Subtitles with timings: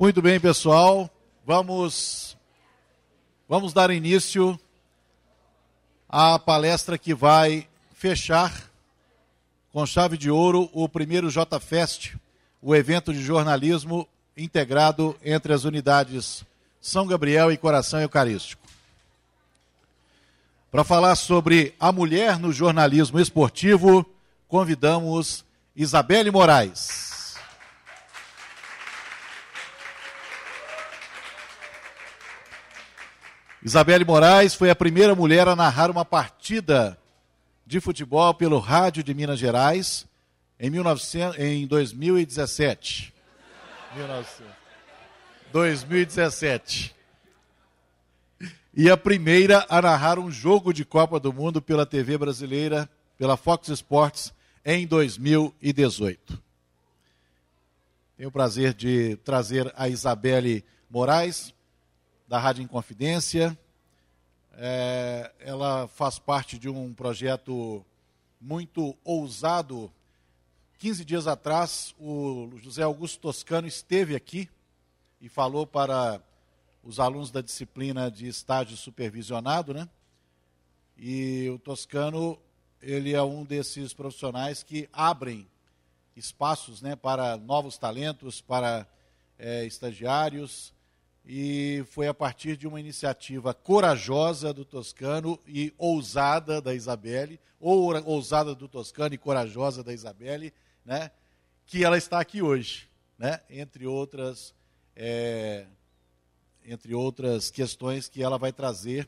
[0.00, 1.10] Muito bem, pessoal.
[1.44, 2.36] Vamos
[3.48, 4.56] vamos dar início
[6.08, 8.70] à palestra que vai fechar
[9.72, 12.14] com chave de ouro o primeiro JFest,
[12.62, 16.44] o evento de jornalismo integrado entre as unidades
[16.80, 18.62] São Gabriel e Coração Eucarístico.
[20.70, 24.06] Para falar sobre a mulher no jornalismo esportivo,
[24.46, 25.44] convidamos
[25.74, 27.17] Isabelle Moraes.
[33.68, 36.98] Isabelle Moraes foi a primeira mulher a narrar uma partida
[37.66, 40.06] de futebol pelo Rádio de Minas Gerais
[40.58, 43.12] em, 1900, em 2017.
[45.52, 46.96] 2017
[48.72, 53.36] e a primeira a narrar um jogo de Copa do Mundo pela TV brasileira, pela
[53.36, 54.32] Fox Sports,
[54.64, 56.42] em 2018.
[58.16, 61.52] Tenho o prazer de trazer a Isabelle Moraes,
[62.28, 63.58] da Rádio Inconfidência.
[64.52, 67.82] É, ela faz parte de um projeto
[68.38, 69.90] muito ousado.
[70.78, 74.46] 15 dias atrás, o José Augusto Toscano esteve aqui
[75.22, 76.20] e falou para
[76.84, 79.88] os alunos da disciplina de estágio supervisionado, né?
[80.98, 82.38] E o Toscano,
[82.82, 85.48] ele é um desses profissionais que abrem
[86.14, 88.86] espaços, né, para novos talentos, para
[89.38, 90.74] é, estagiários,
[91.30, 97.94] e foi a partir de uma iniciativa corajosa do Toscano e ousada da Isabelle, ou
[98.06, 100.54] ousada do Toscano e corajosa da Isabelle,
[100.86, 101.10] né,
[101.66, 104.54] que ela está aqui hoje, né, entre outras
[104.96, 105.66] é,
[106.64, 109.06] entre outras questões que ela vai trazer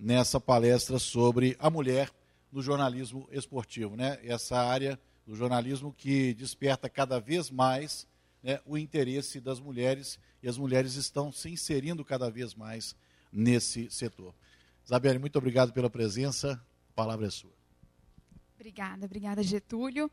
[0.00, 2.10] nessa palestra sobre a mulher
[2.50, 4.18] no jornalismo esportivo, né?
[4.22, 8.06] Essa área do jornalismo que desperta cada vez mais
[8.42, 12.94] né, o interesse das mulheres e as mulheres estão se inserindo cada vez mais
[13.32, 14.34] nesse setor.
[14.84, 16.60] Isabelle, muito obrigado pela presença.
[16.90, 17.52] A palavra é sua.
[18.54, 20.10] Obrigada, obrigada Getúlio.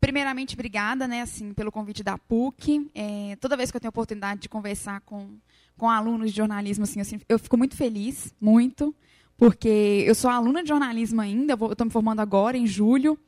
[0.00, 2.90] Primeiramente, obrigada, né, assim, pelo convite da PUC.
[2.94, 5.38] É, toda vez que eu tenho a oportunidade de conversar com
[5.76, 8.94] com alunos de jornalismo, assim, assim, eu fico muito feliz, muito,
[9.36, 13.18] porque eu sou aluna de jornalismo ainda, estou me formando agora, em julho,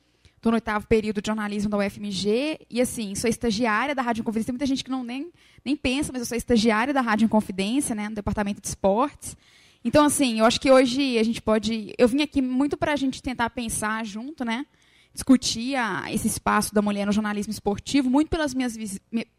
[0.47, 4.47] estou no oitavo período de jornalismo da UFMG, e assim, sou estagiária da Rádio Inconfidência,
[4.47, 5.33] tem muita gente que não nem,
[5.65, 9.37] nem pensa, mas eu sou estagiária da Rádio Inconfidência, né, no departamento de esportes,
[9.85, 12.97] então, assim, eu acho que hoje a gente pode, eu vim aqui muito para a
[12.97, 14.67] gente tentar pensar junto, né,
[15.13, 18.77] discutir a, esse espaço da mulher no jornalismo esportivo, muito pelas minhas,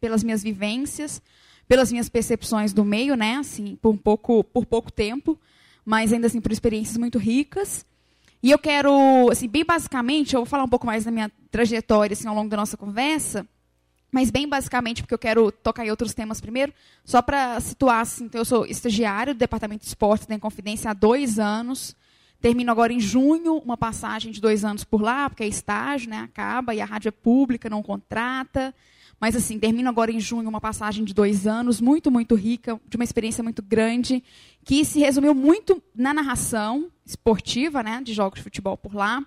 [0.00, 1.22] pelas minhas vivências,
[1.66, 5.38] pelas minhas percepções do meio, né, assim, por um pouco, por pouco tempo,
[5.84, 7.86] mas ainda assim por experiências muito ricas.
[8.42, 12.14] E eu quero, assim, bem basicamente, eu vou falar um pouco mais da minha trajetória
[12.14, 13.46] assim, ao longo da nossa conversa,
[14.12, 16.72] mas bem basicamente, porque eu quero tocar em outros temas primeiro,
[17.04, 20.94] só para situar, assim, então eu sou estagiário do Departamento de Esportes da Inconfidência há
[20.94, 21.96] dois anos,
[22.40, 26.18] termino agora em junho uma passagem de dois anos por lá, porque é estágio, né,
[26.18, 28.72] acaba, e a rádio é pública, não contrata,
[29.20, 32.96] mas, assim, termino agora em junho uma passagem de dois anos, muito, muito rica, de
[32.96, 34.22] uma experiência muito grande,
[34.64, 39.24] que se resumiu muito na narração esportiva, né, de jogos de futebol por lá.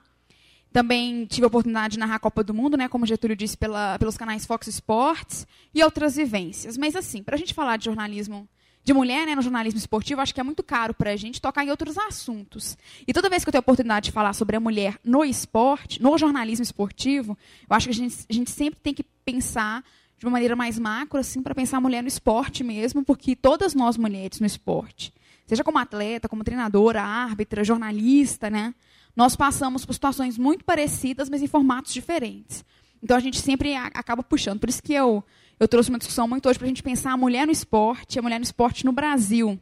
[0.71, 3.97] Também tive a oportunidade de narrar a Copa do Mundo, né, como Getúlio disse, pela,
[3.99, 6.77] pelos canais Fox Sports e outras vivências.
[6.77, 8.47] Mas, assim, para a gente falar de jornalismo
[8.83, 11.63] de mulher né, no jornalismo esportivo, acho que é muito caro para a gente tocar
[11.63, 12.77] em outros assuntos.
[13.07, 16.01] E toda vez que eu tenho a oportunidade de falar sobre a mulher no esporte,
[16.01, 17.37] no jornalismo esportivo,
[17.69, 19.83] eu acho que a gente, a gente sempre tem que pensar
[20.17, 23.73] de uma maneira mais macro, assim, para pensar a mulher no esporte mesmo, porque todas
[23.73, 25.13] nós mulheres no esporte,
[25.51, 28.73] seja como atleta, como treinadora, árbitra, jornalista, né,
[29.13, 32.63] nós passamos por situações muito parecidas, mas em formatos diferentes.
[33.03, 34.61] Então a gente sempre acaba puxando.
[34.61, 35.21] Por isso que eu
[35.59, 38.21] eu trouxe uma discussão muito hoje para a gente pensar a mulher no esporte, a
[38.21, 39.59] mulher no esporte no Brasil.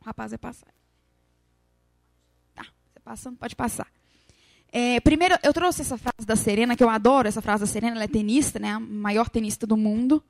[0.00, 0.66] O rapaz vai passar.
[2.54, 3.86] Tá, você passando, pode passar.
[4.72, 7.94] É, primeiro, eu trouxe essa frase da Serena, que eu adoro essa frase da Serena,
[7.94, 10.24] ela é tenista, né, a maior tenista do mundo,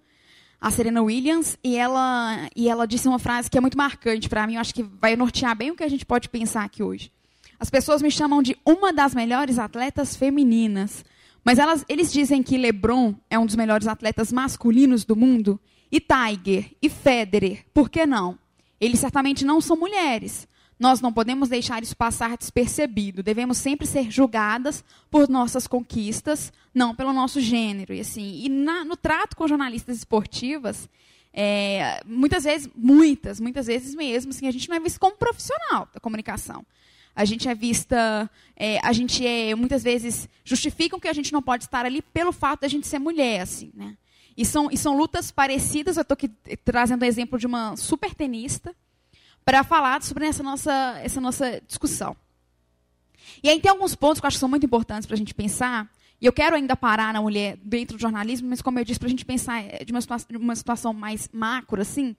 [0.65, 4.47] a Serena Williams, e ela, e ela disse uma frase que é muito marcante para
[4.47, 7.12] mim, eu acho que vai nortear bem o que a gente pode pensar aqui hoje.
[7.61, 11.05] As pessoas me chamam de uma das melhores atletas femininas,
[11.44, 15.61] mas elas, eles dizem que LeBron é um dos melhores atletas masculinos do mundo,
[15.93, 18.38] e Tiger, e Federer, por que não?
[18.81, 20.49] Eles certamente não são mulheres.
[20.85, 23.23] Nós não podemos deixar isso passar despercebido.
[23.23, 27.95] Devemos sempre ser julgadas por nossas conquistas, não pelo nosso gênero.
[27.95, 30.87] E assim, e na, no trato com jornalistas esportivas,
[31.33, 35.89] é, muitas vezes, muitas, muitas vezes mesmo, assim, a gente não é visto como profissional
[35.91, 36.63] da comunicação
[37.17, 41.41] a gente é vista, é, a gente é, muitas vezes, justificam que a gente não
[41.41, 43.97] pode estar ali pelo fato de a gente ser mulher, assim, né?
[44.37, 45.97] E são, e são lutas parecidas.
[45.97, 46.29] Eu estou aqui
[46.65, 48.75] trazendo o exemplo de uma super tenista
[49.44, 52.17] para falar sobre essa nossa, essa nossa discussão.
[53.43, 55.35] E aí tem alguns pontos que eu acho que são muito importantes para a gente
[55.35, 55.91] pensar.
[56.20, 59.08] E eu quero ainda parar na mulher dentro do jornalismo, mas como eu disse, para
[59.08, 62.17] a gente pensar de uma, de uma situação mais macro, assim,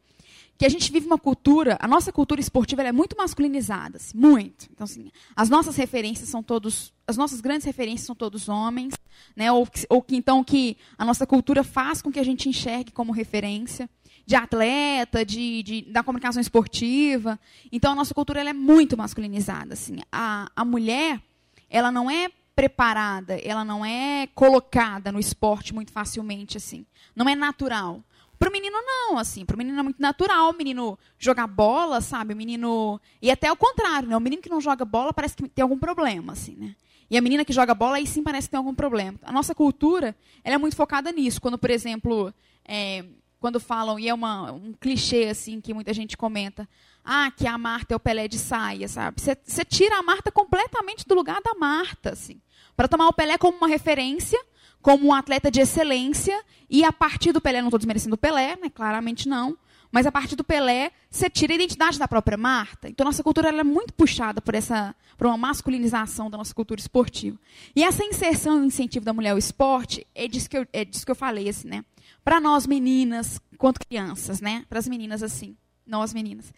[0.58, 4.68] que a gente vive uma cultura, a nossa cultura esportiva é muito masculinizada, assim, muito.
[4.72, 8.94] Então, assim, as nossas referências são todos, as nossas grandes referências são todos homens,
[9.36, 9.52] né?
[9.52, 13.12] Ou, ou que então que a nossa cultura faz com que a gente enxergue como
[13.12, 13.90] referência
[14.26, 17.40] de atleta, de, de da comunicação esportiva.
[17.72, 20.00] Então, a nossa cultura ela é muito masculinizada, assim.
[20.12, 21.22] A, a mulher,
[21.70, 26.86] ela não é preparada, ela não é colocada no esporte muito facilmente, assim.
[27.16, 28.04] Não é natural.
[28.40, 29.46] Pro menino, não, assim.
[29.46, 32.34] Pro menino é muito natural o menino jogar bola, sabe?
[32.34, 33.00] O menino.
[33.22, 34.18] E até o contrário, né?
[34.18, 36.76] O menino que não joga bola parece que tem algum problema, assim, né?
[37.10, 39.20] E a menina que joga bola, aí sim parece que tem algum problema.
[39.24, 41.40] A nossa cultura, ela é muito focada nisso.
[41.40, 42.34] Quando, por exemplo,
[42.68, 43.06] é,
[43.46, 46.68] quando falam, e é uma, um clichê, assim, que muita gente comenta,
[47.04, 49.22] ah, que a Marta é o Pelé de saia, sabe?
[49.22, 52.42] Você tira a Marta completamente do lugar da Marta, assim.
[52.76, 54.44] Para tomar o Pelé como uma referência,
[54.82, 58.56] como um atleta de excelência, e a partir do Pelé, não estou desmerecendo o Pelé,
[58.56, 59.56] né, claramente não,
[59.92, 62.90] mas a partir do Pelé, você tira a identidade da própria Marta.
[62.90, 67.38] Então, nossa cultura é muito puxada por, essa, por uma masculinização da nossa cultura esportiva.
[67.76, 71.06] E essa inserção e incentivo da mulher ao esporte, é disso que eu, é disso
[71.06, 71.86] que eu falei, assim, né?
[72.26, 74.66] Para nós meninas, quanto crianças, né?
[74.68, 75.56] Para as meninas, assim,
[75.86, 76.52] nós meninas.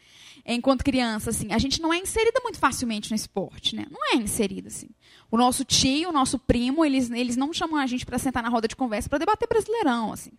[0.45, 3.85] Enquanto criança, assim, a gente não é inserida muito facilmente no esporte, né?
[3.91, 4.87] Não é inserida, assim.
[5.29, 8.47] O nosso tio, o nosso primo, eles, eles não chamam a gente para sentar na
[8.47, 10.31] roda de conversa para debater brasileirão, assim.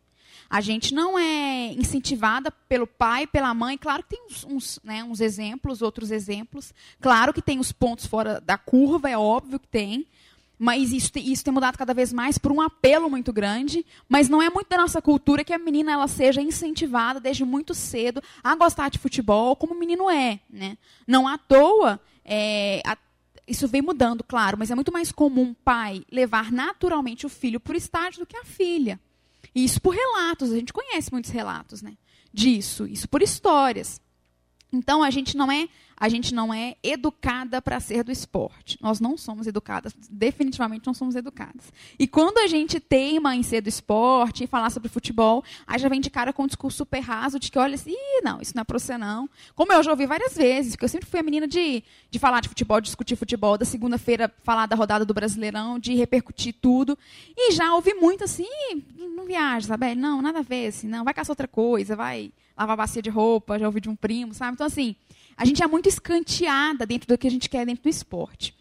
[0.49, 3.77] A gente não é incentivada pelo pai, pela mãe.
[3.77, 6.73] Claro que tem uns, uns, né, uns exemplos, outros exemplos.
[7.03, 10.07] Claro que tem os pontos fora da curva, é óbvio que tem.
[10.59, 13.87] Mas isso, isso tem mudado cada vez mais por um apelo muito grande.
[14.09, 17.75] Mas não é muito da nossa cultura que a menina ela seja incentivada desde muito
[17.75, 20.41] cedo a gostar de futebol, como o menino é.
[20.51, 20.77] Né?
[21.07, 22.99] Não à toa, é, a,
[23.47, 27.59] isso vem mudando, claro, mas é muito mais comum um pai levar naturalmente o filho
[27.59, 29.01] para o estádio do que a filha.
[29.55, 31.97] E isso por relatos, a gente conhece muitos relatos né,
[32.33, 34.01] disso, isso por histórias.
[34.73, 38.79] Então a gente não é a gente não é educada para ser do esporte.
[38.81, 41.73] Nós não somos educadas, definitivamente não somos educadas.
[41.99, 45.89] E quando a gente teima em ser do esporte e falar sobre futebol, aí já
[45.89, 48.61] vem de cara com um discurso super raso de que, olha, assim, não, isso não
[48.61, 49.29] é para você não.
[49.55, 52.41] Como eu já ouvi várias vezes, porque eu sempre fui a menina de, de falar
[52.41, 56.97] de futebol, de discutir futebol, da segunda-feira falar da rodada do Brasileirão, de repercutir tudo.
[57.37, 58.49] E já ouvi muito assim,
[59.17, 59.95] não viaja, sabe?
[59.95, 63.59] Não, nada a ver, assim, não, vai caçar outra coisa, vai lavar bacia de roupa,
[63.59, 64.55] já ouvi de um primo, sabe?
[64.55, 64.97] Então, assim,
[65.39, 68.53] a gente é muito escanteada dentro do que a gente quer dentro do esporte.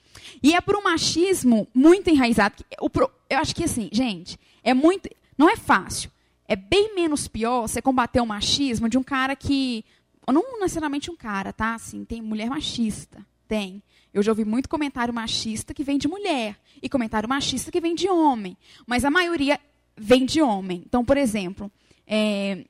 [0.44, 2.64] E é por um machismo muito enraizado.
[2.80, 5.10] Eu acho que, assim, gente, é muito.
[5.36, 6.12] Não é fácil.
[6.48, 9.84] É bem menos pior você combater o machismo de um cara que.
[10.32, 11.74] Não necessariamente um cara, tá?
[11.74, 13.26] Assim, tem mulher machista.
[13.48, 13.82] Tem.
[14.14, 16.58] Eu já ouvi muito comentário machista que vem de mulher.
[16.82, 18.56] E comentário machista que vem de homem.
[18.86, 19.60] Mas a maioria
[19.96, 20.84] vem de homem.
[20.86, 21.72] Então, por exemplo,
[22.06, 22.66] é,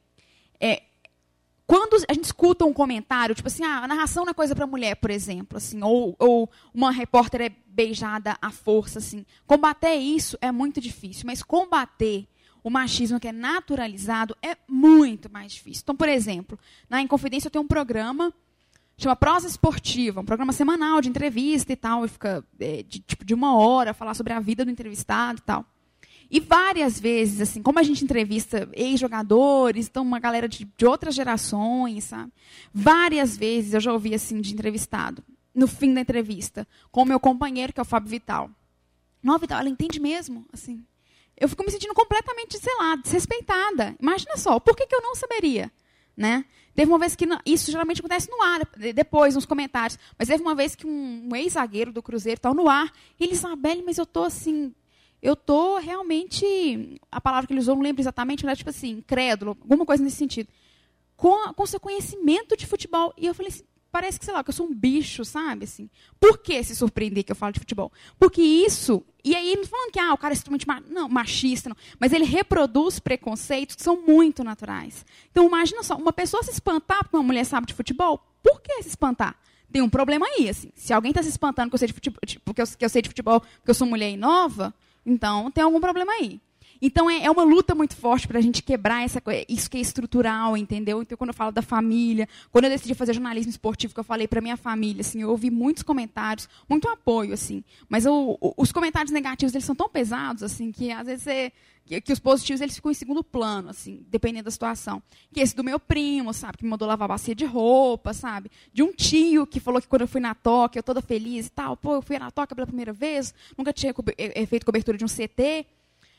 [0.62, 0.84] é,
[1.68, 4.66] quando a gente escuta um comentário, tipo assim, ah, a narração não é coisa para
[4.66, 10.38] mulher, por exemplo, assim, ou, ou uma repórter é beijada à força, assim, combater isso
[10.42, 12.26] é muito difícil, mas combater
[12.64, 15.82] o machismo que é naturalizado é muito mais difícil.
[15.84, 16.58] Então, por exemplo,
[16.90, 18.34] na Inconfidência eu tenho um programa
[18.98, 23.24] chama Prosa Esportiva, um programa semanal de entrevista e tal, e fica é, de, tipo,
[23.24, 25.66] de uma hora, falar sobre a vida do entrevistado e tal.
[26.30, 31.16] E várias vezes, assim, como a gente entrevista ex-jogadores, então uma galera de, de, outras
[31.16, 32.32] gerações, sabe?
[32.74, 35.24] Várias vezes eu já ouvi, assim, de entrevistado,
[35.56, 38.50] no fim da entrevista, com o meu companheiro, que é o Fábio Vital.
[39.24, 40.84] Não, Vital, ela entende mesmo, assim.
[41.40, 43.96] Eu fico me sentindo completamente, sei lá, desrespeitada.
[44.02, 45.72] Imagina só, por que, que eu não saberia,
[46.16, 46.46] né?
[46.74, 48.62] Teve uma vez que, isso geralmente acontece no ar,
[48.94, 52.70] depois, nos comentários, mas teve uma vez que um, um ex-zagueiro do Cruzeiro está no
[52.70, 54.74] ar, e ele, Isabelle, mas eu estou assim,
[55.22, 59.58] eu tô realmente, a palavra que ele usou, não lembro exatamente, mas tipo assim, crédulo,
[59.62, 60.50] alguma coisa nesse sentido,
[61.16, 63.14] com, com seu conhecimento de futebol.
[63.18, 65.66] E eu falei assim, parece que, sei lá, que eu sou um bicho, sabe?
[65.66, 67.92] Assim, por que se surpreender que eu falo de futebol?
[68.20, 71.76] Porque isso, e aí não falando que ah, o cara é extremamente não, machista, não,
[72.00, 75.04] mas ele reproduz preconceitos que são muito naturais.
[75.32, 78.84] Então imagina só, uma pessoa se espantar porque uma mulher sabe de futebol, por que
[78.84, 79.36] se espantar?
[79.72, 80.72] Tem um problema aí, assim.
[80.76, 83.02] Se alguém está se espantando porque eu, sei de futebol, porque eu, que eu sei
[83.02, 84.74] de futebol porque eu sou mulher e nova,
[85.08, 86.42] então, tem algum problema aí.
[86.82, 89.82] Então é, é uma luta muito forte para a gente quebrar essa isso que é
[89.82, 91.02] estrutural, entendeu?
[91.02, 94.28] Então quando eu falo da família, quando eu decidi fazer jornalismo esportivo, que eu falei
[94.28, 97.64] para minha família, assim, eu ouvi muitos comentários, muito apoio, assim.
[97.90, 101.52] Mas eu, os comentários negativos eles são tão pesados, assim, que às vezes é,
[101.88, 105.02] que, que, os positivos eles ficam em segundo plano, assim, dependendo da situação.
[105.32, 108.52] Que esse do meu primo, sabe, que me mandou lavar bacia de roupa, sabe?
[108.74, 111.50] De um tio que falou que quando eu fui na toca, eu toda feliz e
[111.50, 114.98] tal, pô, eu fui na toca pela primeira vez, nunca tinha co é, feito cobertura
[114.98, 115.66] de um CT.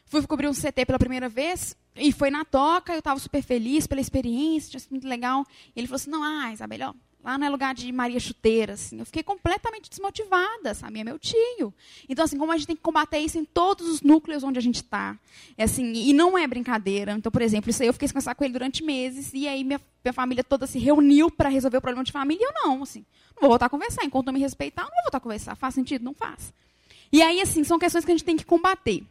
[0.06, 3.86] Fui cobrir um CT pela primeira vez e foi na toca, eu estava super feliz
[3.86, 5.44] pela experiência, tinha sido muito legal.
[5.76, 6.94] E ele falou assim: não, ah, Isabel,
[7.28, 8.72] lá não é lugar de Maria Chuteira.
[8.72, 8.98] Assim.
[8.98, 11.00] Eu fiquei completamente desmotivada, sabe?
[11.00, 11.72] É meu tio.
[12.08, 14.62] Então, assim, como a gente tem que combater isso em todos os núcleos onde a
[14.62, 15.16] gente está.
[15.56, 17.12] É assim, e não é brincadeira.
[17.12, 19.80] Então, por exemplo, isso aí eu fiquei conversar com ele durante meses, e aí minha,
[20.02, 23.04] minha família toda se reuniu para resolver o problema de família, e eu não, assim.
[23.34, 24.04] Não vou voltar a conversar.
[24.04, 25.54] Enquanto não me respeitar, não vou voltar a conversar.
[25.54, 26.04] Faz sentido?
[26.04, 26.52] Não faz.
[27.12, 29.04] E aí, assim, são questões que a gente tem que combater.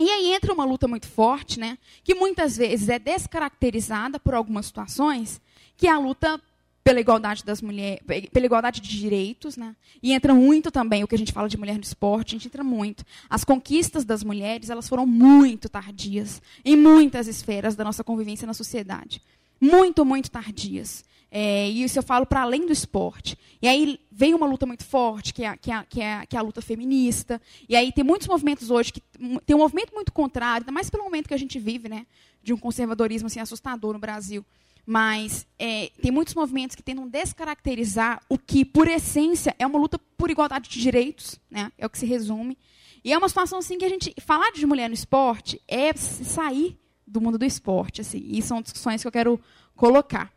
[0.00, 4.66] E aí entra uma luta muito forte, né, que muitas vezes é descaracterizada por algumas
[4.66, 5.40] situações,
[5.76, 6.40] que é a luta
[6.84, 8.00] pela igualdade das mulheres,
[8.32, 9.76] pela igualdade de direitos, né?
[10.02, 12.48] E entra muito também o que a gente fala de mulher no esporte, a gente
[12.48, 13.04] entra muito.
[13.30, 18.54] As conquistas das mulheres, elas foram muito tardias em muitas esferas da nossa convivência na
[18.54, 19.22] sociedade.
[19.60, 21.04] Muito, muito tardias.
[21.34, 23.38] É, e isso eu falo para além do esporte.
[23.62, 26.38] E aí vem uma luta muito forte, que é, que, é, que, é, que é
[26.38, 27.40] a luta feminista.
[27.68, 29.02] E aí tem muitos movimentos hoje que
[29.46, 32.06] tem um movimento muito contrário, ainda mais pelo momento que a gente vive, né,
[32.42, 34.44] de um conservadorismo assim, assustador no Brasil.
[34.84, 39.98] Mas é, tem muitos movimentos que tentam descaracterizar o que, por essência, é uma luta
[40.16, 42.58] por igualdade de direitos, né, é o que se resume.
[43.04, 46.78] E é uma situação assim que a gente falar de mulher no esporte é sair
[47.06, 48.22] do mundo do esporte, assim.
[48.24, 49.40] E são discussões que eu quero
[49.74, 50.32] colocar.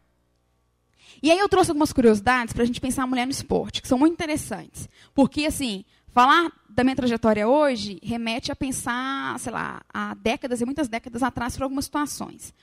[1.22, 3.88] E aí eu trouxe algumas curiosidades para a gente pensar a mulher no esporte, que
[3.88, 4.90] são muito interessantes.
[5.14, 10.66] Porque, assim, falar da minha trajetória hoje remete a pensar, sei lá, há décadas e
[10.66, 12.54] muitas décadas atrás para algumas situações.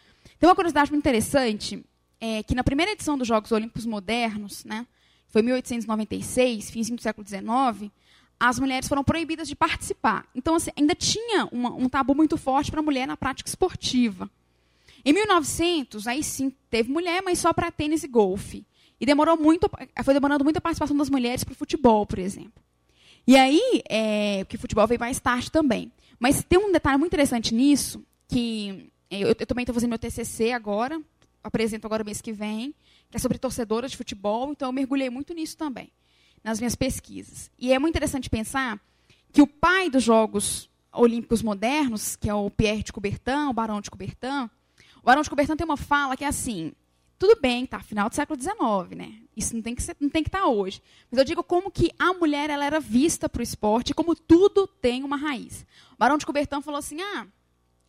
[0.42, 1.84] Tem uma curiosidade muito interessante,
[2.20, 4.88] é que na primeira edição dos Jogos Olímpicos Modernos, né,
[5.28, 7.92] foi 1896, finzinho do século XIX,
[8.40, 10.26] as mulheres foram proibidas de participar.
[10.34, 14.28] Então, assim, ainda tinha uma, um tabu muito forte para a mulher na prática esportiva.
[15.04, 18.66] Em 1900, aí sim, teve mulher, mas só para tênis e golfe.
[19.00, 19.70] E demorou muito,
[20.02, 22.60] foi demorando muita participação das mulheres para o futebol, por exemplo.
[23.28, 25.92] E aí, é, que o futebol veio mais tarde também.
[26.18, 30.52] Mas tem um detalhe muito interessante nisso, que eu, eu também estou fazendo meu TCC
[30.52, 31.00] agora,
[31.42, 32.74] apresento agora o mês que vem,
[33.10, 35.90] que é sobre torcedoras de futebol, então eu mergulhei muito nisso também,
[36.42, 37.50] nas minhas pesquisas.
[37.58, 38.80] E é muito interessante pensar
[39.32, 43.80] que o pai dos Jogos Olímpicos Modernos, que é o Pierre de Coubertin, o Barão
[43.80, 44.48] de Coubertin,
[44.96, 46.72] o Barão de Coubertin tem uma fala que é assim,
[47.18, 49.14] tudo bem, tá, final do século XIX, né?
[49.36, 50.82] Isso não tem que ser, não tem que estar tá hoje.
[51.10, 54.66] Mas eu digo como que a mulher ela era vista para o esporte, como tudo
[54.66, 55.64] tem uma raiz.
[55.92, 57.26] O Barão de Coubertin falou assim, ah,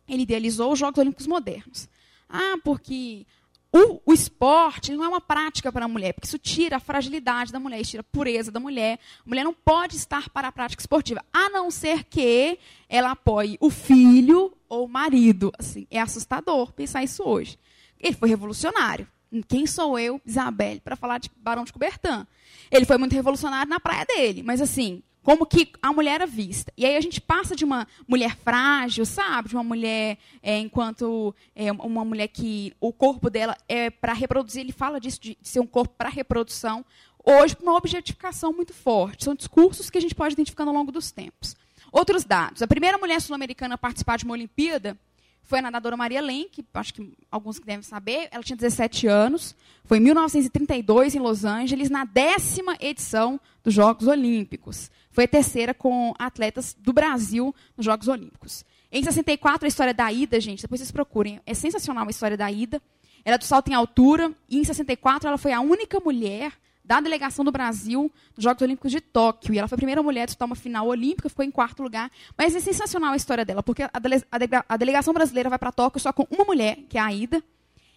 [0.08, 1.88] ele idealizou os Jogos Olímpicos modernos.
[2.28, 3.26] Ah, porque
[3.72, 7.52] o, o, esporte não é uma prática para a mulher, porque isso tira a fragilidade
[7.52, 9.00] da mulher, isso tira a pureza da mulher.
[9.26, 12.56] A mulher não pode estar para a prática esportiva, a não ser que
[12.88, 15.52] ela apoie o filho ou o marido.
[15.58, 17.58] Assim, é assustador pensar isso hoje.
[18.00, 19.08] Ele foi revolucionário.
[19.48, 22.26] Quem sou eu, Isabelle, para falar de Barão de Coubertin?
[22.70, 26.70] Ele foi muito revolucionário na praia dele, mas assim, como que a mulher era vista.
[26.76, 29.48] E aí a gente passa de uma mulher frágil, sabe?
[29.48, 34.60] De uma mulher, é, enquanto é, uma mulher que o corpo dela é para reproduzir,
[34.60, 36.84] ele fala disso, de, de ser um corpo para reprodução,
[37.24, 39.24] hoje para uma objetificação muito forte.
[39.24, 41.56] São discursos que a gente pode identificando ao longo dos tempos.
[41.90, 42.60] Outros dados.
[42.60, 44.98] A primeira mulher sul-americana a participar de uma Olimpíada
[45.44, 49.06] foi a nadadora Maria Len, que acho que alguns que devem saber, ela tinha 17
[49.06, 54.90] anos, foi em 1932 em Los Angeles, na décima edição dos Jogos Olímpicos.
[55.10, 58.64] Foi a terceira com atletas do Brasil nos Jogos Olímpicos.
[58.90, 62.50] Em 64, a história da Ida, gente, depois vocês procurem, é sensacional a história da
[62.50, 62.80] Ida.
[63.24, 66.52] Ela é do salto em altura, e em 64 ela foi a única mulher
[66.84, 69.54] da delegação do Brasil nos Jogos Olímpicos de Tóquio.
[69.54, 72.10] E ela foi a primeira mulher a disputar uma final olímpica, ficou em quarto lugar.
[72.36, 74.22] Mas é sensacional a história dela, porque a, dele
[74.68, 77.42] a delegação brasileira vai para Tóquio só com uma mulher, que é a Aida.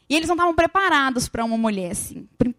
[0.09, 2.27] E eles não estavam preparados para uma mulher assim.
[2.37, 2.53] Por,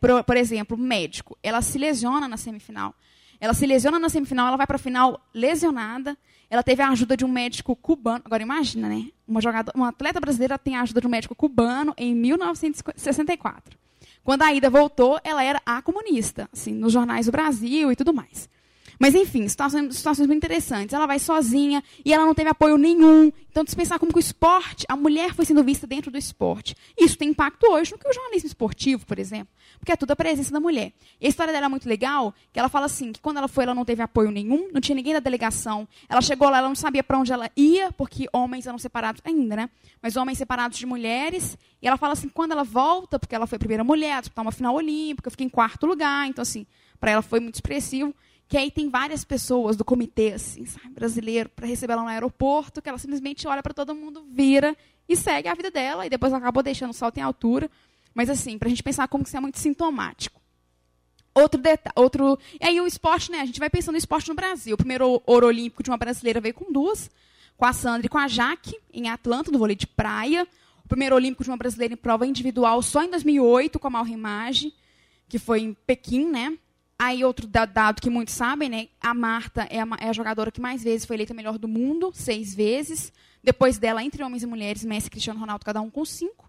[0.00, 1.36] por, por exemplo, médico.
[1.42, 2.94] Ela se lesiona na semifinal.
[3.38, 6.16] Ela se lesiona na semifinal, ela vai para a final lesionada.
[6.48, 8.22] Ela teve a ajuda de um médico cubano.
[8.24, 9.08] Agora imagina, né?
[9.28, 13.83] Uma, jogadora, uma atleta brasileira tem a ajuda de um médico cubano em 1964.
[14.24, 18.14] Quando a Ida voltou, ela era a comunista, assim, nos jornais do Brasil e tudo
[18.14, 18.48] mais.
[18.98, 20.92] Mas, enfim, situações, situações muito interessantes.
[20.92, 23.32] Ela vai sozinha e ela não teve apoio nenhum.
[23.50, 26.74] Então, se pensar como que o esporte, a mulher foi sendo vista dentro do esporte.
[26.98, 29.48] Isso tem impacto hoje no que o jornalismo esportivo, por exemplo,
[29.78, 30.92] porque é tudo a presença da mulher.
[31.20, 33.64] E a história dela é muito legal, que ela fala assim, que quando ela foi,
[33.64, 35.86] ela não teve apoio nenhum, não tinha ninguém da delegação.
[36.08, 39.54] Ela chegou lá, ela não sabia para onde ela ia, porque homens eram separados ainda,
[39.54, 39.70] né?
[40.02, 41.56] Mas homens separados de mulheres.
[41.80, 44.44] E ela fala assim, quando ela volta, porque ela foi a primeira mulher a disputar
[44.44, 46.66] uma final olímpica, fiquei em quarto lugar, então assim,
[46.98, 48.12] para ela foi muito expressivo
[48.48, 52.82] que aí tem várias pessoas do comitê assim, sabe, brasileiro para receber ela no aeroporto,
[52.82, 54.76] que ela simplesmente olha para todo mundo, vira
[55.08, 57.70] e segue a vida dela e depois acabou deixando o salto em altura.
[58.14, 60.40] Mas assim, para a gente pensar como que isso é muito sintomático.
[61.34, 63.40] Outro detalhe, outro, e aí o esporte, né?
[63.40, 64.74] A gente vai pensando no esporte no Brasil.
[64.74, 67.10] O primeiro ouro olímpico de uma brasileira veio com duas,
[67.56, 70.46] com a Sandra e com a Jaque, em Atlanta, no vôlei de praia.
[70.84, 74.72] O primeiro olímpico de uma brasileira em prova individual só em 2008 com a Malrimage,
[75.28, 76.56] que foi em Pequim, né?
[76.98, 78.88] Aí, outro dado que muitos sabem, né?
[79.00, 82.12] A Marta é a, é a, jogadora que mais vezes foi eleita melhor do mundo,
[82.14, 83.12] seis vezes.
[83.42, 86.48] Depois dela, entre homens e mulheres, Messi Cristiano Ronaldo, cada um com cinco.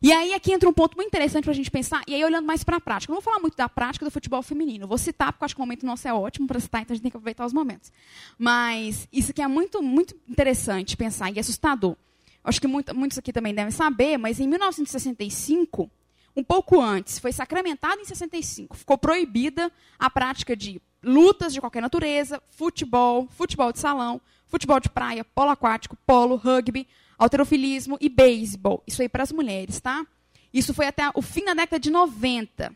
[0.00, 2.46] E aí aqui entra um ponto muito interessante para a gente pensar, e aí olhando
[2.46, 3.12] mais para a prática.
[3.12, 4.86] Não vou falar muito da prática do futebol feminino.
[4.86, 7.02] vou citar, porque acho que o momento nosso é ótimo para citar, então a gente
[7.02, 7.90] tem que aproveitar os momentos.
[8.38, 11.96] Mas isso aqui é muito, muito interessante pensar, e assustador.
[12.44, 15.90] Eu acho que muito, muitos aqui também devem saber, mas em 1965
[16.36, 18.76] um pouco antes, foi sacramentada em 65.
[18.76, 24.88] Ficou proibida a prática de lutas de qualquer natureza, futebol, futebol de salão, futebol de
[24.88, 26.86] praia, polo aquático, polo, rugby,
[27.18, 28.82] alterofilismo e beisebol.
[28.86, 30.06] Isso aí para as mulheres, tá?
[30.52, 32.74] Isso foi até o fim da década de 90.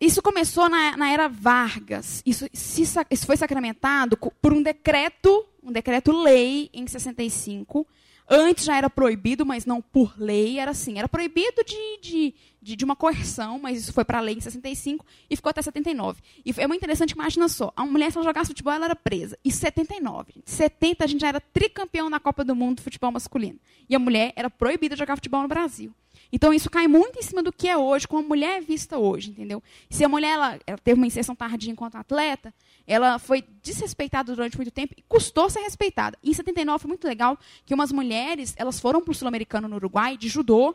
[0.00, 2.22] Isso começou na, na era Vargas.
[2.26, 7.86] Isso, isso foi sacramentado por um decreto, um decreto-lei em 65,
[8.28, 10.98] Antes já era proibido, mas não por lei, era assim.
[10.98, 14.40] Era proibido de, de, de, de uma coerção, mas isso foi para a lei em
[14.40, 16.20] 65 e ficou até 79.
[16.44, 19.38] E é muito interessante, imagina só, a mulher, se ela jogasse futebol, ela era presa.
[19.44, 23.12] E 79, gente, 70 a gente já era tricampeão na Copa do Mundo de futebol
[23.12, 23.60] masculino.
[23.88, 25.94] E a mulher era proibida de jogar futebol no Brasil.
[26.32, 28.98] Então isso cai muito em cima do que é hoje, como a mulher é vista
[28.98, 29.62] hoje, entendeu?
[29.88, 32.52] Se a mulher ela, ela teve uma inserção tardia enquanto atleta,
[32.86, 36.16] ela foi desrespeitada durante muito tempo e custou ser respeitada.
[36.22, 40.16] Em 79 foi muito legal que umas mulheres, elas foram para o sul-americano no Uruguai
[40.16, 40.74] de judô,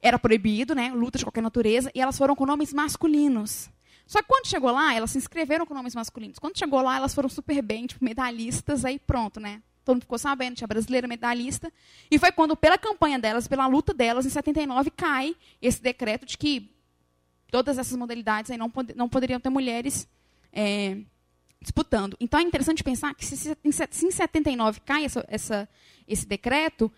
[0.00, 3.68] era proibido, né, luta de qualquer natureza, e elas foram com nomes masculinos.
[4.06, 6.38] Só que quando chegou lá, elas se inscreveram com nomes masculinos.
[6.38, 9.62] Quando chegou lá, elas foram super bem, tipo, medalhistas, aí pronto, né?
[9.86, 11.72] todo mundo ficou sabendo, tinha brasileira medalhista.
[12.10, 16.36] E foi quando, pela campanha delas, pela luta delas, em 79, cai esse decreto de
[16.36, 16.68] que
[17.52, 20.08] todas essas modalidades aí não, pod não poderiam ter mulheres
[20.52, 20.98] é,
[21.60, 22.16] disputando.
[22.20, 25.68] Então é interessante pensar que se, em 79 cai essa, essa,
[26.06, 26.90] esse decreto,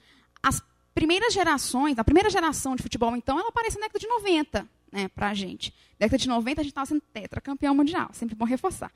[0.43, 0.63] as
[0.95, 5.09] primeiras gerações, a primeira geração de futebol, então, ela aparece na década de 90 né,
[5.09, 5.73] para a gente.
[5.99, 8.91] Na década de 90 a gente estava sendo tetracampeão mundial, sempre bom reforçar.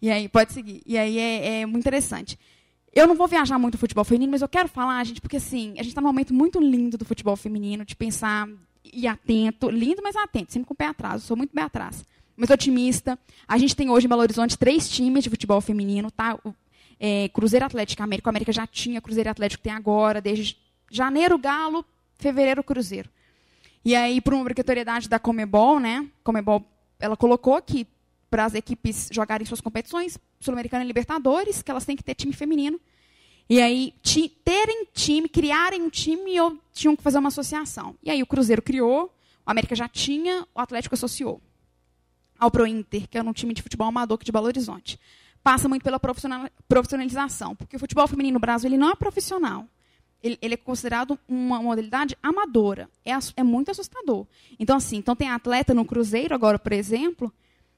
[0.00, 0.82] E aí, pode seguir.
[0.86, 2.38] E aí é, é muito interessante.
[2.92, 5.72] Eu não vou viajar muito no futebol feminino, mas eu quero falar, gente, porque assim,
[5.72, 8.48] a gente está num momento muito lindo do futebol feminino, de pensar
[8.84, 12.04] e atento, lindo, mas atento, sempre com o pé atrás, eu sou muito pé atrás.
[12.40, 13.18] Mas otimista.
[13.46, 16.38] A gente tem hoje em Belo Horizonte três times de futebol feminino, tá?
[16.98, 20.56] É, Cruzeiro Atlético América, o América já tinha, Cruzeiro Atlético tem agora, desde
[20.90, 23.10] janeiro Galo, fevereiro Cruzeiro.
[23.84, 26.08] E aí, por uma obrigatoriedade da Comebol, né?
[26.24, 26.64] Comebol,
[26.98, 27.86] ela colocou que
[28.30, 32.32] para as equipes jogarem suas competições, Sul-Americana e Libertadores, que elas têm que ter time
[32.32, 32.80] feminino.
[33.50, 33.92] E aí,
[34.42, 37.96] terem time, criarem um time, ou tinham que fazer uma associação.
[38.02, 39.14] E aí o Cruzeiro criou,
[39.46, 41.42] o América já tinha, o Atlético associou.
[42.40, 44.98] Ao Pro Inter, que é um time de futebol amador aqui de Belo Horizonte.
[45.42, 49.66] Passa muito pela profissionalização, porque o futebol feminino no Brasil ele não é profissional.
[50.22, 52.90] Ele, ele, é considerado uma modalidade amadora.
[53.04, 54.26] É, é muito assustador.
[54.58, 57.32] Então, assim, então tem atleta no Cruzeiro agora, por exemplo,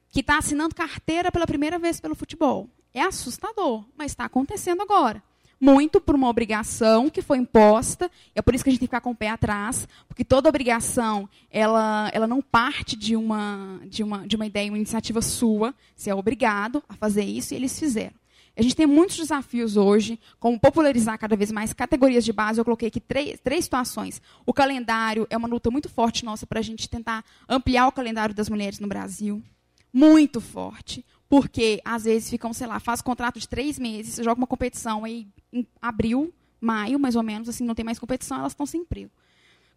[0.09, 2.69] que está assinando carteira pela primeira vez pelo futebol.
[2.93, 5.23] É assustador, mas está acontecendo agora.
[5.63, 8.89] Muito por uma obrigação que foi imposta, é por isso que a gente tem que
[8.89, 14.03] ficar com o pé atrás, porque toda obrigação ela, ela não parte de uma, de,
[14.03, 15.73] uma, de uma ideia, uma iniciativa sua.
[15.95, 18.11] Você é obrigado a fazer isso e eles fizeram.
[18.57, 22.59] A gente tem muitos desafios hoje, como popularizar cada vez mais categorias de base.
[22.59, 24.21] Eu coloquei aqui três, três situações.
[24.45, 28.35] O calendário é uma luta muito forte nossa para a gente tentar ampliar o calendário
[28.35, 29.41] das mulheres no Brasil
[29.93, 34.47] muito forte, porque às vezes ficam, sei lá, faz contrato de três meses, joga uma
[34.47, 38.65] competição aí em abril, maio, mais ou menos, assim, não tem mais competição, elas estão
[38.65, 39.11] sem emprego.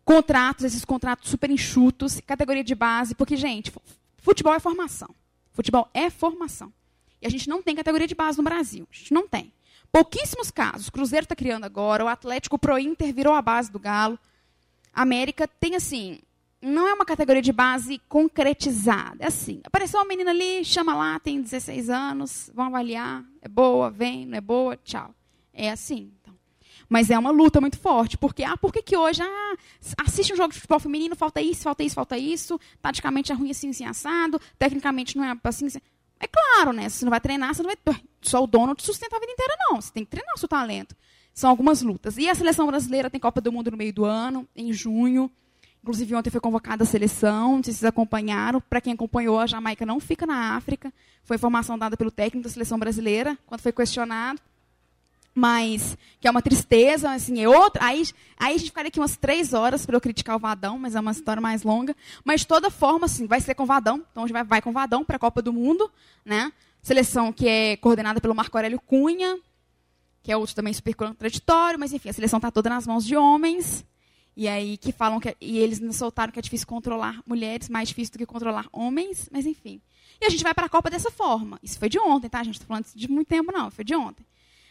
[0.05, 3.73] Contratos, esses contratos super enxutos, categoria de base, porque, gente,
[4.19, 5.15] futebol é formação.
[5.53, 6.73] Futebol é formação.
[7.21, 8.87] E a gente não tem categoria de base no Brasil.
[8.93, 9.53] A gente não tem.
[9.91, 10.89] Pouquíssimos casos.
[10.89, 14.19] O Cruzeiro está criando agora, o Atlético Pro Inter virou a base do Galo.
[14.93, 16.21] A América tem, assim,
[16.67, 19.17] não é uma categoria de base concretizada.
[19.21, 23.91] É assim, apareceu uma menina ali, chama lá, tem 16 anos, vão avaliar, é boa,
[23.91, 25.15] vem, não é boa, tchau.
[25.55, 26.13] É assim.
[26.21, 26.35] Então.
[26.89, 29.57] Mas é uma luta muito forte, porque ah, por que, que hoje ah,
[30.05, 33.51] assiste um jogo de futebol feminino, falta isso, falta isso, falta isso, taticamente é ruim
[33.51, 35.81] assim, assim, assado, tecnicamente não é assim, assim.
[36.19, 36.89] É claro, né?
[36.89, 37.97] Se você não vai treinar, você não vai.
[38.23, 39.81] Só o dono te sustenta a vida inteira, não.
[39.81, 40.97] Você tem que treinar o seu talento.
[41.35, 42.17] São algumas lutas.
[42.17, 45.31] E a seleção brasileira tem Copa do Mundo no meio do ano, em junho.
[45.87, 48.61] Inclusive, ontem foi convocada a seleção, vocês acompanharam.
[48.61, 50.92] Para quem acompanhou, a Jamaica não fica na África.
[51.22, 54.40] Foi informação dada pelo técnico da seleção brasileira, quando foi questionado.
[55.33, 57.85] Mas, que é uma tristeza, assim, é outra.
[57.85, 58.03] Aí,
[58.37, 60.99] aí a gente ficaria aqui umas três horas para eu criticar o Vadão, mas é
[60.99, 61.94] uma história mais longa.
[62.25, 64.03] Mas, de toda forma, assim, vai ser com o Vadão.
[64.11, 65.88] Então, a gente vai, vai com o Vadão para a Copa do Mundo,
[66.25, 66.53] né?
[66.83, 69.38] Seleção que é coordenada pelo Marco Aurélio Cunha,
[70.20, 73.16] que é outro também super contraditório, mas enfim, a seleção está toda nas mãos de
[73.16, 73.85] homens.
[74.37, 78.12] E aí que falam que e eles soltaram que é difícil controlar mulheres, mais difícil
[78.12, 79.81] do que controlar homens, mas enfim.
[80.20, 81.59] E a gente vai para a Copa dessa forma.
[81.62, 82.40] Isso foi de ontem, tá?
[82.40, 84.25] A gente está falando de muito tempo não, foi de ontem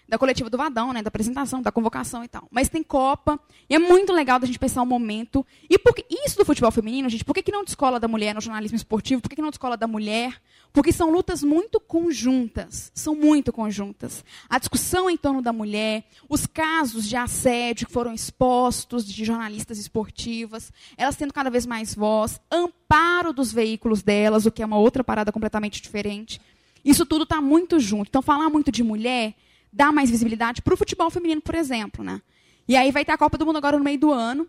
[0.07, 2.47] da coletiva do Vadão, né, da apresentação, da convocação e tal.
[2.51, 3.39] Mas tem Copa,
[3.69, 5.45] e é muito legal da gente pensar o momento.
[5.69, 8.41] E porque isso do futebol feminino, gente, por que, que não descola da mulher no
[8.41, 9.21] jornalismo esportivo?
[9.21, 10.39] Por que, que não descola da mulher?
[10.71, 14.23] Porque são lutas muito conjuntas, são muito conjuntas.
[14.49, 19.79] A discussão em torno da mulher, os casos de assédio que foram expostos de jornalistas
[19.79, 24.77] esportivas, elas tendo cada vez mais voz, amparo dos veículos delas, o que é uma
[24.77, 26.39] outra parada completamente diferente.
[26.83, 28.09] Isso tudo está muito junto.
[28.09, 29.33] Então, falar muito de mulher
[29.75, 32.03] dar mais visibilidade para o futebol feminino, por exemplo.
[32.03, 32.21] Né?
[32.67, 34.47] E aí vai ter a Copa do Mundo agora no meio do ano.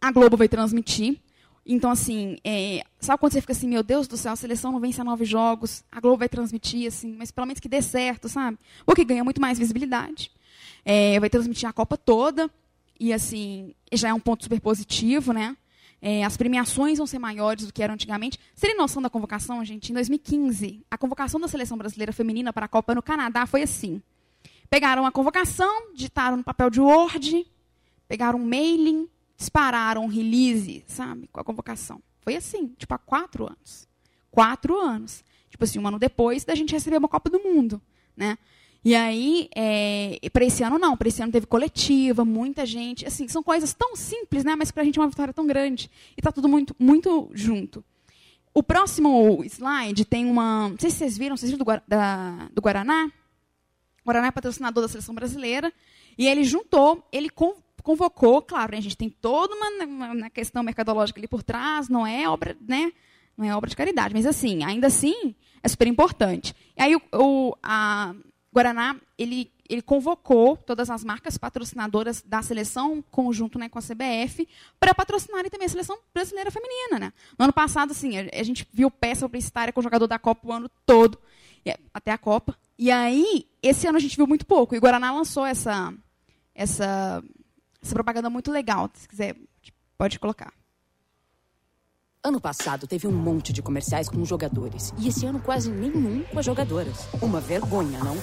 [0.00, 1.20] A Globo vai transmitir.
[1.64, 4.80] Então, assim, é, sabe quando você fica assim, meu Deus do céu, a seleção não
[4.80, 8.28] vence a nove jogos, a Globo vai transmitir, assim, mas pelo menos que dê certo,
[8.28, 8.58] sabe?
[8.84, 10.32] Porque ganha muito mais visibilidade.
[10.84, 12.50] É, vai transmitir a Copa toda,
[12.98, 15.56] e assim, já é um ponto super positivo, né?
[16.00, 18.40] É, as premiações vão ser maiores do que eram antigamente.
[18.56, 19.92] Você tem noção da convocação, gente?
[19.92, 24.02] Em 2015, a convocação da seleção brasileira feminina para a Copa no Canadá foi assim.
[24.72, 27.46] Pegaram a convocação, digitaram no papel de Word,
[28.08, 29.06] pegaram um mailing,
[29.36, 32.02] dispararam um release, sabe, com a convocação.
[32.22, 33.86] Foi assim, tipo, há quatro anos.
[34.30, 35.22] Quatro anos.
[35.50, 37.82] Tipo assim, um ano depois da gente receber uma Copa do Mundo,
[38.16, 38.38] né?
[38.82, 43.28] E aí, é, para esse ano não, para esse ano teve coletiva, muita gente, assim,
[43.28, 45.90] são coisas tão simples, né, mas para a gente é uma vitória tão grande.
[46.16, 47.84] E está tudo muito, muito junto.
[48.54, 52.62] O próximo slide tem uma, não sei se vocês viram, vocês viram do, da, do
[52.62, 53.12] Guaraná?
[54.04, 55.72] O Guaraná é patrocinador da seleção brasileira.
[56.18, 57.30] E ele juntou, ele
[57.82, 62.06] convocou, claro, né, a gente tem toda uma, uma, questão mercadológica ali por trás, não
[62.06, 62.92] é obra, né?
[63.36, 66.54] Não é obra de caridade, mas assim, ainda assim, é super importante.
[66.76, 68.14] E aí o, o a
[68.52, 74.46] Guaraná, ele, ele convocou todas as marcas patrocinadoras da seleção, conjunto né, com a CBF,
[74.78, 76.98] para patrocinarem também a seleção brasileira feminina.
[76.98, 77.12] Né?
[77.38, 80.46] No ano passado, assim, a, a gente viu peça publicitária com o jogador da Copa
[80.46, 81.18] o ano todo,
[81.94, 82.54] até a Copa.
[82.82, 84.74] E aí, esse ano a gente viu muito pouco.
[84.74, 85.94] E o Guaraná lançou essa,
[86.52, 87.22] essa,
[87.80, 88.90] essa propaganda muito legal.
[88.92, 89.36] Se quiser,
[89.96, 90.52] pode colocar.
[92.24, 94.92] Ano passado teve um monte de comerciais com jogadores.
[94.98, 97.06] E esse ano quase nenhum com as jogadoras.
[97.22, 98.16] Uma vergonha, não?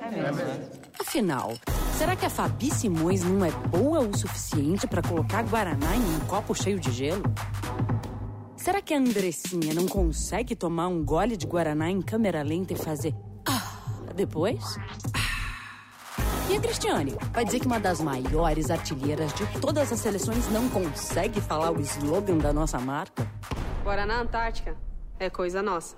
[0.00, 0.68] É mesmo.
[0.98, 1.52] Afinal,
[1.96, 6.20] será que a Fabi Simões não é boa o suficiente para colocar Guaraná em um
[6.26, 7.22] copo cheio de gelo?
[8.56, 12.76] Será que a Andressinha não consegue tomar um gole de Guaraná em câmera lenta e
[12.76, 13.14] fazer
[14.12, 14.62] depois.
[16.50, 17.16] E a Cristiane?
[17.32, 21.80] Vai dizer que uma das maiores artilheiras de todas as seleções não consegue falar o
[21.80, 23.26] slogan da nossa marca?
[23.82, 24.76] Guaraná Antártica
[25.18, 25.96] é coisa nossa.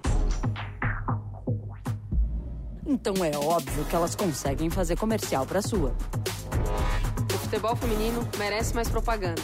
[2.86, 5.94] Então é óbvio que elas conseguem fazer comercial para sua.
[7.34, 9.42] O futebol feminino merece mais propaganda.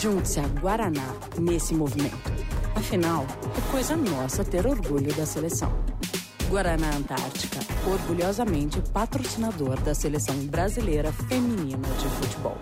[0.00, 2.37] Junte-se a Guaraná nesse movimento.
[2.78, 5.68] Afinal, é coisa nossa ter orgulho da seleção.
[6.48, 12.56] Guaraná Antártica, orgulhosamente patrocinador da seleção brasileira feminina de futebol.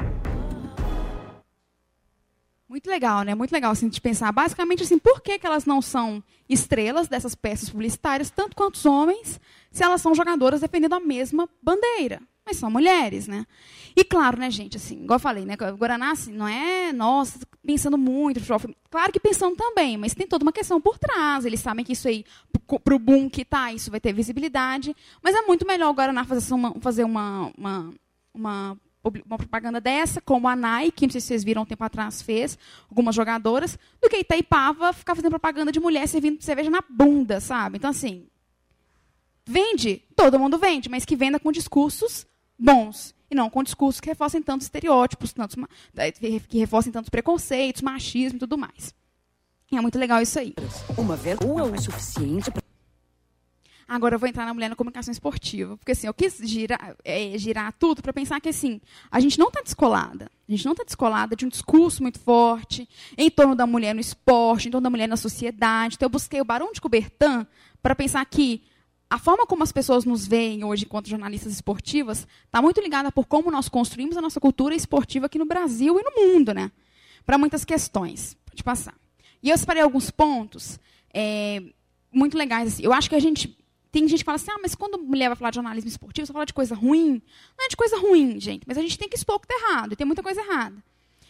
[2.67, 3.35] Muito legal, né?
[3.35, 4.33] Muito legal assim, de pensar.
[4.33, 8.87] Basicamente, assim, por que, que elas não são estrelas dessas peças publicitárias, tanto quanto os
[8.87, 9.39] homens,
[9.71, 12.23] se elas são jogadoras defendendo a mesma bandeira?
[12.47, 13.45] Mas são mulheres, né?
[13.99, 15.57] E claro, né, gente, assim, igual eu falei, né?
[15.57, 18.41] Guaraná, assim, não é, nossa, pensando muito,
[18.91, 21.47] claro que pensando também, mas tem toda uma questão por trás.
[21.47, 22.23] Eles sabem que isso aí,
[22.85, 24.95] para o boom que tá, isso vai ter visibilidade.
[25.23, 27.95] Mas é muito melhor o Guaraná fazer uma, fazer uma, uma,
[28.35, 28.79] uma
[29.25, 32.59] uma propaganda dessa, como a Nike, não sei se vocês viram um tempo atrás, fez,
[32.91, 37.79] algumas jogadoras, do que Itaipava ficar fazendo propaganda de mulher servindo cerveja na bunda, sabe?
[37.79, 38.27] Então, assim,
[39.47, 42.27] vende, todo mundo vende, mas que venda com discursos
[42.59, 43.15] bons.
[43.31, 45.57] E não com discursos que reforcem tantos estereótipos, tantos,
[45.97, 48.95] eh, que reforcem tantos preconceitos, machismo e tudo mais.
[49.71, 50.55] E é muito legal isso aí.
[50.97, 52.63] Uma vergonha o suficiente para
[53.89, 55.77] Agora eu vou entrar na mulher na comunicação esportiva.
[55.77, 59.47] Porque assim, eu quis girar, é, girar tudo para pensar que assim, a gente não
[59.47, 60.29] está descolada.
[60.49, 64.01] A gente não está descolada de um discurso muito forte em torno da mulher no
[64.01, 65.95] esporte, em torno da mulher na sociedade.
[65.95, 67.47] Então eu busquei o Barão de Coubertin
[67.81, 68.63] para pensar que
[69.09, 73.27] a forma como as pessoas nos veem hoje enquanto jornalistas esportivas está muito ligada por
[73.27, 76.73] como nós construímos a nossa cultura esportiva aqui no Brasil e no mundo, né?
[77.25, 78.37] Para muitas questões.
[78.45, 78.95] Pode passar.
[79.43, 80.81] E eu separei alguns pontos
[81.15, 81.63] é,
[82.13, 82.75] muito legais.
[82.75, 82.83] Assim.
[82.83, 83.57] Eu acho que a gente
[83.93, 86.33] tem gente que fala assim, ah, mas quando mulher vai falar de jornalismo esportivo, você
[86.33, 87.23] fala de coisa ruim.
[87.57, 89.71] Não é de coisa ruim, gente, mas a gente tem que expor o que está
[89.71, 90.77] errado, e tem muita coisa errada.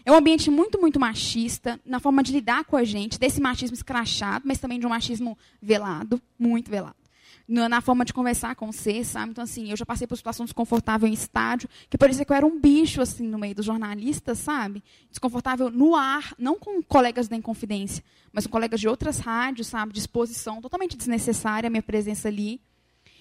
[0.05, 3.75] É um ambiente muito, muito machista, na forma de lidar com a gente, desse machismo
[3.75, 7.06] escrachado, mas também de um machismo velado, muito velado
[7.49, 9.31] na forma de conversar com você, sabe?
[9.31, 12.47] Então, assim, eu já passei por situação desconfortável em estádio, que parecia que eu era
[12.47, 14.83] um bicho, assim, no meio dos jornalistas, sabe?
[15.11, 19.93] Desconfortável no ar, não com colegas da Inconfidência, mas com colegas de outras rádios, sabe?
[19.93, 22.61] De exposição totalmente desnecessária a minha presença ali.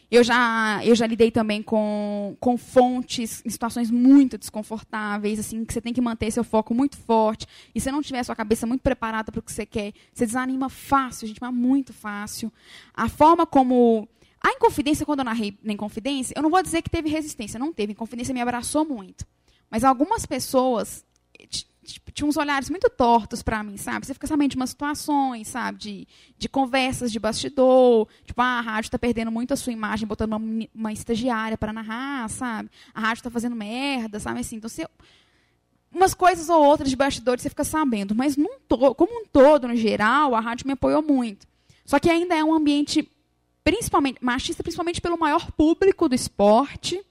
[0.10, 5.74] Eu já, eu já lidei também com, com fontes em situações muito desconfortáveis, assim, que
[5.74, 7.48] você tem que manter seu foco muito forte.
[7.74, 10.70] E se não tiver sua cabeça muito preparada para o que você quer, você desanima
[10.70, 12.52] fácil, gente, mas muito fácil.
[12.94, 14.08] A forma como
[14.42, 17.74] a Inconfidência, quando eu narrei na Inconfidência, eu não vou dizer que teve resistência, não
[17.74, 17.94] teve.
[17.94, 19.26] Inconfidência me abraçou muito.
[19.72, 21.04] Mas algumas pessoas
[22.14, 24.06] tinham uns olhares muito tortos para mim, sabe?
[24.06, 25.78] Você fica sabendo de umas situações, sabe?
[25.78, 28.08] De, de conversas de bastidor.
[28.26, 31.72] Tipo, ah, a rádio está perdendo muito a sua imagem, botando uma, uma estagiária para
[31.72, 32.70] narrar, sabe?
[32.94, 34.40] A rádio está fazendo merda, sabe?
[34.40, 34.88] Assim, então, você,
[35.92, 38.14] umas coisas ou outras de bastidores você fica sabendo.
[38.14, 41.48] Mas, num to, como um todo, no geral, a rádio me apoiou muito.
[41.86, 43.10] Só que ainda é um ambiente
[43.64, 47.04] principalmente machista, principalmente pelo maior público do esporte,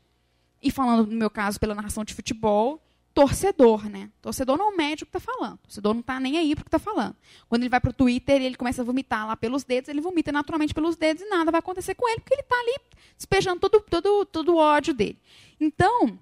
[0.62, 2.80] e falando no meu caso pela narração de futebol,
[3.14, 4.10] torcedor, né?
[4.20, 5.58] Torcedor não mede o que está falando.
[5.58, 7.14] Torcedor não está nem aí para o que está falando.
[7.48, 10.00] Quando ele vai para o Twitter e ele começa a vomitar lá pelos dedos, ele
[10.00, 12.76] vomita naturalmente pelos dedos e nada vai acontecer com ele, porque ele está ali
[13.16, 15.18] despejando todo, todo, todo o ódio dele.
[15.60, 16.18] Então,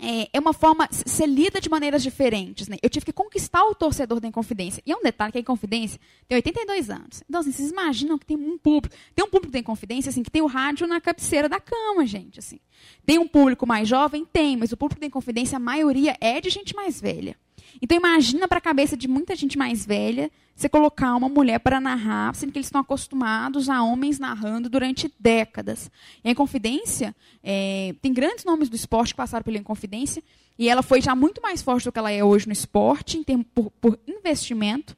[0.00, 0.88] é, é, uma forma.
[0.90, 2.68] Você lida de maneiras diferentes.
[2.68, 2.76] Né?
[2.82, 4.82] Eu tive que conquistar o torcedor da Inconfidência.
[4.86, 7.22] E é um detalhe que a Inconfidência tem 82 anos.
[7.28, 8.94] Então, assim, vocês imaginam que tem um público.
[9.14, 12.38] Tem um público da Inconfidência, assim, que tem o rádio na cabeceira da cama, gente.
[12.38, 12.58] assim.
[13.04, 14.24] Tem um público mais jovem?
[14.24, 17.36] Tem, mas o público da Inconfidência, a maioria é de gente mais velha.
[17.82, 21.80] Então imagina para a cabeça de muita gente mais velha você colocar uma mulher para
[21.80, 25.90] narrar, sendo que eles estão acostumados a homens narrando durante décadas.
[26.22, 30.22] E a Inconfidência, é, tem grandes nomes do esporte que passaram pela Inconfidência,
[30.58, 33.24] e ela foi já muito mais forte do que ela é hoje no esporte, em
[33.24, 34.94] termos por, por investimento.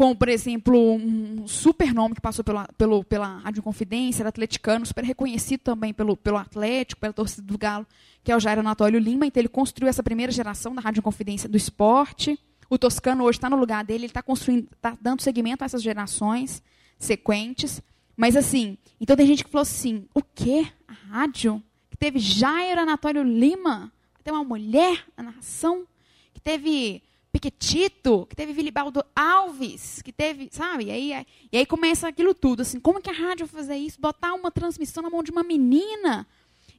[0.00, 4.86] Como, por exemplo, um super nome que passou pela, pelo, pela Rádio Confidência, era atleticano,
[4.86, 7.86] super reconhecido também pelo, pelo Atlético, pela torcida do Galo,
[8.24, 9.26] que é o Jair Anatólio Lima.
[9.26, 12.40] Então, ele construiu essa primeira geração da Rádio Confidência do esporte.
[12.70, 15.82] O Toscano hoje está no lugar dele, ele está construindo, está dando seguimento a essas
[15.82, 16.62] gerações
[16.98, 17.82] sequentes.
[18.16, 20.66] Mas assim, então tem gente que falou assim: o quê?
[20.88, 21.62] A rádio?
[21.90, 23.92] Que teve Jair Anatólio Lima?
[24.24, 25.86] Tem uma mulher na narração?
[26.32, 30.86] Que teve Piquetito, que teve Vilibaldo Alves, que teve, sabe?
[30.86, 34.00] E aí, e aí começa aquilo tudo, assim, como que a rádio vai fazer isso?
[34.00, 36.26] Botar uma transmissão na mão de uma menina.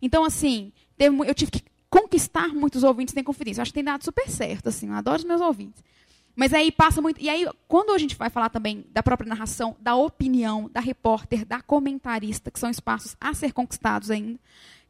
[0.02, 3.60] Então, assim, eu tive que conquistar muitos ouvintes tem confidência.
[3.60, 5.84] Eu acho que tem dado super certo, assim, eu adoro os meus ouvintes.
[6.36, 7.22] Mas aí passa muito.
[7.22, 11.46] E aí, quando a gente vai falar também da própria narração, da opinião, da repórter,
[11.46, 14.40] da comentarista, que são espaços a ser conquistados ainda.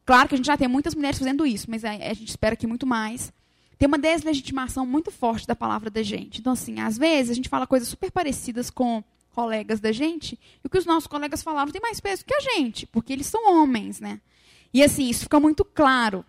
[0.04, 2.66] Claro que a gente já tem muitas mulheres fazendo isso, mas a gente espera que
[2.66, 3.32] muito mais.
[3.78, 6.40] Tem uma deslegitimação muito forte da palavra da gente.
[6.40, 9.02] Então, assim, às vezes a gente fala coisas super parecidas com
[9.34, 12.40] colegas da gente, e o que os nossos colegas falaram tem mais peso que a
[12.40, 14.20] gente, porque eles são homens, né?
[14.74, 16.22] E assim, isso fica muito claro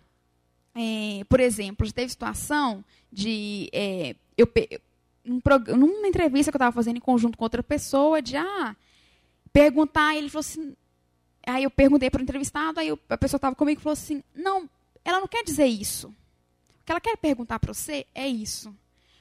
[0.76, 3.70] é, por exemplo, já teve situação de.
[3.72, 4.50] É, eu,
[5.26, 5.40] um,
[5.78, 8.76] numa entrevista que eu estava fazendo em conjunto com outra pessoa, de ah,
[9.52, 10.76] perguntar, ele falou assim.
[11.46, 14.68] Aí eu perguntei para o entrevistado, aí a pessoa estava comigo e falou assim: não,
[15.06, 16.14] ela não quer dizer isso.
[16.86, 18.76] Que ela quer perguntar para você é isso.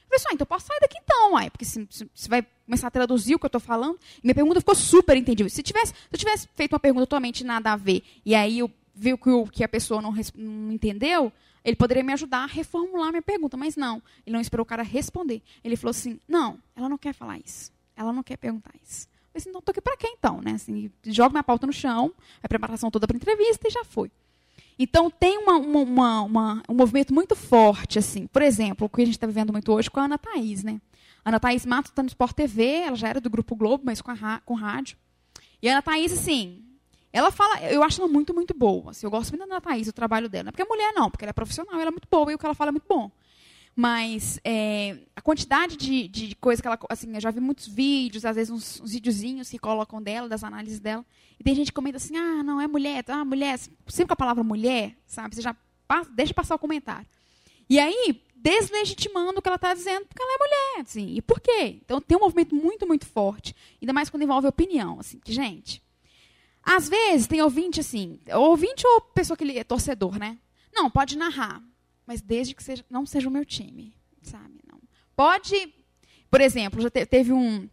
[0.09, 2.87] Eu assim, ah, então posso sair daqui então, uai, porque se, se, se vai começar
[2.87, 3.97] a traduzir o que eu estou falando.
[4.23, 5.49] minha pergunta ficou super entendível.
[5.49, 8.71] Se, tivesse, se eu tivesse feito uma pergunta totalmente nada a ver, e aí eu
[8.93, 13.09] viu que, o, que a pessoa não, não entendeu, ele poderia me ajudar a reformular
[13.09, 14.01] minha pergunta, mas não.
[14.25, 15.41] Ele não esperou o cara responder.
[15.63, 17.71] Ele falou assim: não, ela não quer falar isso.
[17.95, 19.07] Ela não quer perguntar isso.
[19.33, 20.41] Eu falei assim, tô aqui para quê então?
[20.41, 20.51] Né?
[20.51, 24.11] Assim, jogo minha pauta no chão, a preparação toda para entrevista e já foi.
[24.77, 28.27] Então, tem uma, uma, uma, um movimento muito forte, assim.
[28.27, 30.81] Por exemplo, o que a gente está vivendo muito hoje com a Ana Thaís, né?
[31.23, 34.01] A Ana Thaís Matos está no Sport TV, ela já era do Grupo Globo, mas
[34.01, 34.97] com, a, com rádio.
[35.61, 36.63] E a Ana Thaís, assim,
[37.13, 38.89] Ela fala, eu acho ela muito, muito boa.
[38.89, 40.45] Assim, eu gosto muito da Thaís, o trabalho dela.
[40.45, 42.35] Não é porque é mulher, não, porque ela é profissional, ela é muito boa e
[42.35, 43.11] o que ela fala é muito bom.
[43.75, 46.77] Mas é, a quantidade de, de coisa que ela.
[46.89, 50.43] Assim, eu já vi muitos vídeos, às vezes uns, uns videozinhos que colocam dela, das
[50.43, 51.03] análises dela.
[51.39, 53.57] E tem gente que comenta assim: ah, não, é mulher, ah, mulher.
[53.87, 55.35] Sempre com a palavra mulher, sabe?
[55.35, 55.55] Você já
[55.87, 57.07] passa, deixa passar o comentário.
[57.67, 60.81] E aí, deslegitimando o que ela está dizendo, porque ela é mulher.
[60.85, 61.79] Assim, e por quê?
[61.83, 64.99] Então tem um movimento muito, muito forte, ainda mais quando envolve opinião.
[64.99, 65.81] Assim, que, gente,
[66.61, 70.37] às vezes tem ouvinte assim, ouvinte ou pessoa que é torcedor, né?
[70.71, 71.63] Não, pode narrar
[72.05, 74.59] mas desde que seja, não seja o meu time, sabe?
[74.69, 74.79] Não.
[75.15, 75.73] Pode,
[76.29, 77.69] por exemplo, já te, teve um,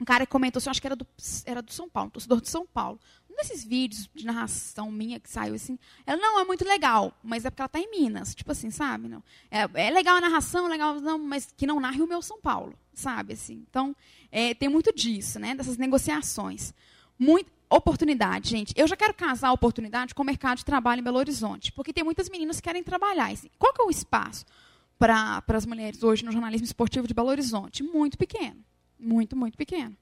[0.00, 1.06] um cara que comentou, assim, acho que era do,
[1.44, 2.98] era do São Paulo, um torcedor de São Paulo.
[3.30, 7.44] Um desses vídeos de narração minha que saiu assim, ela não é muito legal, mas
[7.44, 9.08] é porque ela está em Minas, tipo assim, sabe?
[9.08, 12.40] Não, é, é legal a narração, legal, não, mas que não narre o meu São
[12.40, 13.32] Paulo, sabe?
[13.32, 13.94] Assim, então,
[14.30, 15.54] é, tem muito disso, né?
[15.54, 16.72] Dessas negociações.
[17.18, 18.72] Muito, oportunidade, gente.
[18.76, 22.04] Eu já quero casar oportunidade com o mercado de trabalho em Belo Horizonte, porque tem
[22.04, 23.30] muitas meninas que querem trabalhar.
[23.58, 24.44] Qual que é o espaço
[24.98, 27.82] para as mulheres hoje no jornalismo esportivo de Belo Horizonte?
[27.82, 28.64] Muito pequeno.
[28.98, 29.96] Muito, muito pequeno.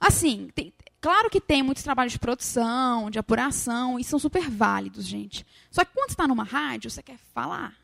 [0.00, 5.06] Assim, tem, claro que tem muitos trabalhos de produção, de apuração, e são super válidos,
[5.06, 5.46] gente.
[5.70, 7.74] Só que quando está numa rádio, você quer falar.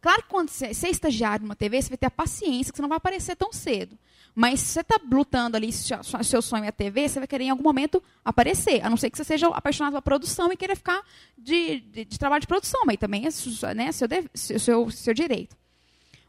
[0.00, 2.82] Claro que quando você é estagiário numa TV, você vai ter a paciência que você
[2.82, 3.98] não vai aparecer tão cedo.
[4.40, 7.50] Mas se você está lutando ali, seu sonho é a TV, você vai querer em
[7.50, 8.80] algum momento aparecer.
[8.84, 11.02] A não ser que você seja apaixonado pela produção e queira ficar
[11.36, 12.82] de, de, de trabalho de produção.
[12.86, 15.56] Mas também é né, seu, seu, seu, seu direito.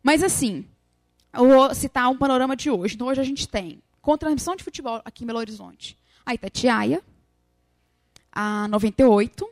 [0.02, 0.66] Mas assim,
[1.32, 2.96] eu vou citar um panorama de hoje.
[2.96, 5.96] Então, hoje a gente tem com transmissão de futebol aqui em Belo Horizonte.
[6.26, 7.04] A Itatiaia,
[8.32, 9.48] a 98,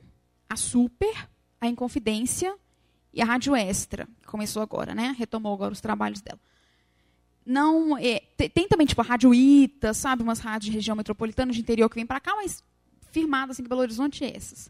[0.50, 1.30] a Super,
[1.62, 2.56] a Inconfidência
[3.14, 5.16] e a Rádio Extra, que começou agora, né?
[5.16, 6.40] Retomou agora os trabalhos dela
[7.48, 8.20] não é,
[8.54, 11.96] tem, também tipo a Rádio Ita, sabe, umas rádios de região metropolitana de interior que
[11.96, 12.62] vêm para cá, mas
[13.10, 14.70] firmadas assim Belo Horizonte é essas.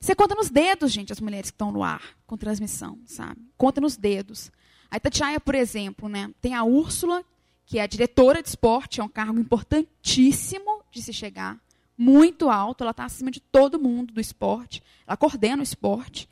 [0.00, 3.40] Você conta nos dedos, gente, as mulheres que estão no ar com transmissão, sabe?
[3.56, 4.52] Conta nos dedos.
[4.88, 7.24] A Itatiaia, por exemplo, né, tem a Úrsula,
[7.64, 11.58] que é a diretora de esporte, é um cargo importantíssimo de se chegar,
[11.98, 16.28] muito alto, ela está acima de todo mundo do esporte, ela coordena o esporte,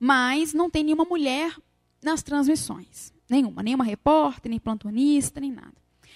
[0.00, 1.56] mas não tem nenhuma mulher
[2.02, 3.12] nas transmissões.
[3.28, 5.74] Nenhuma, nenhuma repórter, nem plantonista, nem nada.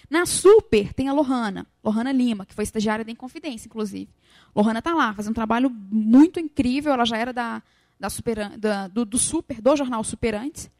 [0.09, 4.09] Na Super tem a Lohana, Lohana Lima, que foi estagiária da Inconfidência, inclusive.
[4.55, 6.92] Lohana está lá, fazendo um trabalho muito incrível.
[6.92, 7.62] Ela já era da,
[7.99, 10.71] da super, da, do, do, Super, do jornal Superantes,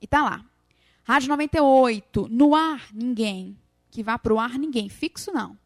[0.00, 0.44] e está lá.
[1.04, 3.56] Rádio 98, no ar, ninguém.
[3.90, 4.88] Que vá para o ar, ninguém.
[4.88, 5.56] Fixo, não.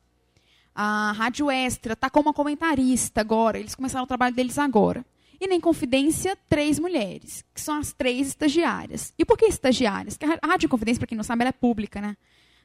[0.75, 3.59] A Rádio Extra está com uma comentarista agora.
[3.59, 5.05] Eles começaram o trabalho deles agora.
[5.41, 9.13] E nem Confidência, três mulheres, que são as três estagiárias.
[9.19, 10.17] E por que estagiárias?
[10.17, 12.17] Porque a Rádio Confidência, para quem não sabe, ela é pública, né?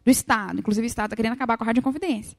[0.04, 0.60] Do Estado.
[0.60, 2.38] Inclusive, o Estado está querendo acabar com a Rádio Confidência.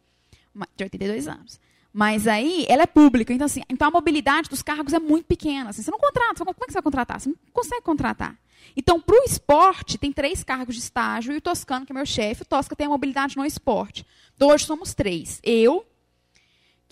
[0.77, 1.61] De 82 anos.
[1.92, 3.33] Mas aí, ela é pública.
[3.33, 5.71] Então, assim, então a mobilidade dos cargos é muito pequena.
[5.71, 6.45] Assim, você não contrata.
[6.45, 7.21] Como é que você vai contratar?
[7.21, 8.38] Você não consegue contratar.
[8.77, 11.35] Então, para o esporte, tem três cargos de estágio.
[11.35, 14.07] E o Toscano, que é meu chefe, o Tosca tem a mobilidade no esporte.
[14.35, 15.38] Então, hoje somos três.
[15.42, 15.85] Eu,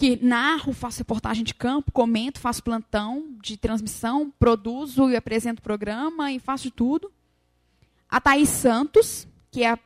[0.01, 6.33] que narro, faço reportagem de campo, comento, faço plantão de transmissão, produzo e apresento programa
[6.33, 7.13] e faço de tudo.
[8.09, 9.77] A Thaís Santos, que é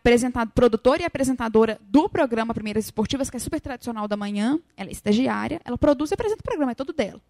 [0.55, 4.93] produtora e apresentadora do programa Primeiras Esportivas, que é super tradicional da manhã, ela é
[4.93, 7.21] estagiária, ela produz e apresenta o programa, é todo dela.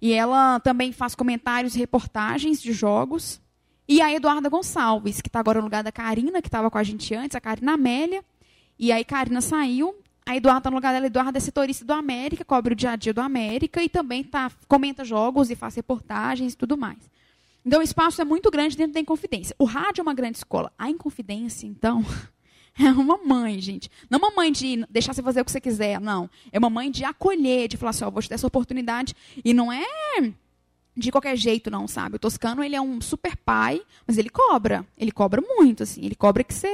[0.00, 3.42] E ela também faz comentários e reportagens de jogos.
[3.86, 6.82] E a Eduarda Gonçalves, que está agora no lugar da Karina, que estava com a
[6.82, 8.24] gente antes, a Karina Amélia.
[8.78, 9.94] E aí Karina saiu
[10.26, 11.06] a Eduardo está no lugar dela.
[11.06, 14.50] Eduardo é setorista do América, cobre o dia a dia do América e também tá,
[14.68, 16.98] comenta jogos e faz reportagens e tudo mais.
[17.64, 19.54] Então, o espaço é muito grande dentro da Inconfidência.
[19.58, 20.72] O rádio é uma grande escola.
[20.78, 22.04] A Inconfidência, então,
[22.78, 23.90] é uma mãe, gente.
[24.08, 26.30] Não uma mãe de deixar você fazer o que você quiser, não.
[26.52, 29.14] É uma mãe de acolher, de falar assim, ó, vou te dar essa oportunidade.
[29.44, 29.84] E não é
[31.00, 32.16] de qualquer jeito, não, sabe?
[32.16, 34.86] O Toscano, ele é um super pai, mas ele cobra.
[34.96, 36.04] Ele cobra muito, assim.
[36.04, 36.68] Ele cobra que você...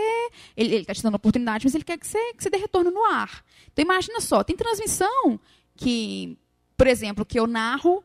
[0.57, 2.91] Ele, ele tá te dando oportunidade, mas ele quer que você, que você dê retorno
[2.91, 3.45] no ar.
[3.73, 5.41] Então, imagina só, tem transmissão
[5.75, 6.37] que,
[6.77, 8.03] por exemplo, que eu narro,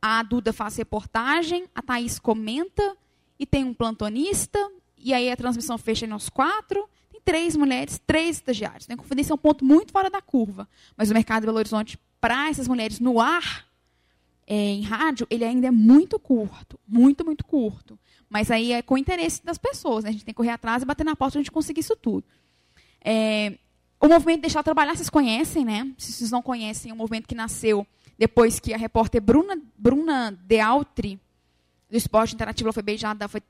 [0.00, 2.96] a Duda faz reportagem, a Thaís comenta,
[3.38, 4.58] e tem um plantonista,
[4.96, 8.86] e aí a transmissão fecha em nós quatro, tem três mulheres, três estagiários.
[8.86, 10.68] Tem confidência é um ponto muito fora da curva.
[10.96, 13.67] Mas o mercado de Belo Horizonte, para essas mulheres no ar,
[14.54, 17.98] em rádio, ele ainda é muito curto, muito, muito curto.
[18.30, 20.10] Mas aí é com o interesse das pessoas, né?
[20.10, 21.94] A gente tem que correr atrás e bater na porta para a gente conseguir isso
[21.94, 22.24] tudo.
[23.04, 23.58] É,
[24.00, 25.92] o movimento Deixar Trabalhar, vocês conhecem, né?
[25.98, 27.86] Se vocês não conhecem, é um movimento que nasceu
[28.18, 31.20] depois que a repórter Bruna, Bruna Dealtri,
[31.90, 33.42] do Esporte Interativo, ela foi beijada, foi,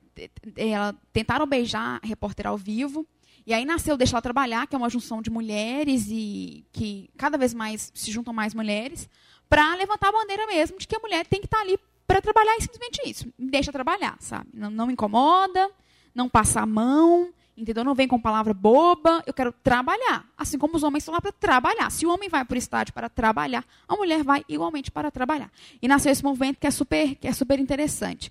[0.57, 3.07] ela, tentaram beijar a repórter ao vivo.
[3.47, 7.55] E aí nasceu Deixar Trabalhar, que é uma junção de mulheres e que cada vez
[7.55, 9.09] mais se juntam mais mulheres
[9.49, 12.23] para levantar a bandeira mesmo de que a mulher tem que estar tá ali para
[12.23, 13.33] trabalhar e simplesmente isso.
[13.39, 14.49] Me deixa trabalhar, sabe?
[14.55, 15.71] Não, não me incomoda,
[16.15, 17.85] não passa a mão, entendeu?
[17.85, 20.27] Não vem com palavra boba, eu quero trabalhar.
[20.37, 21.91] Assim como os homens estão lá para trabalhar.
[21.91, 25.51] Se o homem vai para o estádio para trabalhar, a mulher vai igualmente para trabalhar.
[25.83, 28.31] E nasceu esse movimento que é super, que é super interessante.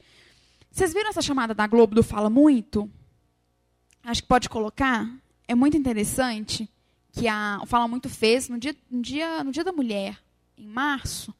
[0.71, 2.89] Vocês viram essa chamada da Globo do Fala Muito?
[4.03, 5.07] Acho que pode colocar.
[5.47, 6.69] É muito interessante
[7.11, 10.17] que a o Fala Muito fez no dia, no dia, no dia da mulher,
[10.57, 11.33] em março,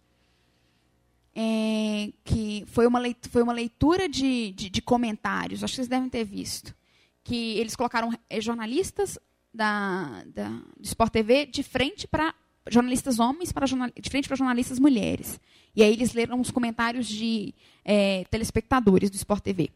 [1.36, 5.88] é, que foi uma leitura, foi uma leitura de, de, de, comentários, acho que vocês
[5.88, 6.76] devem ter visto,
[7.24, 9.20] que eles colocaram é, jornalistas
[9.54, 12.34] da, da, do Sport TV de frente para
[12.70, 15.40] jornalistas homens para jornal, de frente para jornalistas mulheres.
[15.76, 17.54] E aí eles leram os comentários de
[17.86, 19.72] é, telespectadores do Sport TV.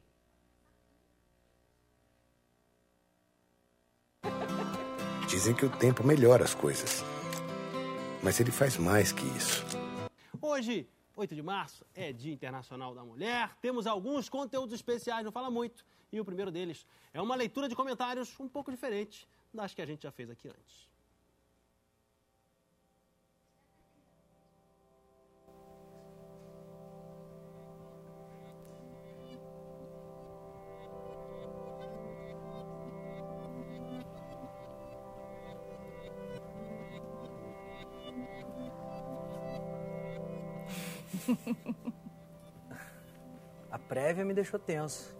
[5.27, 7.03] Dizem que o tempo melhora as coisas.
[8.23, 9.65] Mas ele faz mais que isso.
[10.39, 13.49] Hoje 8 de março é Dia Internacional da Mulher.
[13.61, 15.83] Temos alguns conteúdos especiais, não fala muito.
[16.11, 19.85] E o primeiro deles é uma leitura de comentários um pouco diferente das que a
[19.85, 20.90] gente já fez aqui antes.
[44.11, 45.15] Prévia me deixou tenso.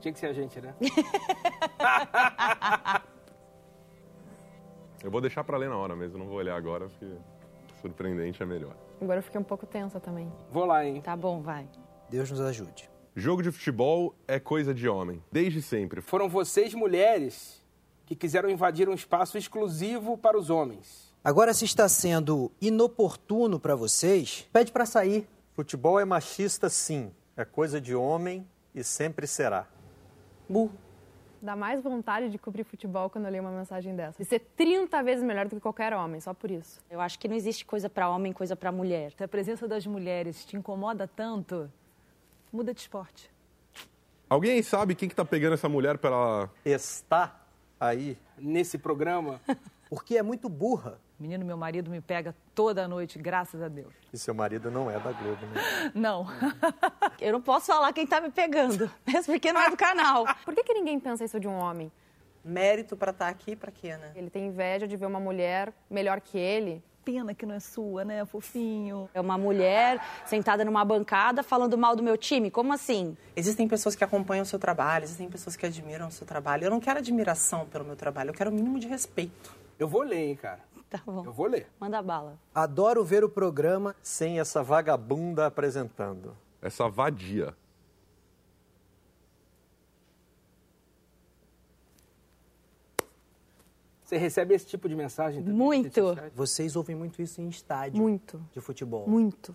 [0.00, 0.74] Tinha que ser a gente, né?
[5.04, 7.06] eu vou deixar para ler na hora mesmo, não vou olhar agora, porque
[7.82, 8.74] surpreendente é melhor.
[9.00, 10.32] Agora eu fiquei um pouco tensa também.
[10.50, 11.02] Vou lá, hein?
[11.02, 11.68] Tá bom, vai.
[12.08, 12.88] Deus nos ajude.
[13.14, 16.00] Jogo de futebol é coisa de homem, desde sempre.
[16.00, 17.62] Foram vocês, mulheres,
[18.06, 21.14] que quiseram invadir um espaço exclusivo para os homens.
[21.22, 25.28] Agora, se está sendo inoportuno para vocês, pede para sair.
[25.52, 27.12] Futebol é machista, sim.
[27.38, 29.68] É coisa de homem e sempre será.
[30.48, 30.72] Burro.
[31.40, 34.20] Dá mais vontade de cobrir futebol quando eu leio uma mensagem dessa.
[34.20, 36.80] De ser 30 vezes melhor do que qualquer homem, só por isso.
[36.90, 39.12] Eu acho que não existe coisa para homem, coisa para mulher.
[39.12, 41.70] Se a presença das mulheres te incomoda tanto,
[42.52, 43.30] muda de esporte.
[44.28, 46.50] Alguém sabe quem que tá pegando essa mulher pela...
[46.64, 47.40] Está
[47.78, 48.18] aí.
[48.36, 49.40] Nesse programa?
[49.88, 50.98] Porque é muito burra.
[51.18, 53.92] Menino, meu marido me pega toda noite, graças a Deus.
[54.12, 55.90] E seu marido não é da Globo, né?
[55.92, 56.24] Não.
[57.20, 60.24] Eu não posso falar quem tá me pegando, mesmo porque não é do canal.
[60.44, 61.90] Por que, que ninguém pensa isso de um homem?
[62.44, 64.12] Mérito para estar tá aqui, para quê, né?
[64.14, 66.80] Ele tem inveja de ver uma mulher melhor que ele.
[67.04, 69.10] Pena que não é sua, né, fofinho?
[69.12, 72.48] É uma mulher sentada numa bancada falando mal do meu time?
[72.48, 73.16] Como assim?
[73.34, 76.64] Existem pessoas que acompanham o seu trabalho, existem pessoas que admiram o seu trabalho.
[76.64, 79.58] Eu não quero admiração pelo meu trabalho, eu quero o mínimo de respeito.
[79.78, 80.58] Eu vou ler, hein, cara.
[80.90, 81.22] Tá bom.
[81.24, 81.68] Eu vou ler.
[81.78, 82.38] Manda bala.
[82.54, 86.34] Adoro ver o programa sem essa vagabunda apresentando.
[86.62, 87.54] Essa vadia.
[94.02, 95.42] Você recebe esse tipo de mensagem?
[95.42, 96.16] Muito.
[96.34, 98.00] Vocês ouvem muito isso em estádio.
[98.00, 98.42] Muito.
[98.54, 99.06] De futebol.
[99.06, 99.54] Muito.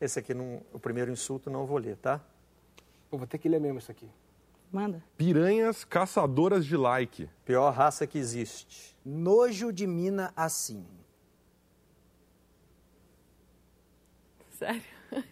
[0.00, 2.20] Esse aqui, não, o primeiro insulto, não vou ler, tá?
[3.12, 4.10] Eu vou ter que ler mesmo isso aqui.
[4.72, 5.00] Manda.
[5.16, 7.30] Piranhas caçadoras de like.
[7.44, 8.91] Pior raça que existe.
[9.04, 10.86] Nojo de mina assim.
[14.50, 14.82] Sério?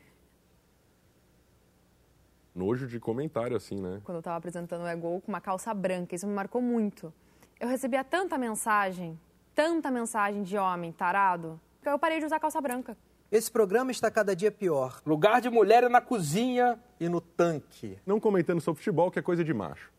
[2.54, 4.00] Nojo de comentário assim, né?
[4.02, 7.12] Quando eu tava apresentando o E-Gol com uma calça branca, isso me marcou muito.
[7.60, 9.18] Eu recebia tanta mensagem,
[9.54, 12.96] tanta mensagem de homem tarado, que eu parei de usar calça branca.
[13.30, 15.00] Esse programa está cada dia pior.
[15.06, 17.96] Lugar de mulher é na cozinha e no tanque.
[18.04, 19.92] Não comentando sobre futebol, que é coisa de macho.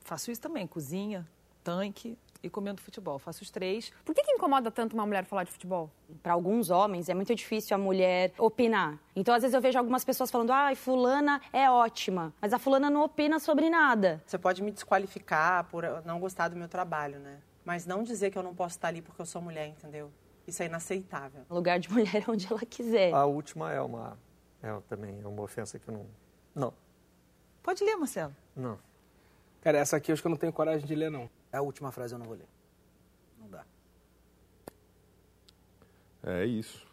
[0.00, 1.26] Faço isso também, cozinha,
[1.64, 3.18] tanque e comendo futebol.
[3.18, 3.90] Faço os três.
[4.04, 5.90] Por que, que incomoda tanto uma mulher falar de futebol?
[6.22, 8.98] Para alguns homens é muito difícil a mulher opinar.
[9.16, 12.90] Então, às vezes, eu vejo algumas pessoas falando, ai, fulana é ótima, mas a fulana
[12.90, 14.22] não opina sobre nada.
[14.26, 17.40] Você pode me desqualificar por não gostar do meu trabalho, né?
[17.64, 20.12] Mas não dizer que eu não posso estar ali porque eu sou mulher, entendeu?
[20.46, 21.46] Isso é inaceitável.
[21.48, 23.14] Lugar de mulher é onde ela quiser.
[23.14, 24.18] A última é uma.
[24.62, 26.06] É também é uma ofensa que eu não.
[26.54, 26.74] Não.
[27.62, 28.36] Pode ler, Marcelo.
[28.54, 28.78] Não.
[29.62, 31.30] Cara, essa aqui eu acho que eu não tenho coragem de ler, não.
[31.54, 32.48] É a última frase eu não vou ler.
[33.40, 33.64] Não dá.
[36.24, 36.84] É isso.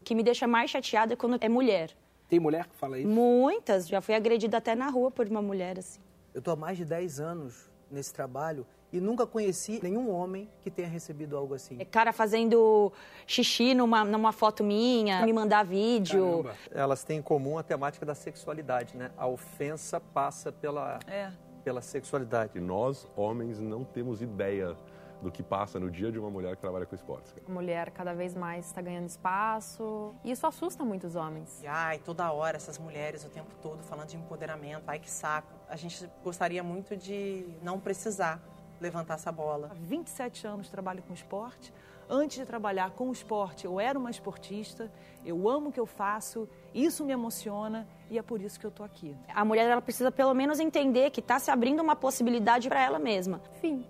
[0.00, 1.90] O que me deixa mais chateada é quando é mulher.
[2.28, 3.08] Tem mulher que fala isso?
[3.08, 3.88] Muitas.
[3.88, 6.00] Já fui agredida até na rua por uma mulher assim.
[6.32, 10.70] Eu tô há mais de 10 anos nesse trabalho e nunca conheci nenhum homem que
[10.70, 11.76] tenha recebido algo assim.
[11.80, 12.92] É cara fazendo
[13.26, 16.44] xixi numa, numa foto minha, me mandar vídeo.
[16.44, 16.56] Caramba.
[16.70, 19.10] Elas têm em comum a temática da sexualidade, né?
[19.16, 21.32] A ofensa passa pela, é.
[21.64, 22.58] Pela sexualidade.
[22.58, 24.76] E nós, homens, não temos ideia
[25.22, 27.32] do que passa no dia de uma mulher que trabalha com esportes.
[27.32, 27.44] cara.
[27.48, 30.14] A mulher cada vez mais está ganhando espaço.
[30.22, 31.62] E isso assusta muitos homens.
[31.62, 35.48] E, ai, toda hora essas mulheres o tempo todo falando de empoderamento, ai que saco.
[35.68, 38.38] A gente gostaria muito de não precisar
[38.80, 39.68] levantar essa bola.
[39.70, 41.72] Há 27 anos trabalho com esporte.
[42.08, 44.90] Antes de trabalhar com o esporte, eu era uma esportista.
[45.24, 48.70] Eu amo o que eu faço, isso me emociona e é por isso que eu
[48.70, 49.16] tô aqui.
[49.34, 52.98] A mulher ela precisa pelo menos entender que está se abrindo uma possibilidade para ela
[52.98, 53.40] mesma.
[53.60, 53.86] Fim.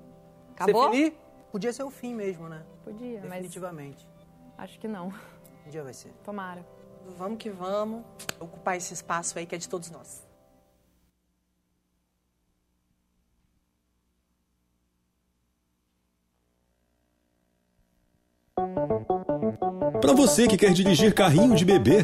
[0.53, 0.91] Acabou?
[1.51, 2.65] Podia ser o fim mesmo, né?
[2.85, 4.09] Podia, mas Definitivamente.
[4.59, 5.13] acho que não.
[5.67, 6.13] Um dia vai ser.
[6.25, 6.65] Tomara.
[7.17, 8.05] Vamos que vamos
[8.41, 10.24] ocupar esse espaço aí que é de todos nós.
[20.01, 21.99] Para você que quer dirigir carrinho de bebê.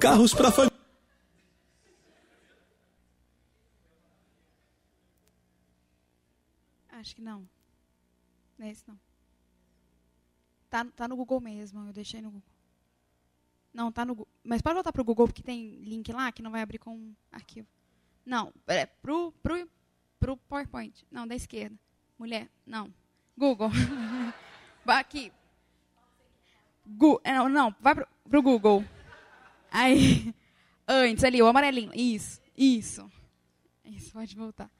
[0.00, 0.70] Carros para família.
[6.90, 7.48] Acho que não.
[8.58, 8.98] Não é não.
[10.68, 12.48] Tá, tá no Google mesmo, eu deixei no Google.
[13.72, 14.32] Não, tá no Google.
[14.44, 17.66] Mas pode voltar pro Google, porque tem link lá que não vai abrir com arquivo.
[18.24, 19.68] Não, é pro, pro,
[20.18, 21.06] pro PowerPoint.
[21.10, 21.76] Não, da esquerda.
[22.18, 22.92] Mulher, não.
[23.40, 23.70] Google.
[24.84, 25.32] vai aqui.
[26.86, 28.84] Gu, é, não, não, vai pro, pro Google.
[29.72, 30.34] Aí,
[30.86, 31.90] antes ali, o amarelinho.
[31.94, 33.10] Isso, isso.
[33.82, 34.70] Isso, pode voltar.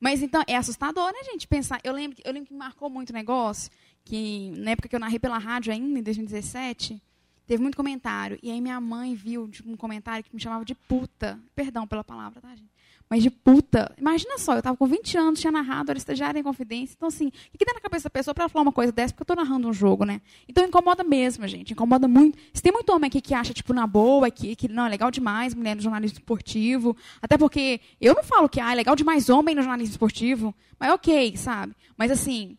[0.00, 1.46] Mas então, é assustador, né, gente?
[1.46, 1.80] Pensar.
[1.84, 3.70] Eu lembro, eu lembro que marcou muito o negócio,
[4.04, 7.00] que na época que eu narrei pela rádio ainda, em 2017,
[7.46, 8.40] teve muito comentário.
[8.42, 11.38] E aí minha mãe viu tipo, um comentário que me chamava de puta.
[11.54, 12.73] Perdão pela palavra, tá, gente?
[13.08, 13.94] Mas de puta.
[13.98, 16.94] Imagina só, eu estava com 20 anos, tinha narrado, era estagiária em confidência.
[16.96, 19.12] Então, assim, o que dá na cabeça da pessoa para falar uma coisa dessa?
[19.12, 20.20] Porque eu estou narrando um jogo, né?
[20.48, 21.72] Então, incomoda mesmo, gente.
[21.72, 22.38] Incomoda muito.
[22.52, 25.10] Se tem muito homem aqui que acha, tipo, na boa, que, que não, é legal
[25.10, 26.96] demais mulher no jornalismo esportivo.
[27.20, 30.54] Até porque eu não falo que ah, é legal demais homem no jornalismo esportivo.
[30.78, 31.74] Mas ok, sabe?
[31.96, 32.56] Mas, assim,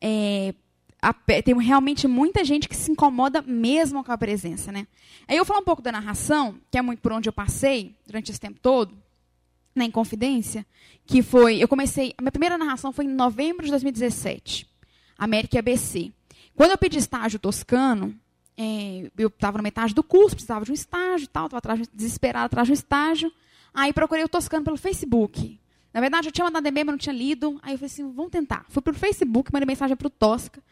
[0.00, 0.54] é,
[1.00, 4.86] a, tem realmente muita gente que se incomoda mesmo com a presença, né?
[5.26, 8.30] Aí eu falar um pouco da narração, que é muito por onde eu passei durante
[8.30, 9.02] esse tempo todo
[9.74, 10.66] na Inconfidência,
[11.06, 11.58] que foi.
[11.58, 12.14] Eu comecei.
[12.16, 14.68] A minha primeira narração foi em novembro de 2017,
[15.18, 16.12] América e ABC.
[16.54, 18.14] Quando eu pedi estágio toscano,
[18.56, 22.46] é, eu estava na metade do curso, precisava de um estágio e tal, estava desesperada
[22.46, 23.32] atrás de um estágio.
[23.74, 25.58] Aí procurei o toscano pelo Facebook.
[25.92, 27.58] Na verdade, eu tinha mandado e-mail, mas não tinha lido.
[27.62, 28.64] Aí eu falei assim, vamos tentar.
[28.68, 30.62] Fui pelo Facebook, mandei mensagem para o Tosca.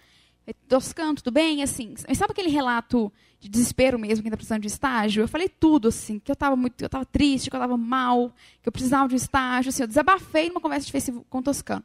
[0.69, 1.63] Toscano, tudo bem?
[1.63, 5.23] Assim, sabe aquele relato de desespero mesmo, quem está precisando de estágio?
[5.23, 8.35] Eu falei tudo, assim, que eu estava muito, eu estava triste, que eu estava mal,
[8.63, 11.43] que eu precisava de um estágio, assim, eu desabafei numa conversa de Facebook com o
[11.43, 11.83] Toscano.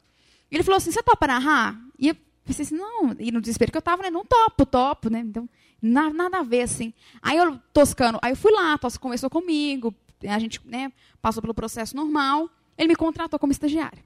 [0.52, 1.80] E ele falou assim, você topa narrar?
[1.98, 5.10] E eu pensei assim, não, e no desespero que eu estava, né, não topo, topo,
[5.10, 5.48] né, então,
[5.82, 6.94] nada, nada a ver, assim.
[7.22, 9.96] Aí eu, Toscano, aí eu fui lá, Toscano conversou comigo,
[10.28, 10.92] a gente, né,
[11.22, 14.04] passou pelo processo normal, ele me contratou como estagiária,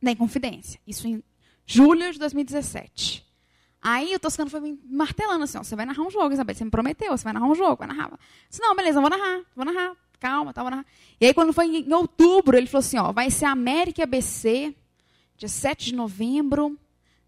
[0.00, 1.22] da Inconfidência, isso em
[1.66, 3.23] julho de 2017.
[3.86, 6.64] Aí o Toscano foi me martelando assim, ó, você vai narrar um jogo, Isabel, você
[6.64, 8.18] me prometeu, você vai narrar um jogo, vai narrar.
[8.48, 10.86] Disse, não, beleza, vou narrar, vou narrar, calma, tá, vou narrar.
[11.20, 14.74] E aí quando foi em outubro, ele falou assim, ó, vai ser América ABC,
[15.36, 16.78] dia 7 de novembro,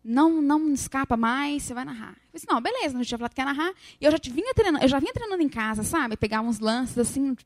[0.02, 2.16] não, não escapa mais, você vai narrar.
[2.32, 4.54] Eu disse, não, beleza, a gente tinha falado que ia narrar, e eu já vinha
[4.54, 7.36] treinando, eu já vinha treinando em casa, sabe, pegava uns lances assim,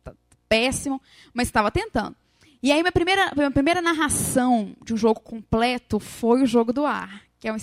[0.49, 1.03] péssimo,
[1.35, 2.15] mas estava tentando.
[2.63, 6.87] E aí minha primeira, minha primeira narração de um jogo completo foi o jogo do
[6.87, 7.57] ar, que é um,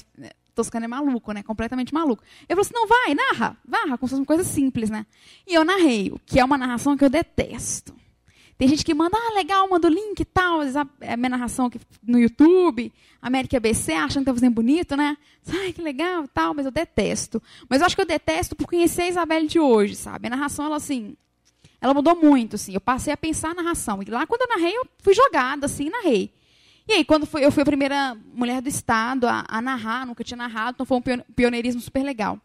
[0.58, 1.42] Toscano é maluco, né?
[1.44, 2.24] Completamente maluco.
[2.50, 3.58] Eu falei assim, não, vai, narra.
[3.66, 5.06] Narra, como se fosse uma coisa simples, né?
[5.48, 7.96] E eu narrei, o que é uma narração que eu detesto.
[8.58, 10.64] Tem gente que manda, ah, legal, manda o link e tal.
[11.02, 12.92] É a minha narração aqui no YouTube,
[13.22, 15.16] América ABC, achando que tá fazendo bonito, né?
[15.48, 17.42] Ai, que legal e tal, mas eu detesto.
[17.70, 20.26] Mas eu acho que eu detesto por conhecer a Isabelle de hoje, sabe?
[20.28, 21.16] A narração, ela assim,
[21.80, 22.74] ela mudou muito, assim.
[22.74, 24.02] Eu passei a pensar a narração.
[24.02, 26.34] E lá, quando eu narrei, eu fui jogada, assim, narrei.
[26.88, 30.24] E aí, quando fui, eu fui a primeira mulher do Estado a, a narrar, nunca
[30.24, 32.40] tinha narrado, então foi um pioneirismo super legal.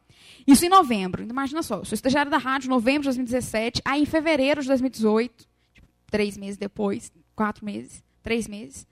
[0.47, 1.23] Isso em novembro.
[1.23, 4.67] Imagina só, eu sou estagiária da rádio em novembro de 2017, aí em fevereiro de
[4.67, 8.87] 2018, tipo, três meses depois, quatro meses, três meses,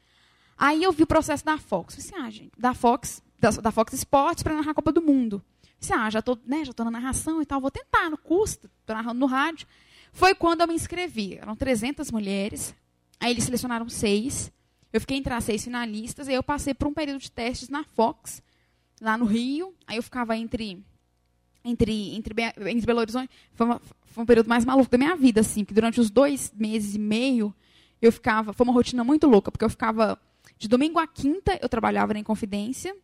[0.57, 1.97] aí eu vi o processo da Fox.
[1.97, 5.03] Falei assim, ah, gente, da Fox, da, da Fox Sports para narrar a Copa do
[5.03, 5.43] Mundo.
[5.81, 8.95] Falei assim, ah, já estou né, na narração e tal, vou tentar, no custo, estou
[8.95, 9.67] narrando no rádio.
[10.13, 11.39] Foi quando eu me inscrevi.
[11.39, 12.75] Eram 300 mulheres,
[13.19, 14.53] aí eles selecionaram seis,
[14.93, 17.85] eu fiquei entre as seis finalistas, e eu passei por um período de testes na
[17.85, 18.43] Fox,
[19.01, 19.75] lá no Rio.
[19.87, 20.85] Aí eu ficava entre
[21.65, 22.35] entre, entre,
[22.71, 23.31] entre Belo Horizonte.
[23.53, 26.53] Foi, uma, foi um período mais maluco da minha vida, assim, porque durante os dois
[26.57, 27.55] meses e meio
[28.01, 28.53] eu ficava.
[28.53, 30.19] Foi uma rotina muito louca, porque eu ficava.
[30.59, 32.95] De domingo a quinta eu trabalhava na Inconfidência.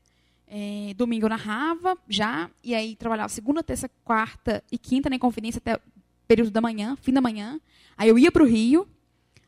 [0.48, 5.58] É, domingo eu narrava já, e aí trabalhava segunda, terça, quarta e quinta na Inconfidência
[5.58, 5.80] até
[6.28, 7.60] período da manhã, fim da manhã.
[7.96, 8.86] Aí eu ia para o Rio,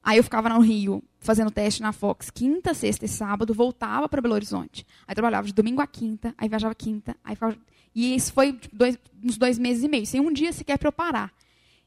[0.03, 4.23] Aí eu ficava no Rio fazendo teste na Fox quinta, sexta e sábado, voltava para
[4.23, 4.87] Belo Horizonte.
[5.07, 7.57] Aí trabalhava de domingo a quinta, aí viajava quinta, aí ficava...
[7.95, 10.89] e isso foi tipo, dois, uns dois meses e meio, sem um dia sequer para
[10.89, 11.33] eu parar.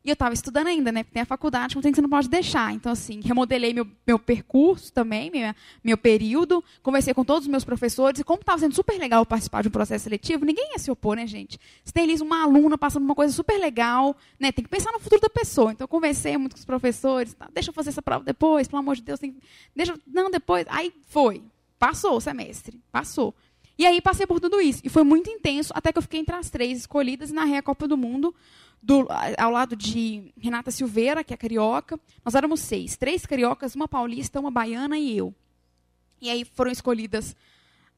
[0.04, 1.04] E eu estava estudando ainda, né?
[1.04, 2.74] Porque tem a faculdade, não tem que você não pode deixar.
[2.74, 7.64] Então, assim, remodelei meu, meu percurso também, meu, meu período, conversei com todos os meus
[7.64, 10.90] professores, e como estava sendo super legal participar de um processo seletivo, ninguém ia se
[10.90, 11.60] opor, né, gente?
[11.84, 14.52] Você tem ali uma aluna passando uma coisa super legal, né?
[14.52, 15.72] Tem que pensar no futuro da pessoa.
[15.72, 18.80] Então, eu conversei muito com os professores, tá, deixa eu fazer essa prova depois, pelo
[18.80, 19.36] amor de Deus, tem,
[19.76, 20.66] deixa, não, depois.
[20.70, 21.44] Aí foi.
[21.78, 23.36] Passou o semestre, passou.
[23.78, 24.82] E aí passei por tudo isso.
[24.84, 27.64] E foi muito intenso, até que eu fiquei entre as três escolhidas e narrei a
[27.64, 28.36] Copa do Mundo
[28.82, 29.08] do,
[29.38, 32.00] ao lado de Renata Silveira, que é carioca.
[32.26, 35.34] Nós éramos seis, três cariocas, uma paulista, uma baiana e eu.
[36.22, 37.36] E aí foram escolhidas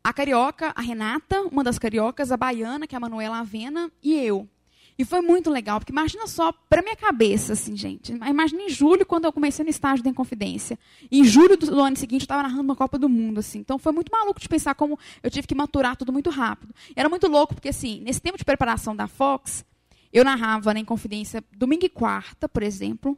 [0.04, 4.14] a carioca, a Renata, uma das cariocas, a baiana, que é a Manuela Avena, e
[4.14, 4.50] eu.
[4.98, 8.12] E foi muito legal, porque imagina só, para minha cabeça, assim, gente.
[8.12, 10.78] Imagina em julho, quando eu comecei no estágio da Inconfidência.
[11.12, 13.60] Em julho do, ano seguinte, eu estava narrando uma Copa do Mundo, assim.
[13.60, 16.76] Então foi muito maluco de pensar como eu tive que maturar tudo muito rápido.
[16.90, 19.66] E era muito louco, porque, assim, nesse tempo de preparação da Fox,
[20.14, 23.18] eu narrava na Inconfidência domingo e quarta, por exemplo,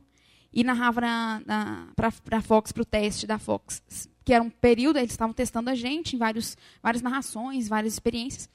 [0.54, 1.02] e narrava
[1.94, 3.84] para a Fox, para o teste da Fox,
[4.24, 8.50] que era um período, eles estavam testando a gente em vários, várias narrações, várias experiências.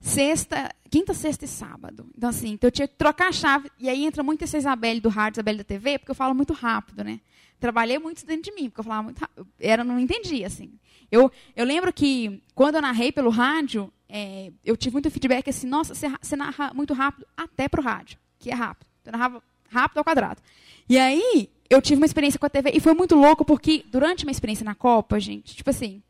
[0.00, 2.10] Sexta, quinta, sexta e sábado.
[2.16, 3.70] Então, assim, então eu tinha que trocar a chave.
[3.78, 6.52] E aí entra muito essa Isabelle do rádio, Isabelle da TV, porque eu falo muito
[6.52, 7.20] rápido, né?
[7.58, 9.48] Trabalhei muito dentro de mim, porque eu falava muito rápido.
[9.58, 10.72] Era, não entendia, assim.
[11.10, 15.66] Eu, eu lembro que, quando eu narrei pelo rádio, é, eu tive muito feedback assim,
[15.66, 18.86] nossa, você, narra muito rápido até para o rádio, que é rápido.
[19.04, 20.40] Eu narrava rápido ao quadrado.
[20.88, 24.24] E aí, eu tive uma experiência com a TV, e foi muito louco, porque durante
[24.24, 26.02] uma experiência na Copa, gente, tipo assim,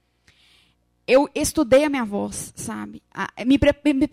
[1.06, 3.02] eu estudei a minha voz, sabe?
[3.46, 4.08] Me, me, me,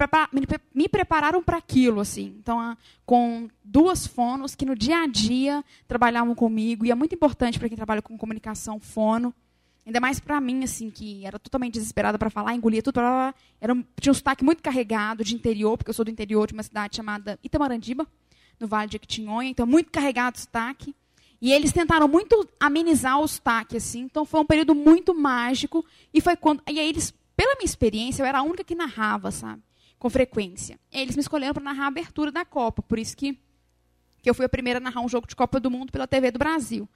[0.73, 2.35] me prepararam para aquilo, assim.
[2.39, 7.57] Então, com duas fonos que no dia a dia trabalhavam comigo, e é muito importante
[7.57, 9.33] para quem trabalha com comunicação, fono.
[9.85, 12.99] Ainda mais para mim, assim, que era totalmente desesperada para falar, engolia tudo.
[12.99, 16.63] Era, tinha um sotaque muito carregado de interior, porque eu sou do interior de uma
[16.63, 18.07] cidade chamada Itamarandiba,
[18.59, 20.95] no Vale de Equitinhonha, então muito carregado o sotaque.
[21.41, 25.85] E eles tentaram muito amenizar o sotaque, assim, então foi um período muito mágico.
[26.13, 26.63] E foi quando.
[26.71, 29.61] E aí eles, pela minha experiência, eu era a única que narrava, sabe?
[29.99, 30.79] Com frequência.
[30.89, 33.37] E eles me escolheram para narrar a abertura da Copa, por isso que,
[34.21, 36.31] que eu fui a primeira a narrar um jogo de Copa do Mundo pela TV
[36.31, 36.87] do Brasil.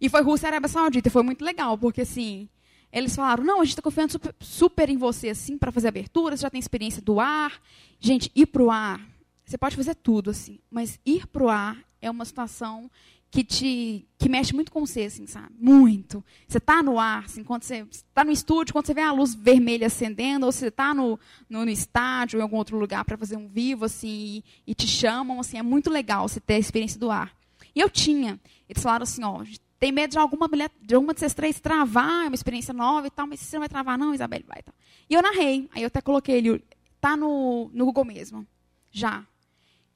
[0.00, 1.08] E foi Rússia e Arábia Saudita.
[1.08, 2.48] E foi muito legal, porque assim,
[2.92, 6.36] eles falaram: não, a gente está confiando super, super, em você assim para fazer abertura,
[6.36, 7.60] você já tem experiência do ar.
[8.00, 9.00] Gente, ir para o ar,
[9.44, 12.90] você pode fazer tudo, assim, mas ir para o ar é uma situação
[13.30, 15.54] que te que mexe muito com você, assim, sabe?
[15.58, 16.24] Muito.
[16.46, 19.34] Você está no ar, assim, quando você está no estúdio, quando você vê a luz
[19.34, 21.18] vermelha acendendo, ou você está no,
[21.48, 24.74] no, no, estádio ou em algum outro lugar para fazer um vivo, assim, e, e,
[24.74, 27.32] te chamam, assim, é muito legal você ter a experiência do ar.
[27.74, 28.40] E eu tinha.
[28.68, 29.44] Eles falaram assim, ó,
[29.78, 33.06] tem medo de alguma mulher, de alguma de vocês três travar, é uma experiência nova
[33.06, 34.62] e tal, mas você não vai travar, não, Isabelle, vai.
[34.62, 34.72] Tá.
[35.08, 36.64] E eu narrei, aí eu até coloquei ele,
[37.00, 38.46] tá no, no Google mesmo,
[38.90, 39.24] já.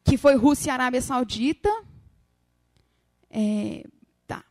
[0.05, 1.69] Que foi Rússia e Arábia Saudita.
[3.31, 3.85] É,
[4.27, 4.45] tá.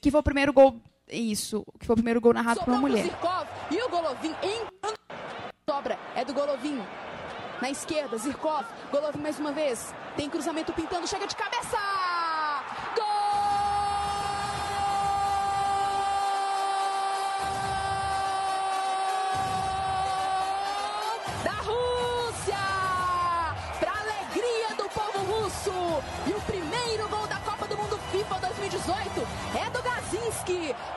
[0.00, 3.04] Que foi o primeiro gol, isso, que foi o primeiro gol narrado por uma mulher.
[3.04, 4.66] Zirkov, e o Golovin em
[5.68, 6.80] sobra, é do Golovin.
[7.60, 12.41] Na esquerda, Zirkov, Golovin mais uma vez, tem cruzamento pintando, chega de cabeça!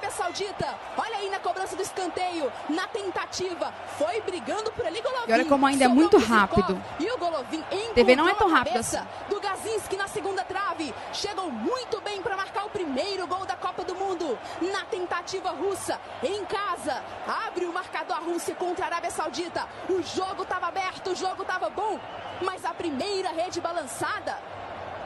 [0.01, 0.79] Arábia Saudita.
[0.97, 5.29] Olha aí na cobrança do escanteio, na tentativa, foi brigando por ali Golovin.
[5.29, 6.81] E olha como ainda é muito rápido.
[6.99, 8.99] E o Golovin TV não é tão rápido assim.
[9.29, 13.83] Do Gazinski na segunda trave, chegou muito bem para marcar o primeiro gol da Copa
[13.83, 14.37] do Mundo.
[14.61, 19.67] Na tentativa russa, em casa, abre o marcador a Rússia contra a Arábia Saudita.
[19.89, 21.99] O jogo estava aberto, o jogo estava bom,
[22.41, 24.37] mas a primeira rede balançada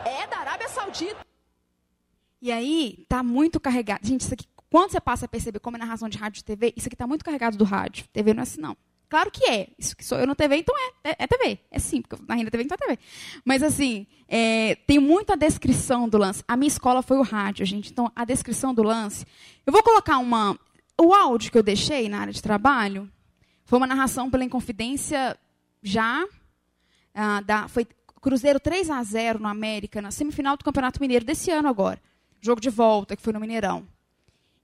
[0.06, 1.26] é da Arábia Saudita.
[2.46, 4.06] E aí, tá muito carregado.
[4.06, 6.76] Gente, isso aqui, quando você passa a perceber como é narração de rádio e TV,
[6.78, 8.06] isso aqui tá muito carregado do rádio.
[8.14, 8.78] TV não é assim, não.
[9.10, 9.70] Claro que é.
[9.80, 11.10] Isso que sou eu na TV, então é.
[11.10, 11.60] É, é TV.
[11.72, 13.00] É sim, porque na renda TV, então é TV.
[13.43, 16.43] Mas, assim, é, tem muita descrição do lance.
[16.48, 17.91] A minha escola foi o rádio, gente.
[17.91, 19.26] Então, a descrição do lance.
[19.66, 20.56] Eu vou colocar uma.
[21.02, 23.12] O áudio que eu deixei na área de trabalho
[23.64, 25.36] foi uma narração pela Inconfidência
[25.82, 26.24] já.
[27.12, 27.88] Ah, da, foi
[28.22, 32.00] Cruzeiro 3 a 0 no América, na semifinal do Campeonato Mineiro desse ano agora
[32.42, 33.88] jogo de volta, que foi no Mineirão.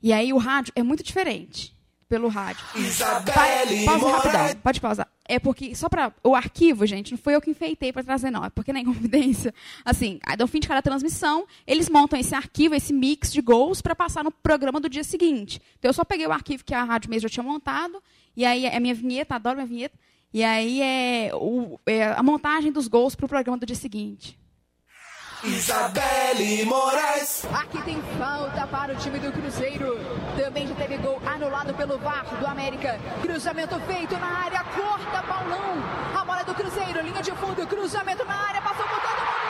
[0.02, 1.76] E aí o rádio é muito diferente
[2.12, 2.62] pelo rádio.
[2.76, 5.08] Isabelle pa pausa rapidão, pode pausar.
[5.26, 8.44] é porque, só para o arquivo, gente, não foi eu que enfeitei para trazer, não.
[8.44, 9.54] É porque na Inconfidência,
[9.86, 13.96] assim, no fim de cada transmissão, eles montam esse arquivo, esse mix de gols, para
[13.96, 15.62] passar no programa do dia seguinte.
[15.80, 18.04] Então, eu só peguei o arquivo que a Rádio Mês já tinha montado,
[18.36, 19.98] e aí é a minha vinheta, adoro minha vinheta,
[20.34, 24.38] e aí é, o, é a montagem dos gols para o programa do dia seguinte.
[25.44, 27.46] Isabelle Moraes.
[27.52, 29.98] Aqui tem falta para o time do Cruzeiro.
[30.38, 33.00] Também já teve gol anulado pelo VAR do América.
[33.24, 35.84] Cruzamento feito na área, corta Paulão.
[36.16, 39.41] A bola é do Cruzeiro, linha de fundo, cruzamento na área, passou por todo mundo.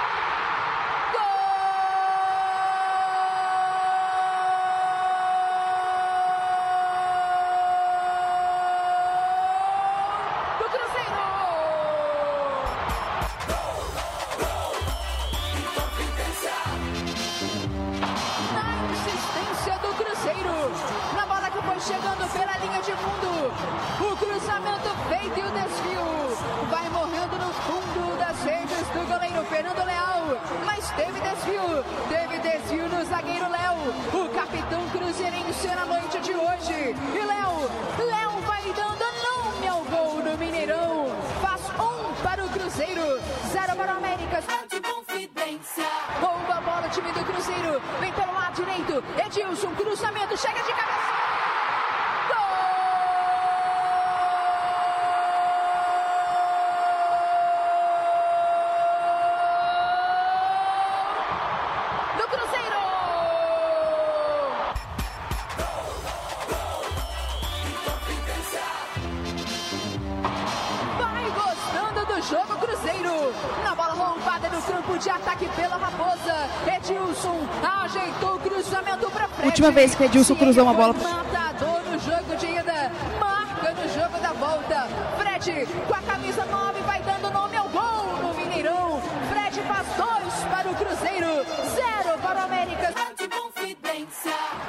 [79.72, 82.92] Última vez que o Edilson cruzou uma bola Matador no jogo de ida.
[83.18, 84.88] Marca no jogo da volta.
[85.18, 89.02] Fred com a camisa 9 vai dando nome ao gol no Mineirão.
[89.30, 91.46] Fred faz dois para o Cruzeiro.
[91.74, 92.94] Zero para o América.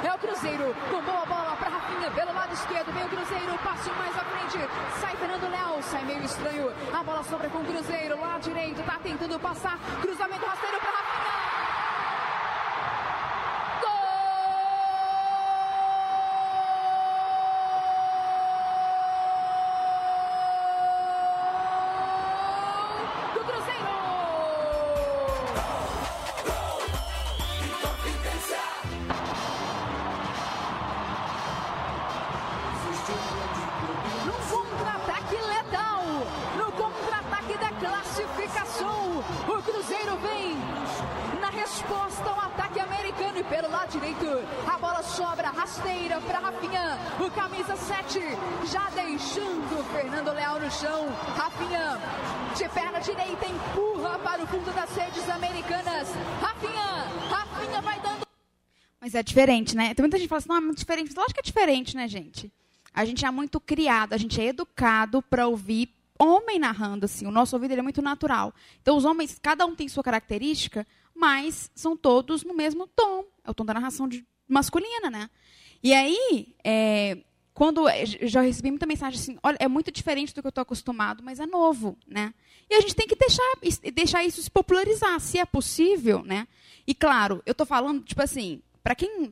[0.03, 2.93] É o Cruzeiro com boa bola para Rafinha pelo lado esquerdo.
[2.93, 4.69] Vem o Cruzeiro, passe mais à frente.
[5.01, 6.71] Sai Fernando Léo, sai meio estranho.
[6.93, 8.19] A bola sobra com o Cruzeiro.
[8.21, 9.77] Lá direito, tá tentando passar.
[10.01, 10.72] Cruzamento rasteiro
[47.43, 48.19] camisa 7,
[48.71, 51.07] já deixando Fernando Leal no chão.
[51.35, 51.99] Rafinha,
[52.55, 56.07] de perna direita, empurra para o fundo das redes americanas.
[56.41, 56.81] Rafinha,
[57.29, 58.25] Rafinha vai dando
[59.01, 59.93] Mas é diferente, né?
[59.93, 61.13] Tem muita gente que fala assim, não, é muito diferente.
[61.13, 62.49] Lógico que é diferente, né, gente?
[62.93, 67.27] A gente é muito criado, a gente é educado para ouvir homem narrando, assim.
[67.27, 68.53] O nosso ouvido é muito natural.
[68.81, 73.25] Então, os homens, cada um tem sua característica, mas são todos no mesmo tom.
[73.43, 75.29] É o tom da narração de- masculina, né?
[75.83, 77.17] E aí, é,
[77.53, 80.61] quando eu já recebi muita mensagem assim, olha, é muito diferente do que eu estou
[80.61, 82.33] acostumado, mas é novo, né?
[82.69, 83.53] E a gente tem que deixar,
[83.93, 86.47] deixar isso se popularizar, se é possível, né?
[86.87, 89.31] E claro, eu estou falando, tipo assim, para quem,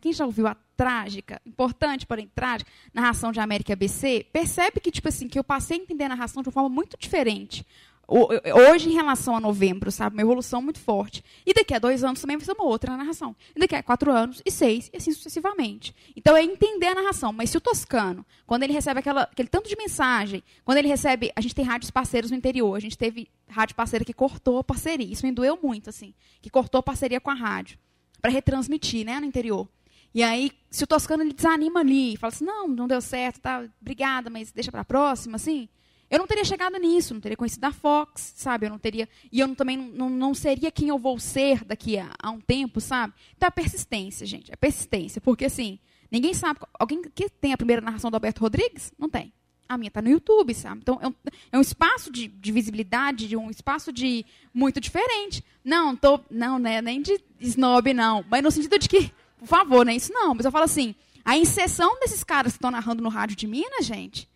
[0.00, 5.08] quem já ouviu a trágica, importante, porém trágica, narração de América ABC, percebe que, tipo
[5.08, 7.66] assim, que eu passei a entender a narração de uma forma muito diferente.
[8.08, 10.14] Hoje, em relação a novembro, sabe?
[10.14, 11.24] Uma evolução muito forte.
[11.44, 13.34] E daqui a dois anos também vai ser uma outra narração.
[13.54, 15.94] E daqui a quatro anos, e seis, e assim sucessivamente.
[16.14, 17.32] Então, é entender a narração.
[17.32, 21.32] Mas se o Toscano, quando ele recebe aquela, aquele tanto de mensagem, quando ele recebe.
[21.34, 22.76] A gente tem rádios parceiros no interior.
[22.76, 25.12] A gente teve rádio parceira que cortou a parceria.
[25.12, 26.14] Isso me doeu muito, assim.
[26.40, 27.78] Que cortou a parceria com a rádio.
[28.20, 29.68] Para retransmitir, né, no interior.
[30.14, 33.64] E aí, se o Toscano ele desanima ali, fala assim: não, não deu certo, tá,
[33.80, 35.68] obrigada, mas deixa para a próxima, assim.
[36.08, 38.66] Eu não teria chegado nisso, não teria conhecido a Fox, sabe?
[38.66, 39.08] Eu não teria.
[39.32, 42.80] E eu também não, não seria quem eu vou ser daqui a, a um tempo,
[42.80, 43.12] sabe?
[43.36, 44.52] Então é persistência, gente.
[44.52, 45.20] É persistência.
[45.20, 45.78] Porque, assim,
[46.10, 46.60] ninguém sabe.
[46.78, 48.92] Alguém que tem a primeira narração do Alberto Rodrigues?
[48.96, 49.32] Não tem.
[49.68, 50.80] A minha está no YouTube, sabe?
[50.82, 51.14] Então é um,
[51.50, 55.44] é um espaço de, de visibilidade, de um espaço de muito diferente.
[55.64, 56.20] Não, tô.
[56.30, 56.80] Não, né?
[56.80, 58.24] Nem de snob, não.
[58.30, 60.36] Mas no sentido de que, por favor, não é isso não.
[60.36, 60.94] Mas eu falo assim,
[61.24, 64.28] a inserção desses caras que estão narrando no rádio de Minas, gente,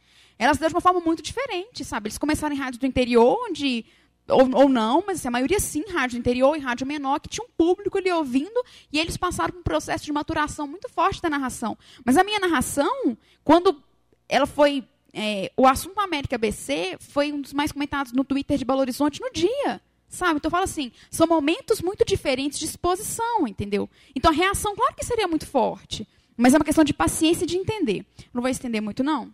[0.44, 2.08] elas se deu de uma forma muito diferente, sabe?
[2.08, 3.84] Eles começaram em rádio do interior, onde.
[4.28, 7.44] Ou, ou não, mas assim, a maioria sim, rádio interior e rádio menor, que tinha
[7.44, 11.28] um público ali ouvindo, e eles passaram por um processo de maturação muito forte da
[11.28, 11.76] narração.
[12.04, 13.82] Mas a minha narração, quando
[14.28, 18.64] ela foi é, o assunto América BC foi um dos mais comentados no Twitter de
[18.64, 19.80] Belo Horizonte no dia.
[20.08, 20.36] Sabe?
[20.36, 23.88] Então eu falo assim, são momentos muito diferentes de exposição, entendeu?
[24.14, 26.06] Então a reação, claro que seria muito forte.
[26.36, 28.04] Mas é uma questão de paciência e de entender.
[28.32, 29.32] Não vou estender muito, não.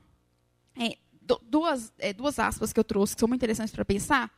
[0.79, 0.97] É,
[1.43, 4.31] duas, é, duas aspas que eu trouxe que são muito interessantes para pensar.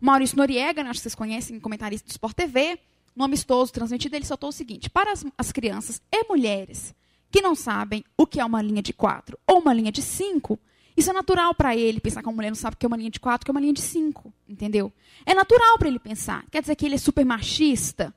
[0.00, 2.78] O Maurício Noriega, né, acho que vocês conhecem, comentarista do Sport TV,
[3.16, 6.94] no amistoso transmitido, ele soltou o seguinte: para as, as crianças e mulheres
[7.30, 10.58] que não sabem o que é uma linha de quatro ou uma linha de cinco,
[10.96, 12.96] isso é natural para ele pensar que uma mulher não sabe o que é uma
[12.96, 14.92] linha de quatro, que é uma linha de cinco, entendeu?
[15.24, 16.44] É natural para ele pensar.
[16.50, 18.14] Quer dizer que ele é super machista?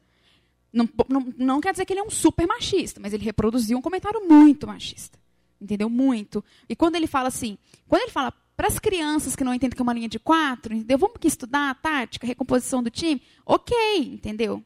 [0.73, 3.81] Não, não, não quer dizer que ele é um super machista, mas ele reproduziu um
[3.81, 5.19] comentário muito machista.
[5.61, 5.89] Entendeu?
[5.89, 6.43] Muito.
[6.67, 7.57] E quando ele fala assim,
[7.87, 10.73] quando ele fala para as crianças que não entendem que é uma linha de quatro,
[10.73, 10.97] entendeu?
[10.97, 13.21] Vamos que estudar a tática, a recomposição do time?
[13.45, 14.63] Ok, entendeu?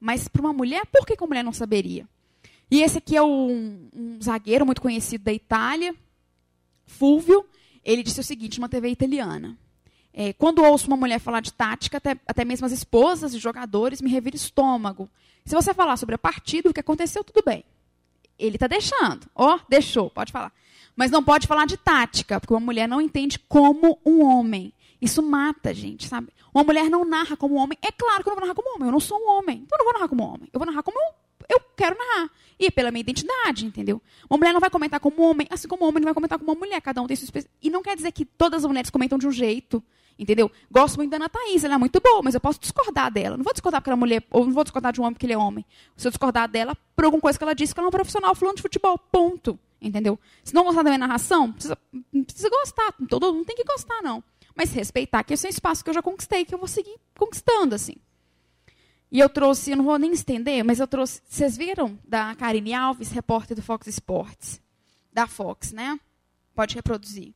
[0.00, 2.08] Mas para uma mulher, por que, que uma mulher não saberia?
[2.70, 5.94] E esse aqui é um, um zagueiro muito conhecido da Itália,
[6.86, 7.46] Fulvio.
[7.84, 9.56] Ele disse o seguinte, numa TV italiana.
[10.12, 14.00] É, quando ouço uma mulher falar de tática, até, até mesmo as esposas de jogadores
[14.00, 15.08] me revira estômago.
[15.44, 17.64] Se você falar sobre a partida, o que aconteceu, tudo bem.
[18.38, 19.26] Ele está deixando.
[19.34, 20.52] Ó, oh, deixou, pode falar.
[20.94, 24.72] Mas não pode falar de tática, porque uma mulher não entende como um homem.
[25.00, 26.28] Isso mata, gente, sabe?
[26.52, 27.78] Uma mulher não narra como um homem.
[27.82, 28.88] É claro que eu não vou narrar como homem.
[28.88, 29.62] Eu não sou um homem.
[29.64, 30.48] Então eu não vou narrar como homem.
[30.52, 30.98] Eu vou narrar como
[31.48, 32.30] eu, quero narrar.
[32.58, 34.02] E pela minha identidade, entendeu?
[34.28, 36.50] Uma mulher não vai comentar como homem, assim como um homem não vai comentar como
[36.50, 36.80] uma mulher.
[36.80, 39.32] Cada um tem sua E não quer dizer que todas as mulheres comentam de um
[39.32, 39.82] jeito.
[40.18, 40.50] Entendeu?
[40.68, 43.36] Gosto muito da Ana Thaís, ela é muito boa, mas eu posso discordar dela.
[43.36, 45.26] Não vou discordar porque ela é mulher, ou não vou discordar de um homem porque
[45.26, 45.64] ele é homem.
[45.96, 48.34] Se eu discordar dela por alguma coisa que ela disse que ela é um profissional
[48.34, 49.58] falando de futebol, ponto.
[49.80, 50.18] Entendeu?
[50.42, 51.78] Se não gostar da minha narração, precisa,
[52.26, 52.92] precisa gostar.
[53.08, 54.22] Todo mundo tem que gostar, não.
[54.56, 56.96] Mas respeitar que esse é um espaço que eu já conquistei, que eu vou seguir
[57.16, 57.94] conquistando, assim.
[59.10, 61.22] E eu trouxe, eu não vou nem estender, mas eu trouxe.
[61.28, 64.60] Vocês viram da Karine Alves, repórter do Fox Sports?
[65.12, 65.98] Da Fox, né?
[66.56, 67.32] Pode reproduzir.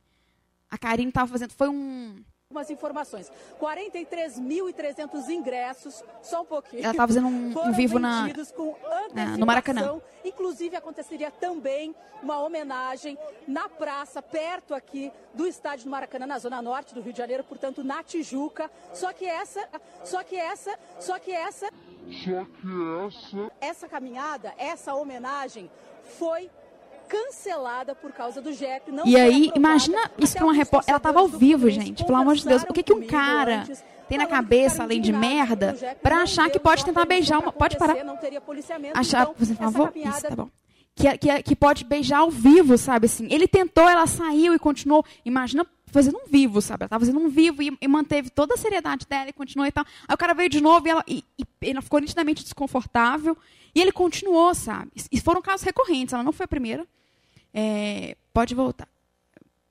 [0.69, 1.53] A Karine estava fazendo.
[1.53, 2.21] Foi um
[2.53, 3.31] algumas informações.
[3.59, 6.83] 43.300 ingressos, só um pouquinho.
[6.83, 8.27] Ela estava fazendo um, um vivo na,
[9.13, 9.99] na, no Maracanã.
[10.23, 16.61] Inclusive, aconteceria também uma homenagem na praça, perto aqui do estádio do Maracanã, na zona
[16.61, 18.69] norte do Rio de Janeiro, portanto, na Tijuca.
[18.93, 19.67] Só que essa,
[20.03, 21.69] só que essa, só que essa.
[22.23, 23.51] Só que essa.
[23.59, 25.69] Essa caminhada, essa homenagem
[26.17, 26.49] foi
[27.13, 28.91] cancelada por causa do JEP.
[28.91, 30.89] Não e aí, imagina isso para uma repórter.
[30.89, 32.03] Ela estava ao vivo, gente.
[32.03, 32.63] Pelo amor de Deus.
[32.63, 33.65] O que, que um cara
[34.09, 37.51] tem na cabeça, além de merda, para achar que pode tentar beijar uma.
[37.51, 37.95] Pode parar.
[38.93, 39.91] Achar, por favor?
[39.95, 40.49] Isso, tá bom.
[40.95, 43.07] Que, que, que pode beijar ao vivo, sabe?
[43.07, 45.03] Assim, ele tentou, ela saiu e continuou.
[45.25, 46.83] Imagina fazendo um vivo, sabe?
[46.83, 49.71] Ela estava fazendo um vivo e, e, manteve toda a seriedade dela e continuou e
[49.71, 49.85] tal.
[50.07, 53.37] Aí o cara veio de novo e ela, e, e ela ficou nitidamente desconfortável.
[53.75, 54.91] E ele continuou, sabe?
[55.11, 56.13] E foram casos recorrentes.
[56.13, 56.85] Ela não foi a primeira.
[57.53, 58.87] É, pode voltar.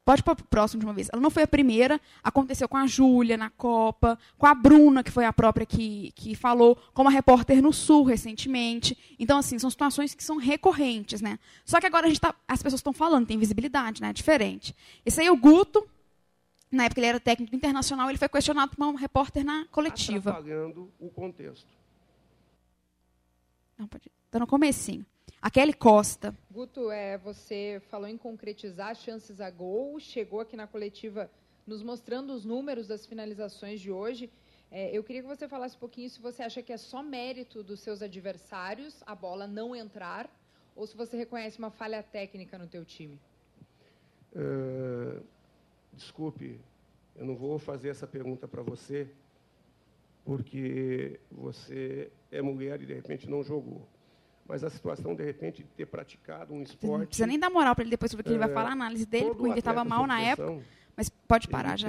[0.05, 1.09] Pode para o próximo de uma vez.
[1.13, 2.01] Ela não foi a primeira.
[2.25, 6.35] Aconteceu com a Júlia na Copa, com a Bruna, que foi a própria que, que
[6.35, 8.99] falou, com uma repórter no Sul recentemente.
[9.17, 11.39] Então, assim, são situações que são recorrentes, né?
[11.65, 14.11] Só que agora a gente tá, as pessoas estão falando, tem visibilidade, né?
[14.11, 14.75] É diferente.
[15.07, 15.89] Esse aí é o Guto.
[16.69, 20.31] Na época ele era técnico internacional, ele foi questionado por uma repórter na coletiva.
[20.31, 21.69] Atrapalhando o contexto.
[23.79, 24.11] Não, pode.
[24.27, 25.07] Está no comecinho.
[25.43, 26.33] A Kelly Costa.
[26.49, 31.29] Guto, é, você falou em concretizar chances a gol, chegou aqui na coletiva
[31.67, 34.31] nos mostrando os números das finalizações de hoje.
[34.71, 37.61] É, eu queria que você falasse um pouquinho se você acha que é só mérito
[37.61, 40.31] dos seus adversários a bola não entrar
[40.77, 43.19] ou se você reconhece uma falha técnica no teu time.
[44.35, 45.23] Uh,
[45.93, 46.61] desculpe,
[47.17, 49.09] eu não vou fazer essa pergunta para você
[50.25, 53.87] porque você é mulher e de repente não jogou
[54.53, 57.01] mas a situação, de repente, de ter praticado um esporte...
[57.01, 58.53] Não precisa nem dar moral para ele depois sobre o que é, ele vai é,
[58.53, 60.63] falar, a análise dele, porque ele estava mal na época,
[60.95, 61.89] mas pode parar já.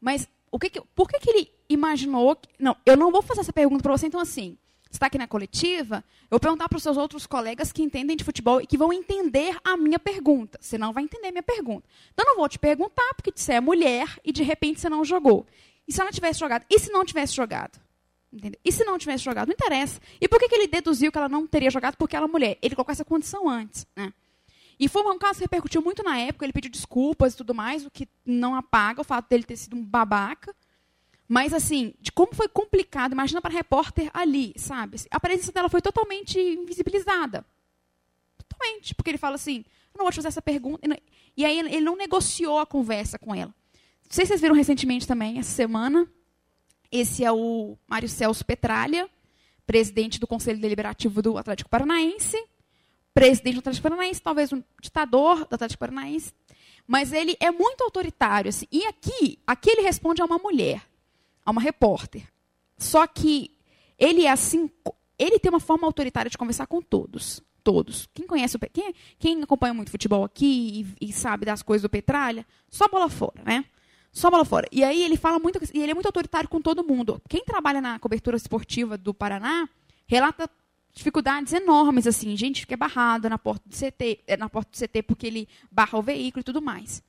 [0.00, 2.36] Mas o que, que por que, que ele imaginou...
[2.36, 4.56] Que, não, eu não vou fazer essa pergunta para você, então assim,
[4.88, 8.16] você está aqui na coletiva, eu vou perguntar para os seus outros colegas que entendem
[8.16, 10.56] de futebol e que vão entender a minha pergunta.
[10.60, 11.84] Você não vai entender a minha pergunta.
[12.12, 15.04] Então, eu não vou te perguntar, porque você é mulher e de repente você não
[15.04, 15.44] jogou.
[15.88, 16.64] E se ela tivesse jogado?
[16.70, 17.80] E se não tivesse jogado?
[18.34, 18.58] Entendeu?
[18.64, 19.46] E se não tivesse jogado?
[19.46, 20.00] Não interessa.
[20.20, 22.58] E por que, que ele deduziu que ela não teria jogado porque ela é mulher?
[22.60, 23.86] Ele colocou essa condição antes.
[23.94, 24.12] Né?
[24.78, 27.86] E foi um caso que repercutiu muito na época, ele pediu desculpas e tudo mais,
[27.86, 30.54] o que não apaga o fato dele ter sido um babaca.
[31.28, 34.98] Mas, assim, de como foi complicado, imagina para a repórter ali, sabe?
[35.10, 37.46] A presença dela foi totalmente invisibilizada.
[38.36, 38.94] Totalmente.
[38.96, 39.64] Porque ele fala assim:
[39.94, 40.80] eu não vou te fazer essa pergunta.
[41.36, 43.54] E aí ele não negociou a conversa com ela.
[44.04, 46.06] Não sei se vocês viram recentemente também, essa semana,
[46.94, 49.10] esse é o Mário Celso Petralha,
[49.66, 52.40] presidente do Conselho Deliberativo do Atlético Paranaense,
[53.12, 56.32] presidente do Atlético Paranaense, talvez um ditador do Atlético Paranaense.
[56.86, 58.48] Mas ele é muito autoritário.
[58.48, 58.66] Assim.
[58.70, 60.82] E aqui, aqui ele responde a uma mulher,
[61.44, 62.28] a uma repórter.
[62.78, 63.50] Só que
[63.98, 64.70] ele é assim,
[65.18, 67.42] ele tem uma forma autoritária de conversar com todos.
[67.64, 68.08] Todos.
[68.14, 71.88] Quem conhece o quem, quem acompanha muito futebol aqui e, e sabe das coisas do
[71.88, 73.64] Petralha, só bola fora, né?
[74.14, 74.68] Só bola fora.
[74.70, 77.20] E aí ele fala muito, e ele é muito autoritário com todo mundo.
[77.28, 79.68] Quem trabalha na cobertura esportiva do Paraná
[80.06, 80.48] relata
[80.92, 85.02] dificuldades enormes, assim, gente é barrada na porta do CT, eh, na porta do CT
[85.02, 87.02] porque ele barra o veículo e tudo mais.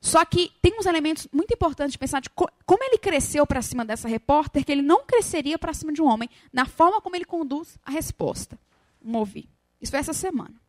[0.00, 3.62] Só que tem uns elementos muito importantes de pensar de co como ele cresceu para
[3.62, 7.14] cima dessa repórter, que ele não cresceria para cima de um homem, na forma como
[7.14, 8.58] ele conduz a resposta.
[9.00, 9.48] Vamos ouvir.
[9.80, 10.60] Isso foi essa semana.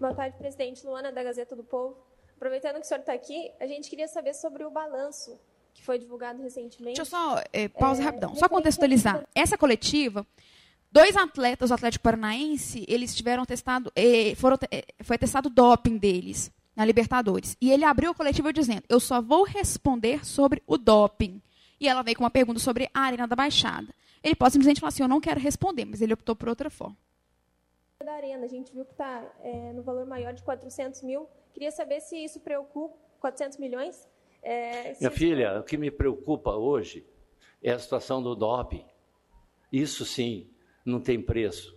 [0.00, 0.86] Boa tarde, presidente.
[0.86, 2.07] Luana, da Gazeta do Povo.
[2.38, 5.38] Aproveitando que o senhor está aqui, a gente queria saber sobre o balanço
[5.74, 6.96] que foi divulgado recentemente.
[6.96, 9.26] Deixa eu só, é, pausa é, rapidão, só contextualizar.
[9.34, 10.26] Essa coletiva
[10.90, 16.50] Dois atletas do Atlético Paranaense, eles tiveram testado, eh, foram, eh, foi testado doping deles
[16.74, 17.56] na Libertadores.
[17.60, 21.42] E ele abriu o coletivo dizendo: Eu só vou responder sobre o doping.
[21.78, 23.92] E ela veio com uma pergunta sobre a Arena da Baixada.
[24.22, 26.96] Ele pode simplesmente falar assim: Eu não quero responder, mas ele optou por outra forma.
[28.02, 31.28] Da Arena, a gente viu que está é, no valor maior de 400 mil.
[31.52, 34.08] Queria saber se isso preocupa 400 milhões.
[34.42, 37.06] É, Minha filha, o que me preocupa hoje
[37.62, 38.86] é a situação do doping.
[39.72, 40.48] Isso sim
[40.84, 41.76] não tem preço.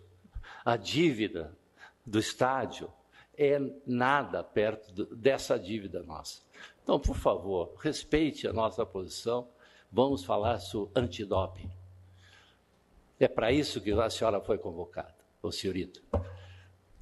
[0.64, 1.58] A dívida
[2.06, 2.92] do estádio
[3.38, 6.42] é nada perto dessa dívida nossa.
[6.84, 9.50] Então, por favor, respeite a nossa posição.
[9.92, 11.72] Vamos falar sobre antidoping.
[13.20, 16.02] É para isso que a senhora foi convocada, ô senhorita.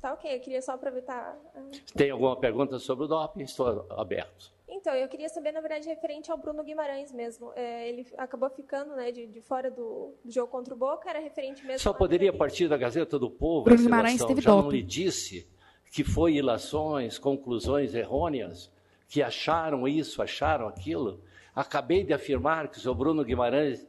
[0.02, 1.38] Tá ok, eu queria só aproveitar.
[1.54, 1.62] Ah.
[1.96, 3.44] Tem alguma pergunta sobre o doping?
[3.44, 4.52] Estou aberto.
[4.68, 7.52] Então, eu queria saber, na verdade, referente ao Bruno Guimarães mesmo.
[7.56, 11.20] É, ele acabou ficando né, de, de fora do, do, jogo contra o Boca, era
[11.20, 11.80] referente mesmo...
[11.80, 15.48] Só poderia partir da Gazeta do Povo Bruno Guimarães teve Já não lhe disse
[15.92, 18.72] que foi ilações, conclusões errôneas,
[19.08, 21.22] que acharam isso, acharam aquilo?
[21.54, 23.86] Acabei de afirmar que o senhor Bruno Guimarães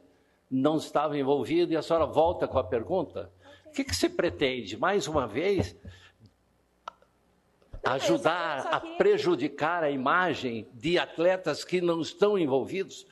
[0.49, 3.31] não estava envolvido e a senhora volta com a pergunta?
[3.67, 4.77] O que, que se pretende?
[4.77, 5.77] Mais uma vez,
[7.83, 13.05] ajudar a prejudicar a imagem de atletas que não estão envolvidos.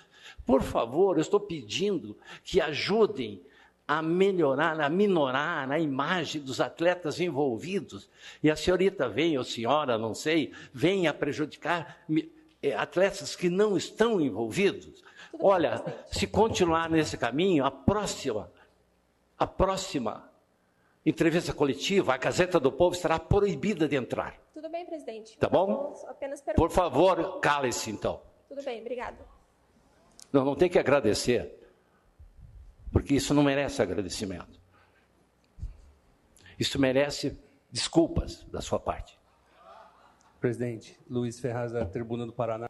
[0.46, 3.42] Por favor, eu estou pedindo que ajudem
[3.88, 8.08] a melhorar, a minorar a imagem dos atletas envolvidos.
[8.44, 11.98] E a senhorita vem, ou senhora, não sei, vem a prejudicar
[12.62, 15.04] eh, atletas que não estão envolvidos.
[15.40, 18.52] Olha, se continuar nesse caminho, a próxima,
[19.38, 20.29] a próxima
[21.10, 24.40] entrevista coletiva, a Gazeta do Povo estará proibida de entrar.
[24.54, 25.38] Tudo bem, presidente.
[25.38, 25.94] Tá bom?
[26.56, 28.22] Por favor, cale-se então.
[28.48, 29.18] Tudo bem, obrigado.
[30.32, 31.58] Não, não tem que agradecer,
[32.92, 34.60] porque isso não merece agradecimento.
[36.60, 37.40] Isso merece
[37.72, 39.18] desculpas da sua parte.
[40.40, 42.69] Presidente, Luiz Ferraz da Tribuna do Paraná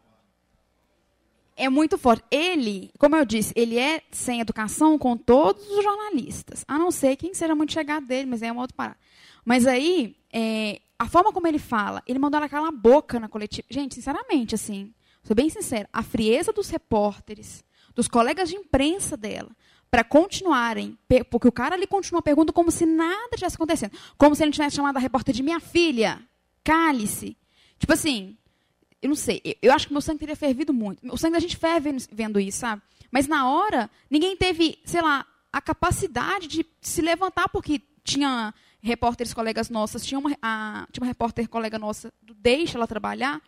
[1.60, 2.24] é muito forte.
[2.30, 7.16] Ele, como eu disse, ele é sem educação com todos os jornalistas, a não ser
[7.16, 8.98] quem seja muito chegado dele, mas é uma outra parada.
[9.44, 13.28] Mas aí, é, a forma como ele fala, ele mandou ela calar a boca na
[13.28, 13.66] coletiva.
[13.70, 14.92] Gente, sinceramente, assim,
[15.22, 17.62] sou bem sincera, a frieza dos repórteres,
[17.94, 19.50] dos colegas de imprensa dela,
[19.90, 20.96] para continuarem,
[21.28, 24.76] porque o cara ali continua perguntando como se nada tivesse acontecendo, como se ele tivesse
[24.76, 26.22] chamado a repórter de minha filha,
[26.62, 27.36] cale-se.
[27.78, 28.36] Tipo assim,
[29.02, 31.00] eu não sei, eu, acho que meu sangue teria fervido muito.
[31.12, 32.82] O sangue da gente ferve vendo isso, sabe?
[33.10, 39.32] Mas na hora, ninguém teve, sei lá, a capacidade de se levantar, porque tinha repórteres
[39.32, 43.40] colegas nossas, tinha uma, a, tinha uma repórter colega nossa do Deixa ela trabalhar,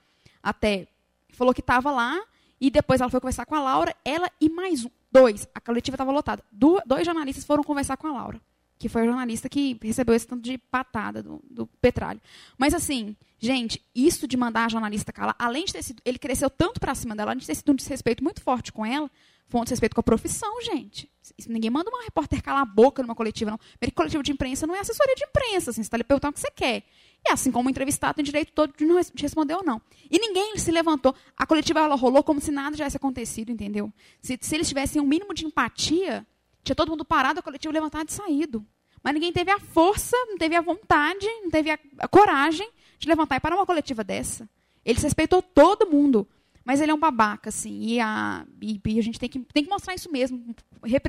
[0.42, 0.88] até
[1.30, 2.20] falou que estava lá,
[2.60, 5.94] e depois ela foi conversar com a Laura, ela e mais um, dois, a coletiva
[5.94, 6.42] estava lotada.
[6.50, 8.40] Do, dois jornalistas foram conversar com a Laura
[8.82, 12.20] que foi o jornalista que recebeu esse tanto de patada do, do Petralho.
[12.58, 16.02] Mas, assim, gente, isso de mandar a jornalista calar, além de ter sido.
[16.04, 18.84] Ele cresceu tanto para cima dela, além de ter sido um desrespeito muito forte com
[18.84, 19.08] ela,
[19.46, 21.08] foi um desrespeito com a profissão, gente.
[21.38, 23.58] Isso, ninguém manda uma repórter calar a boca numa coletiva, não.
[23.78, 26.34] Primeiro, coletivo de imprensa não é assessoria de imprensa, assim, você está lhe perguntando o
[26.34, 26.82] que você quer.
[27.24, 29.80] E assim como o entrevistado tem direito todo de não de responder ou não.
[30.10, 31.14] E ninguém se levantou.
[31.36, 33.92] A coletiva ela rolou como se nada tivesse acontecido, entendeu?
[34.20, 36.26] Se, se eles tivessem um mínimo de empatia,
[36.62, 38.66] tinha todo mundo parado, a coletiva levantado e saído.
[39.02, 43.08] Mas ninguém teve a força, não teve a vontade, não teve a, a coragem de
[43.08, 44.48] levantar e parar uma coletiva dessa.
[44.84, 46.26] Ele respeitou todo mundo.
[46.64, 47.80] Mas ele é um babaca, assim.
[47.82, 50.54] E a, e, e a gente tem que, tem que mostrar isso mesmo.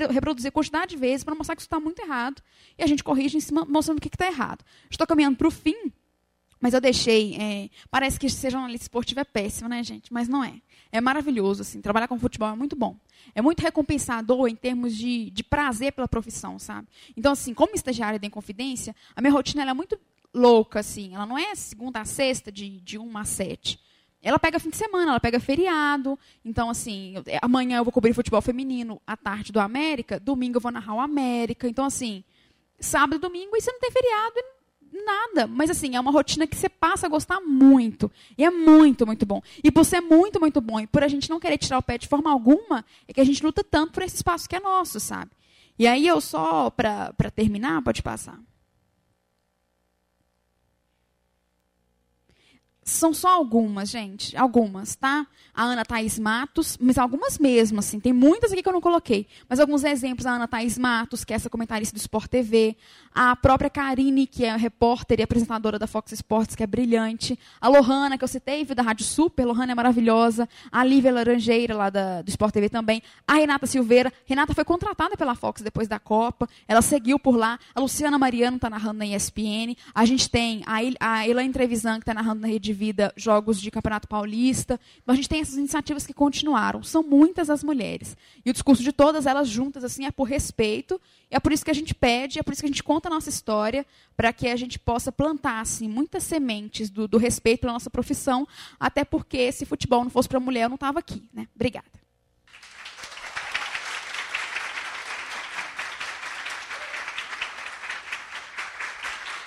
[0.10, 2.42] reproduzir quantidade de vezes para mostrar que isso está muito errado.
[2.78, 4.66] E a gente corrige em cima, mostrando o que está errado.
[4.90, 5.92] Estou caminhando para o fim.
[6.60, 7.36] Mas eu deixei.
[7.36, 10.12] É, parece que ser jornalista esportivo é péssimo, né, gente?
[10.12, 10.60] Mas não é.
[10.94, 11.82] É maravilhoso, assim.
[11.82, 12.96] Trabalhar com futebol é muito bom.
[13.34, 16.88] É muito recompensador em termos de, de prazer pela profissão, sabe?
[17.18, 20.00] Então, assim, como estagiária da Inconfidência, a minha rotina é muito
[20.32, 21.16] louca, assim.
[21.16, 23.80] Ela não é segunda a sexta, de, de 1 a 7.
[24.22, 26.18] ela pega fim de semana, ela pega feriado.
[26.46, 30.72] Então, assim, amanhã eu vou cobrir futebol feminino à tarde do América, domingo eu vou
[30.72, 31.68] narrar o América.
[31.68, 32.24] Então, assim,
[32.80, 34.36] sábado e domingo, e você não tem feriado
[34.94, 35.48] nada.
[35.48, 38.12] Mas, assim, é uma rotina que você passa a gostar muito.
[38.38, 39.42] E é muito, muito bom.
[39.64, 41.98] E por ser muito, muito bom, e por a gente não querer tirar o pé
[41.98, 45.00] de forma alguma, é que a gente luta tanto por esse espaço que é nosso,
[45.00, 45.32] sabe?
[45.78, 48.40] E aí eu só, para terminar, pode passar.
[52.84, 54.36] São só algumas, gente.
[54.36, 55.26] Algumas, tá?
[55.54, 58.00] A Ana Thaís Matos, mas algumas mesmo, assim.
[58.00, 59.26] Tem muitas aqui que eu não coloquei.
[59.48, 62.76] Mas alguns exemplos, a Ana Thaís Matos, que é essa comentarista do Sport TV.
[63.16, 67.40] A própria Karine, que é repórter e apresentadora da Fox Sports, que é brilhante.
[67.62, 69.46] A Lohana, que eu citei, da Rádio Super.
[69.46, 70.50] Lohana é maravilhosa.
[70.72, 73.02] A Lívia Laranjeira, lá da, do Sport TV também.
[73.26, 74.12] A Renata Silveira.
[74.26, 76.50] Renata foi contratada pela Fox depois da Copa.
[76.68, 77.58] Ela seguiu por lá.
[77.74, 79.76] A Luciana Mariano está narrando na ESPN.
[79.94, 83.72] A gente tem a, a Elaine Trevisan, que está narrando na Rede Vida jogos de
[83.72, 84.80] Campeonato Paulista.
[85.02, 86.84] Então, a gente tem essas iniciativas que continuaram.
[86.84, 88.18] São muitas as mulheres.
[88.46, 91.00] E o discurso de todas elas juntas assim é por respeito.
[91.30, 93.12] É por isso que a gente pede, é por isso que a gente conta a
[93.12, 97.74] nossa história, para que a gente possa plantar assim, muitas sementes do, do respeito pela
[97.74, 98.48] nossa profissão.
[98.80, 101.24] Até porque se futebol não fosse para mulher, eu não estava aqui.
[101.34, 101.48] Né?
[101.56, 102.03] Obrigada.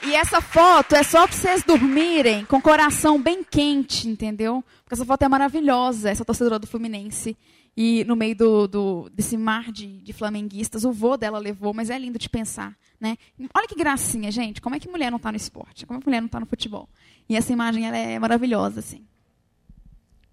[0.07, 4.62] E essa foto é só para vocês dormirem com o coração bem quente, entendeu?
[4.84, 7.36] Porque essa foto é maravilhosa, essa torcedora do Fluminense.
[7.76, 11.90] E no meio do, do- desse mar de, de flamenguistas, o vô dela levou, mas
[11.90, 12.74] é lindo de pensar.
[13.00, 13.16] Né?
[13.54, 14.61] Olha que gracinha, gente.
[14.62, 15.84] Como é que mulher não está no esporte?
[15.84, 16.88] Como é que mulher não está no futebol?
[17.28, 19.04] E essa imagem ela é maravilhosa, assim.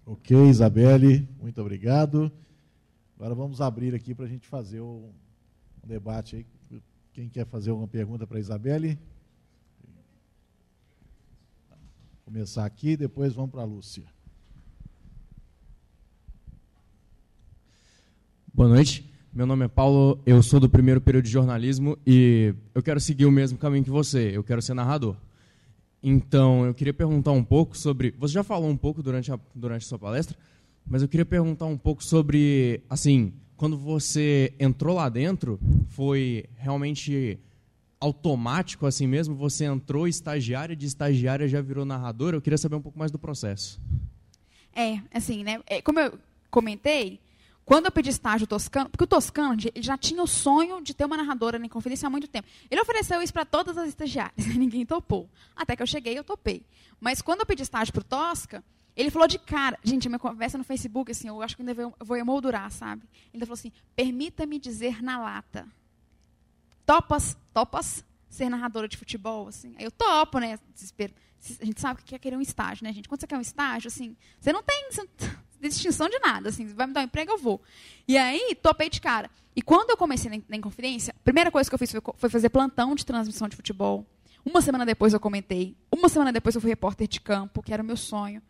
[0.06, 2.30] Ok, Isabelle, muito obrigado.
[3.18, 5.10] Agora vamos abrir aqui para a gente fazer um
[5.82, 6.46] debate aí.
[7.12, 8.98] Quem quer fazer uma pergunta para a Isabelle?
[12.24, 14.04] Começar aqui, depois vamos para a Lúcia.
[18.52, 19.12] Boa noite.
[19.30, 23.26] Meu nome é Paulo, eu sou do primeiro período de jornalismo e eu quero seguir
[23.26, 25.16] o mesmo caminho que você, eu quero ser narrador.
[26.02, 28.14] Então, eu queria perguntar um pouco sobre.
[28.18, 30.34] Você já falou um pouco durante a, durante a sua palestra,
[30.86, 32.80] mas eu queria perguntar um pouco sobre.
[32.88, 37.38] Assim, quando você entrou lá dentro, foi realmente
[38.04, 39.34] automático assim mesmo?
[39.34, 42.36] Você entrou estagiária, de estagiária já virou narradora?
[42.36, 43.80] Eu queria saber um pouco mais do processo.
[44.74, 45.60] É, assim, né?
[45.66, 46.18] é, como eu
[46.50, 47.18] comentei,
[47.64, 51.04] quando eu pedi estágio Toscano, porque o Toscano ele já tinha o sonho de ter
[51.04, 52.46] uma narradora na Inconfidência há muito tempo.
[52.70, 55.28] Ele ofereceu isso para todas as estagiárias, ninguém topou.
[55.56, 56.62] Até que eu cheguei, eu topei.
[57.00, 58.62] Mas quando eu pedi estágio para o Tosca,
[58.94, 61.74] ele falou de cara, gente, a minha conversa no Facebook, assim, eu acho que ainda
[61.74, 63.02] vou, vou emoldurar, sabe?
[63.32, 65.66] Ele falou assim: permita-me dizer na lata.
[66.86, 69.74] Topas, topas ser narradora de futebol, assim.
[69.78, 70.58] Aí eu topo, né?
[70.74, 71.14] Desespero.
[71.60, 73.08] A gente sabe o que é querer um estágio, né, gente?
[73.08, 75.08] Quando você quer um estágio, assim, você não tem, tem
[75.68, 77.60] distinção de nada, assim, vai me dar um emprego, eu vou.
[78.08, 79.30] E aí, topei de cara.
[79.54, 82.30] E quando eu comecei na, na Inconfidência, a primeira coisa que eu fiz foi, foi
[82.30, 84.06] fazer plantão de transmissão de futebol.
[84.44, 85.76] Uma semana depois eu comentei.
[85.90, 88.42] Uma semana depois eu fui repórter de campo, que era o meu sonho.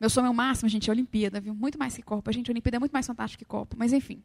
[0.00, 1.54] Meu sonho é o máximo, gente, é a Olimpíada, viu?
[1.54, 2.32] Muito mais que Copa.
[2.32, 4.22] Gente, a Olimpíada é muito mais fantástica que Copa, mas enfim.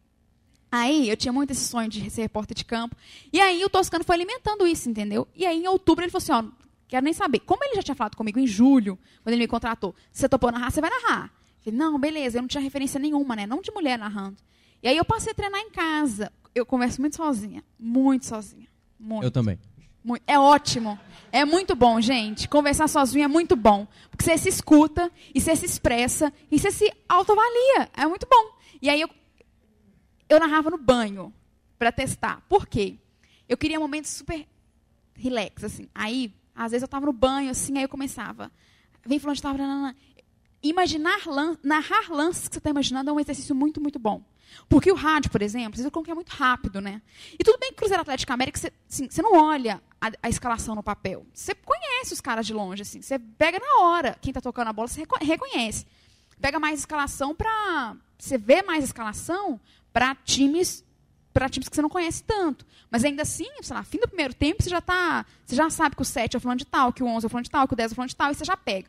[0.75, 2.97] Aí eu tinha muito esse sonho de ser repórter de campo.
[3.31, 5.25] E aí o Toscano foi alimentando isso, entendeu?
[5.33, 6.51] E aí em outubro ele falou assim: ó,
[6.85, 7.39] quero nem saber.
[7.39, 10.51] Como ele já tinha falado comigo em julho, quando ele me contratou, se você topou
[10.51, 11.31] narrar, você vai narrar.
[11.65, 13.47] Eu falei, não, beleza, eu não tinha referência nenhuma, né?
[13.47, 14.35] Não de mulher narrando.
[14.83, 16.29] E aí eu passei a treinar em casa.
[16.53, 17.63] Eu converso muito sozinha.
[17.79, 18.67] Muito sozinha.
[18.99, 19.23] Muito.
[19.23, 19.57] Eu também.
[20.03, 20.23] Muito.
[20.27, 20.99] É ótimo.
[21.31, 22.49] É muito bom, gente.
[22.49, 23.87] Conversar sozinho é muito bom.
[24.11, 27.89] Porque você se escuta, e você se expressa, e você se autoavalia.
[27.95, 28.57] É muito bom.
[28.81, 29.09] E aí eu,
[30.29, 31.33] eu narrava no banho
[31.77, 32.41] para testar.
[32.49, 32.97] Por quê?
[33.47, 34.47] Eu queria momentos super
[35.13, 35.87] relax, assim.
[35.93, 38.51] Aí, às vezes eu estava no banho, assim, aí eu começava.
[39.05, 39.55] Vem falando de tal.
[40.63, 41.19] Imaginar,
[41.63, 44.23] narrar lances que você está imaginando é um exercício muito, muito bom.
[44.69, 47.01] Porque o rádio, por exemplo, vocês que é muito rápido, né?
[47.37, 50.75] E tudo bem que Cruzeiro Atlético América, você, assim, você não olha a, a escalação
[50.75, 51.25] no papel.
[51.33, 53.01] Você conhece os caras de longe, assim.
[53.01, 55.85] Você pega na hora quem está tocando a bola, você reco reconhece.
[56.39, 57.95] Pega mais escalação para...
[58.17, 59.59] Você vê mais escalação
[59.95, 60.83] para times
[61.31, 62.65] para times que você não conhece tanto.
[62.89, 65.95] Mas ainda assim, sei lá, fim do primeiro tempo, você já tá, você já sabe
[65.95, 67.49] que o 7 é o fulano de tal, que o 11 é o fulano de
[67.49, 68.87] tal, que o 10 é o fulano de tal, e você já pega.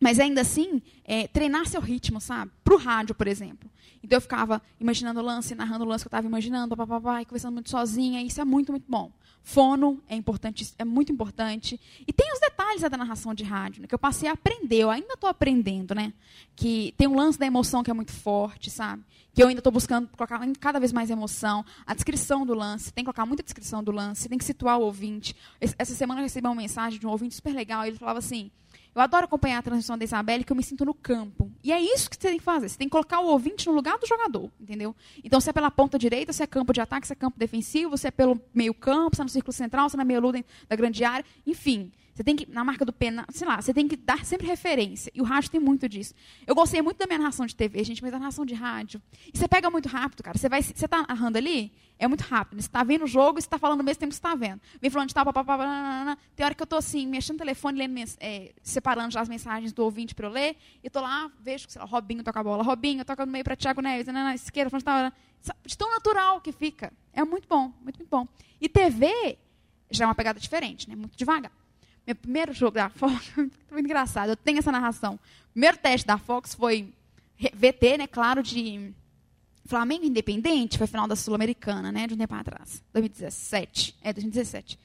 [0.00, 2.52] Mas ainda assim, é, treinar seu ritmo, sabe?
[2.62, 3.68] Para o rádio, por exemplo.
[4.02, 7.24] Então eu ficava imaginando o lance, narrando o lance que eu estava imaginando, papapá, e
[7.24, 8.22] conversando muito sozinha.
[8.22, 9.10] E isso é muito, muito bom.
[9.42, 11.80] Fono é importante, é muito importante.
[12.06, 14.90] E tem os detalhes da narração de rádio, né, que eu passei a aprender, eu
[14.90, 16.12] ainda estou aprendendo, né?
[16.54, 19.02] Que tem um lance da emoção que é muito forte, sabe?
[19.34, 21.64] Que eu ainda estou buscando colocar cada vez mais emoção.
[21.86, 24.82] A descrição do lance, tem que colocar muita descrição do lance, tem que situar o
[24.82, 25.34] ouvinte.
[25.60, 28.50] Essa semana eu recebi uma mensagem de um ouvinte super legal, ele falava assim:
[28.98, 31.50] eu adoro acompanhar a transmissão da Isabelle, que eu me sinto no campo.
[31.62, 32.68] E é isso que você tem que fazer.
[32.68, 34.94] Você tem que colocar o ouvinte no lugar do jogador, entendeu?
[35.22, 37.96] Então, se é pela ponta direita, se é campo de ataque, se é campo defensivo,
[37.96, 40.32] se é pelo meio campo, se é no círculo central, se é na meia lua
[40.68, 41.92] da grande área, enfim.
[42.18, 45.08] Você tem que, na marca do pena, sei lá, você tem que dar sempre referência.
[45.14, 46.12] E o rádio tem muito disso.
[46.44, 49.00] Eu gostei muito da minha narração de TV, gente, mas a narração de rádio.
[49.32, 50.36] E você pega muito rápido, cara.
[50.36, 52.60] Você vai, você está narrando ali, é muito rápido.
[52.60, 54.34] Você está vendo o jogo e você está falando ao mesmo tempo que você está
[54.34, 54.60] vendo.
[54.80, 58.10] Vem falando de tal, papapá, tem hora que eu estou assim, mexendo no telefone, lendo,
[58.18, 60.56] é, separando já as mensagens do ouvinte para eu ler.
[60.82, 62.64] E estou lá, vejo que, Robinho toca a bola.
[62.64, 65.56] Robinho toca no meio para Thiago Neves, na esquerda, falando de tal.
[65.64, 66.92] De tão natural que fica.
[67.12, 68.26] É muito bom, muito, muito bom.
[68.60, 69.38] E TV
[69.88, 70.96] já é uma pegada diferente, né?
[70.96, 71.52] Muito devagar.
[72.08, 75.20] Meu primeiro jogo da Fox, muito engraçado, eu tenho essa narração.
[75.52, 76.90] Primeiro teste da Fox foi
[77.52, 78.94] VT, né, claro, de
[79.66, 84.78] Flamengo Independente, foi final da Sul-Americana, né, de um tempo atrás, 2017, é, 2017.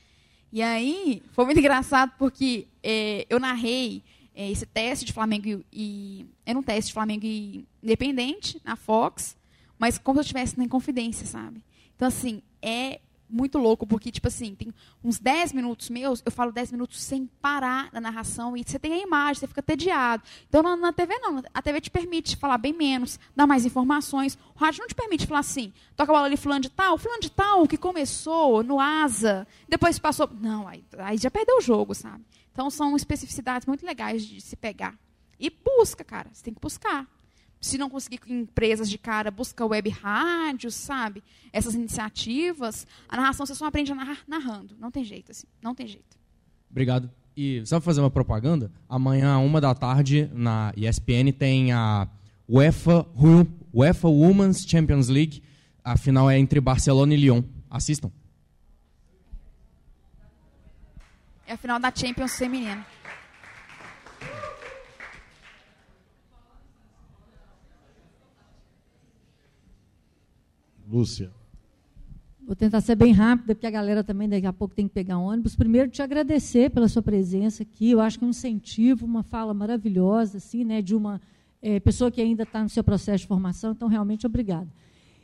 [0.52, 4.04] E aí, foi muito engraçado porque é, eu narrei
[4.36, 9.38] é, esse teste de Flamengo e, Era um teste de Flamengo e Independente na Fox,
[9.80, 11.64] mas como se eu estivesse na Inconfidência, sabe?
[11.96, 14.74] Então, assim, é muito louco, porque, tipo assim, tem
[15.04, 18.94] uns 10 minutos meus, eu falo 10 minutos sem parar na narração, e você tem
[18.94, 20.24] a imagem, você fica tediado.
[20.48, 21.42] Então, na, na, TV, não.
[21.54, 24.38] A TV te permite falar bem menos, dar mais informações.
[24.56, 27.22] O rádio não te permite falar assim, toca a bola ali, fulano de tal, fulano
[27.22, 30.30] de tal, que começou no asa, depois passou...
[30.40, 32.24] Não, aí, aí já perdeu o jogo, sabe?
[32.52, 34.96] Então, são especificidades muito legais de se pegar.
[35.40, 37.08] E busca, cara, você tem que buscar
[37.64, 41.24] se não conseguir com empresas de cara, busca web rádio, sabe?
[41.52, 42.86] Essas iniciativas.
[43.08, 44.76] A narração você só aprende a narrar narrando.
[44.78, 45.48] Não tem jeito, assim.
[45.62, 46.18] Não tem jeito.
[46.70, 47.10] Obrigado.
[47.38, 48.70] E só fazer uma propaganda?
[48.88, 52.08] Amanhã, uma da tarde, na ESPN, tem a
[52.50, 53.08] UEFA,
[53.74, 55.42] UEFA Women's Champions League.
[55.82, 57.44] A final é entre Barcelona e Lyon.
[57.70, 58.12] Assistam.
[61.48, 62.86] É a final da Champions feminina.
[70.94, 71.32] Lúcia.
[72.46, 75.18] Vou tentar ser bem rápida, porque a galera também daqui a pouco tem que pegar
[75.18, 75.56] ônibus.
[75.56, 77.90] Primeiro, te agradecer pela sua presença aqui.
[77.90, 81.20] Eu acho que é um incentivo, uma fala maravilhosa, assim, né, de uma
[81.64, 83.72] é, pessoa que ainda está no seu processo de formação.
[83.72, 84.68] Então, realmente, obrigada.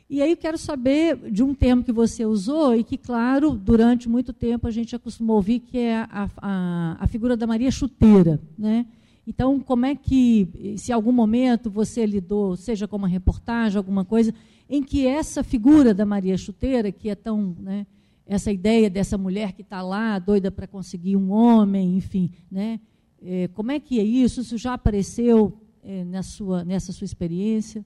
[0.08, 4.32] E aí, quero saber de um termo que você usou e que, claro, durante muito
[4.32, 8.86] tempo a gente acostumou ouvir, que é a, a, a figura da Maria Chuteira, né?
[9.24, 14.04] Então, como é que, se em algum momento você lidou, seja com uma reportagem, alguma
[14.04, 14.34] coisa,
[14.70, 17.56] em que essa figura da Maria Chuteira, que é tão.
[17.58, 17.86] Né,
[18.24, 22.78] essa ideia dessa mulher que está lá, doida para conseguir um homem, enfim, né,
[23.20, 24.42] é, como é que é isso?
[24.42, 27.84] Isso já apareceu é, na sua, nessa sua experiência?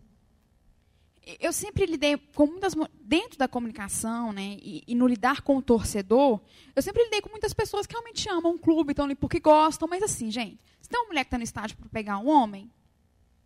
[1.40, 5.62] eu sempre lidei com muitas dentro da comunicação, né, e, e, no lidar com o
[5.62, 6.40] torcedor,
[6.76, 9.88] eu sempre lidei com muitas pessoas que realmente amam um clube, estão ali porque gostam,
[9.88, 12.64] mas assim, gente, se tem uma mulher que está no estádio para pegar um homem,
[12.64, 12.83] o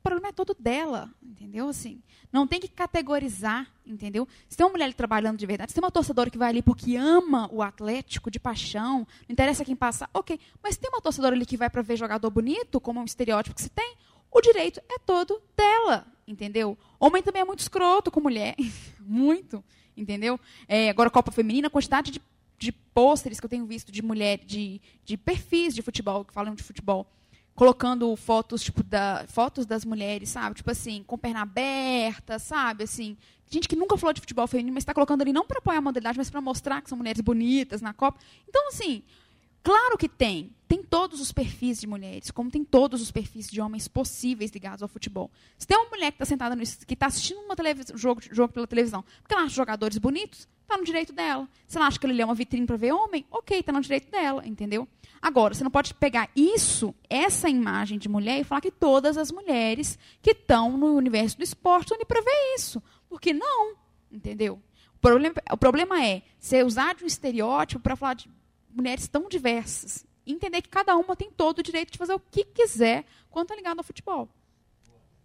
[0.09, 1.69] problema é todo dela, entendeu?
[1.69, 2.01] Assim,
[2.33, 4.27] não tem que categorizar, entendeu?
[4.49, 6.97] Se tem uma mulher trabalhando de verdade, se tem uma torcedora que vai ali porque
[6.97, 10.41] ama o Atlético de paixão, não interessa quem passa, ok.
[10.63, 13.55] Mas se tem uma torcedora ali que vai para ver jogador bonito, como um estereótipo
[13.55, 13.97] que se tem,
[14.31, 16.77] o direito é todo dela, entendeu?
[16.99, 18.57] Homem também é muito escroto com mulher,
[19.01, 19.63] muito,
[19.95, 20.41] entendeu?
[20.67, 22.23] É, agora, Copa Feminina, a quantidade de,
[22.59, 26.55] de pôsteres que eu tenho visto de mulher, de, de perfis de futebol, que falam
[26.55, 27.07] de futebol,
[27.59, 30.55] colocando fotos, tipo, da, fotos das mulheres, sabe?
[30.55, 32.85] Tipo assim, com perna aberta, sabe?
[32.85, 33.17] Assim,
[33.51, 35.81] gente que nunca falou de futebol feminino, mas está colocando ali não para apoiar a
[35.81, 38.21] modalidade, mas para mostrar que são mulheres bonitas na Copa.
[38.49, 39.03] Então, assim,
[39.61, 40.53] claro que tem.
[40.69, 44.81] Tem todos os perfis de mulheres, como tem todos os perfis de homens possíveis ligados
[44.81, 45.29] ao futebol.
[45.59, 48.69] Se tem uma mulher que está sentada no, que está assistindo um jogo, jogo pela
[48.69, 51.49] televisão, porque ela acha jogadores bonitos, está no direito dela.
[51.67, 54.09] Se ela acha que ele é uma vitrine para ver homem, ok, está no direito
[54.13, 54.87] dela, entendeu?
[55.20, 59.32] Agora, você não pode pegar isso, essa imagem de mulher, e falar que todas as
[59.32, 62.82] mulheres que estão no universo do esporte estão para ver isso.
[63.09, 63.74] Porque não,
[64.11, 64.61] entendeu?
[64.95, 68.31] O problema, o problema é você usar de um estereótipo para falar de
[68.74, 70.07] mulheres tão diversas.
[70.27, 73.57] Entender que cada uma tem todo o direito de fazer o que quiser quanto é
[73.57, 74.28] ligado ao futebol.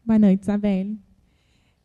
[0.06, 0.98] Boa noite, Isabelle.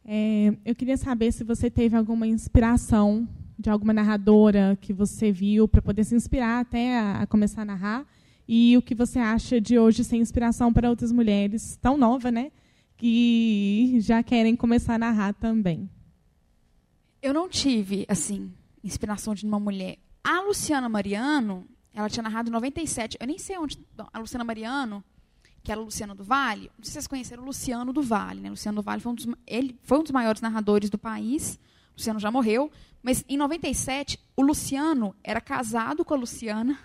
[0.05, 3.29] É, eu queria saber se você teve alguma inspiração
[3.59, 7.65] de alguma narradora que você viu para poder se inspirar até a, a, começar a
[7.65, 8.07] narrar
[8.47, 12.53] e o que você acha de hoje ser inspiração para outras mulheres tão nova, né,
[12.97, 15.91] que já querem começar a narrar também.
[17.21, 18.53] Eu não tive assim
[18.83, 19.99] inspiração de uma mulher.
[20.23, 23.17] A Luciana Mariano, ela tinha narrado em 97.
[23.21, 23.79] Eu nem sei onde.
[24.13, 25.03] A Luciana Mariano,
[25.63, 28.41] que era a Luciana do Vale, não sei se vocês conheceram o Luciano do Vale.
[28.41, 28.51] Né?
[28.51, 31.59] Luciano do Vale foi um dos, ele foi um dos maiores narradores do país.
[31.99, 32.71] Luciano já morreu.
[33.03, 36.79] Mas em 97, o Luciano era casado com a Luciana.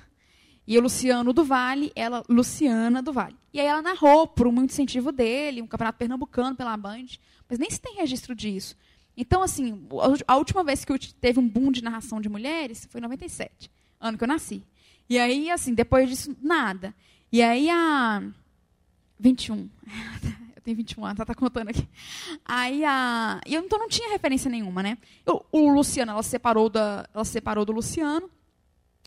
[0.65, 3.35] E o Luciano do Vale, ela, Luciana do Vale.
[3.53, 7.05] E aí ela narrou, por muito incentivo dele, um campeonato pernambucano pela Band.
[7.49, 8.75] Mas nem se tem registro disso.
[9.15, 9.87] Então, assim,
[10.27, 13.69] a última vez que teve um boom de narração de mulheres foi em 97,
[13.99, 14.63] ano que eu nasci.
[15.07, 16.95] E aí, assim, depois disso, nada.
[17.31, 18.23] E aí, a.
[19.19, 19.69] 21.
[20.63, 21.87] Tenho 21 anos, ela tá contando aqui.
[22.45, 23.41] Aí, a.
[23.45, 24.97] Eu então não tinha referência nenhuma, né?
[25.25, 28.29] Eu, o Luciano, ela se separou, da, ela se separou do Luciano,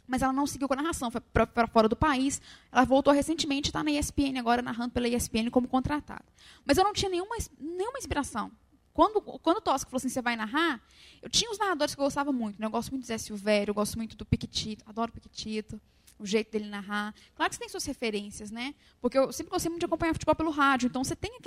[0.07, 2.41] mas ela não seguiu com a narração, foi para fora do país.
[2.71, 6.25] Ela voltou recentemente, está na ESPN agora, narrando pela ESPN como contratada.
[6.65, 8.53] Mas eu não tinha nenhuma, nenhuma inspiração.
[8.93, 10.81] Quando, quando o Tosca falou assim, você vai narrar,
[11.21, 12.59] eu tinha os narradores que eu gostava muito.
[12.59, 12.67] Né?
[12.67, 15.81] Eu gosto muito do Zé Silvério, eu gosto muito do Piquetito, adoro o Piquetito,
[16.19, 17.15] o jeito dele narrar.
[17.35, 18.75] Claro que você tem suas referências, né?
[19.01, 21.39] Porque eu sempre gostei muito de acompanhar futebol pelo rádio, então você tem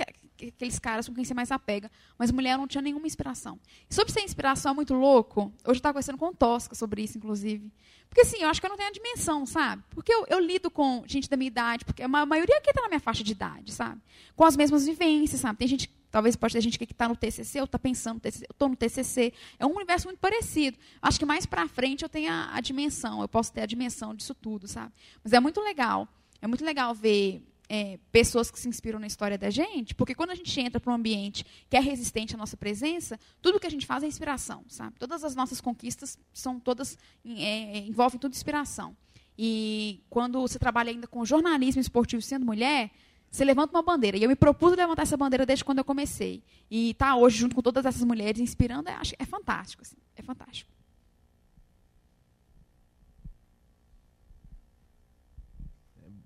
[0.48, 1.90] aqueles caras com quem você mais apega.
[2.18, 3.58] Mas mulher não tinha nenhuma inspiração.
[3.88, 7.18] E sobre ser inspiração é muito louco, hoje eu estava conversando com Tosca sobre isso,
[7.18, 7.72] inclusive.
[8.08, 9.84] Porque assim, eu acho que eu não tenho a dimensão, sabe?
[9.90, 12.88] Porque eu, eu lido com gente da minha idade, porque a maioria aqui está na
[12.88, 14.00] minha faixa de idade, sabe?
[14.34, 15.58] Com as mesmas vivências, sabe?
[15.58, 18.44] Tem gente Talvez pode ter gente que está no TCC, ou está pensando no TCC,
[18.44, 19.32] eu estou no TCC.
[19.58, 20.76] É um universo muito parecido.
[21.00, 24.14] Acho que mais para frente eu tenho a, a, dimensão, eu posso ter a dimensão
[24.14, 24.92] disso tudo, sabe?
[25.22, 26.08] Mas é muito legal.
[26.42, 30.30] É muito legal ver é, pessoas que se inspiram na história da gente, porque quando
[30.30, 33.70] a gente entra para um ambiente que é resistente à nossa presença, tudo que a
[33.70, 34.98] gente faz é inspiração, sabe?
[34.98, 38.96] Todas as nossas conquistas são todas é, envolvem tudo inspiração.
[39.38, 42.90] E quando você trabalha ainda com jornalismo esportivo sendo mulher,
[43.30, 44.16] você levanta uma bandeira.
[44.16, 46.42] E eu me propus levantar essa bandeira desde quando eu comecei.
[46.70, 49.82] E estar tá hoje junto com todas essas mulheres inspirando, é, é fantástico.
[49.82, 50.70] Assim, é fantástico.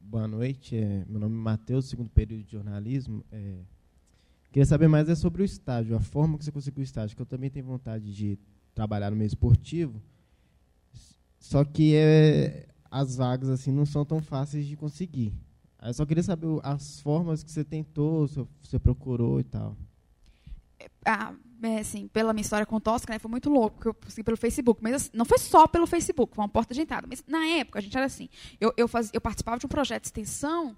[0.01, 0.76] Boa noite.
[0.76, 3.22] É, meu nome é Matheus, segundo período de jornalismo.
[3.31, 3.59] É,
[4.51, 7.20] queria saber mais é sobre o estágio, a forma que você conseguiu o estágio, que
[7.20, 8.39] eu também tenho vontade de
[8.74, 10.01] trabalhar no meio esportivo.
[11.39, 15.35] Só que é, as vagas assim não são tão fáceis de conseguir.
[15.85, 19.77] Eu só queria saber as formas que você tentou, se você procurou e tal.
[20.78, 23.94] É, ah, é, assim, pela minha história com Tosca, né, foi muito louco, que eu
[23.94, 24.82] consegui pelo Facebook.
[24.82, 27.06] Mas assim, não foi só pelo Facebook, foi uma porta de entrada.
[27.09, 28.28] Mas na época, a gente era assim,
[28.59, 30.77] eu, eu, faz, eu participava de um projeto de extensão,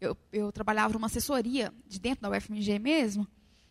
[0.00, 3.26] eu, eu trabalhava numa assessoria de dentro da UFMG mesmo,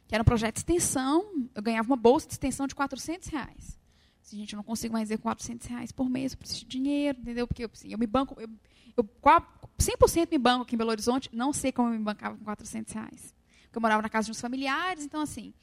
[0.07, 3.79] que era um projeto de extensão, eu ganhava uma bolsa de extensão de 400 reais.
[4.23, 7.19] Assim, gente, eu não consigo mais dizer 400 reais por mês, eu preciso de dinheiro,
[7.19, 7.47] entendeu?
[7.47, 8.49] Porque assim, eu me banco, eu,
[8.95, 12.43] eu 100% me banco aqui em Belo Horizonte, não sei como eu me bancava com
[12.43, 13.33] 400 reais.
[13.63, 15.53] Porque eu morava na casa de uns familiares, então assim.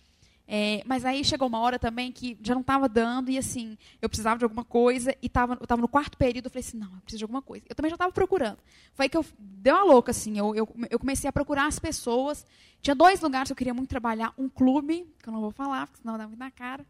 [0.46, 4.08] É, mas aí chegou uma hora também que já não estava dando e assim, eu
[4.08, 6.88] precisava de alguma coisa e tava, eu estava no quarto período, eu falei assim, não,
[6.88, 7.64] eu preciso de alguma coisa.
[7.68, 8.58] Eu também já estava procurando.
[8.92, 11.78] Foi aí que eu dei uma louca, assim, eu, eu, eu, comecei a procurar as
[11.78, 12.44] pessoas.
[12.82, 15.86] Tinha dois lugares que eu queria muito trabalhar, um clube, que eu não vou falar,
[15.86, 16.84] porque senão dá muito na cara.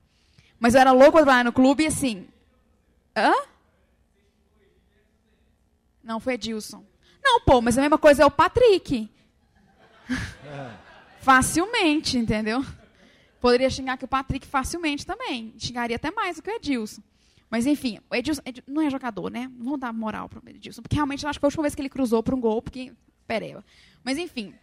[0.58, 2.26] Mas eu era louco para trabalhar no clube e assim.
[3.14, 3.32] Hã?
[6.02, 6.84] Não, foi Edilson.
[7.22, 9.08] Não, pô, mas a mesma coisa é o Patrick.
[10.10, 10.82] É.
[11.22, 12.64] Facilmente, entendeu?
[13.40, 15.52] Poderia xingar que o Patrick facilmente também.
[15.56, 17.00] Xingaria até mais do que o Edilson.
[17.48, 19.50] Mas, enfim, o Edilson, Edilson não é jogador, né?
[19.56, 20.82] Não vamos dar moral para o Edilson.
[20.82, 22.62] Porque realmente eu acho que foi a última vez que ele cruzou para um gol,
[22.62, 22.92] porque.
[23.26, 23.64] Pereba.
[24.02, 24.54] Mas, enfim.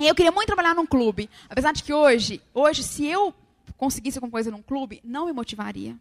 [0.00, 1.28] Eu queria muito trabalhar num clube.
[1.48, 3.34] Apesar de que hoje, hoje, se eu
[3.76, 5.96] conseguisse alguma coisa num clube, não me motivaria.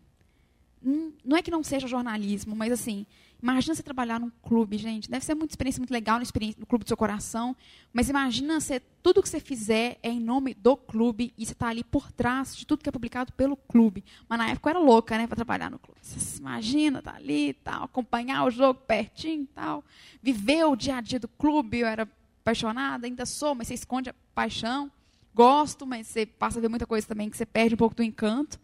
[0.84, 3.06] Hum, não é que não seja jornalismo, mas assim,
[3.42, 5.10] imagina você trabalhar num clube, gente.
[5.10, 7.56] Deve ser uma experiência muito legal no, clube do seu coração.
[7.94, 11.68] Mas imagina você, tudo que você fizer é em nome do clube e você está
[11.68, 14.04] ali por trás de tudo que é publicado pelo clube.
[14.28, 16.00] Mas na época eu era louca, né, para trabalhar no clube.
[16.02, 19.84] Você imagina, tá ali tal, acompanhar o jogo pertinho tal.
[20.22, 22.08] Viver o dia a dia do clube, eu era
[22.42, 24.92] apaixonada, ainda sou, mas você esconde a paixão.
[25.34, 28.04] Gosto, mas você passa a ver muita coisa também que você perde um pouco do
[28.04, 28.60] encanto.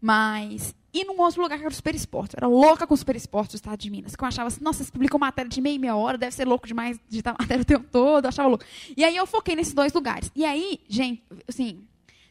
[0.00, 0.74] Mas.
[0.94, 2.36] E num outro lugar que era o Super Esporte.
[2.36, 4.14] Eu era louca com o Super Esporte do Estado de Minas.
[4.14, 6.68] Que eu achava assim, nossa, você publicou matéria de meia meia hora, deve ser louco
[6.68, 8.26] demais digitar matéria o tempo todo.
[8.26, 8.64] Eu achava louco.
[8.96, 10.30] E aí eu foquei nesses dois lugares.
[10.36, 11.84] E aí, gente, assim,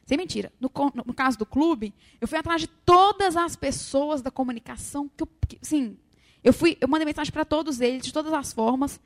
[0.05, 0.71] sem mentira, no,
[1.05, 5.27] no caso do clube, eu fui atrás de todas as pessoas da comunicação que eu.
[5.45, 5.97] Que, assim,
[6.41, 8.97] eu fui, eu mandei mensagem para todos eles, de todas as formas.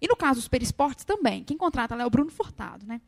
[0.00, 1.42] E no caso dos Super Esportes também.
[1.44, 3.00] Quem contrata lá é o Bruno Furtado, né?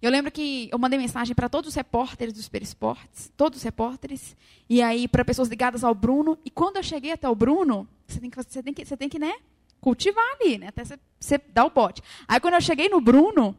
[0.00, 3.62] Eu lembro que eu mandei mensagem para todos os repórteres dos Super Esportes, todos os
[3.62, 4.36] repórteres,
[4.68, 6.38] e aí para pessoas ligadas ao Bruno.
[6.44, 9.08] E quando eu cheguei até o Bruno, você tem que, você tem que, você tem
[9.08, 9.34] que né,
[9.80, 12.02] cultivar ali, né, até você, você dar o bote.
[12.26, 13.56] Aí quando eu cheguei no Bruno,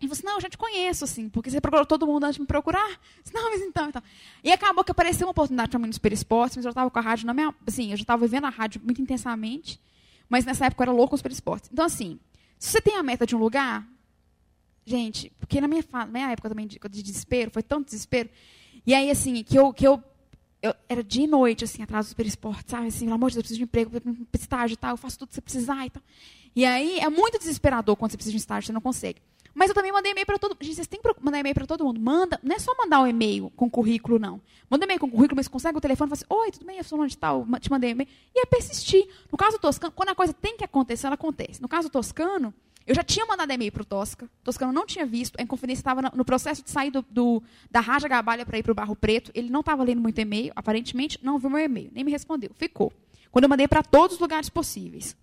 [0.00, 2.36] ele falou assim, não, eu já te conheço, assim, porque você procurou todo mundo antes
[2.36, 3.00] de me procurar.
[3.22, 4.02] Disse, não, mas então, então.
[4.42, 6.98] E acabou que apareceu uma oportunidade para mim no Super Esportes, mas eu estava com
[6.98, 7.54] a rádio na minha...
[7.66, 9.80] Assim, eu já estava vivendo a rádio muito intensamente.
[10.28, 11.70] Mas nessa época eu era louco com esportes.
[11.72, 12.18] Então, assim,
[12.58, 13.86] se você tem a meta de um lugar,
[14.86, 18.28] gente, porque na minha, minha época também de, de desespero, foi tanto desespero,
[18.86, 20.02] e aí, assim, que eu, que eu,
[20.60, 22.88] eu era dia e noite, assim, atrás do super esporte, sabe?
[22.88, 23.90] Assim, pelo amor de Deus, eu preciso de emprego,
[24.34, 26.02] estágio e tal, eu faço tudo que você precisar e tal.
[26.54, 29.20] E aí, é muito desesperador quando você precisa de um estágio, você não consegue.
[29.54, 30.64] Mas eu também mandei e-mail para todo mundo.
[30.64, 32.00] Gente, vocês têm que mandar e-mail para todo mundo.
[32.00, 34.40] Manda, não é só mandar um e-mail com currículo, não.
[34.68, 36.84] Manda e-mail com currículo, mas consegue o telefone e fala assim, oi, tudo bem, eu
[36.84, 38.08] sou de tal, te mandei e-mail.
[38.34, 39.06] E é persistir.
[39.30, 41.62] No caso do Toscano, quando a coisa tem que acontecer, ela acontece.
[41.62, 42.52] No caso do Toscano,
[42.86, 44.26] eu já tinha mandado e-mail para o Tosca.
[44.26, 45.38] O Toscano não tinha visto.
[45.38, 48.72] A Inconfidência estava no processo de sair do, do da Raja Gabalha para ir para
[48.72, 49.30] o Barro Preto.
[49.34, 52.50] Ele não estava lendo muito e-mail, aparentemente não viu meu e-mail, nem me respondeu.
[52.54, 52.92] Ficou.
[53.30, 55.16] Quando eu mandei para todos os lugares possíveis.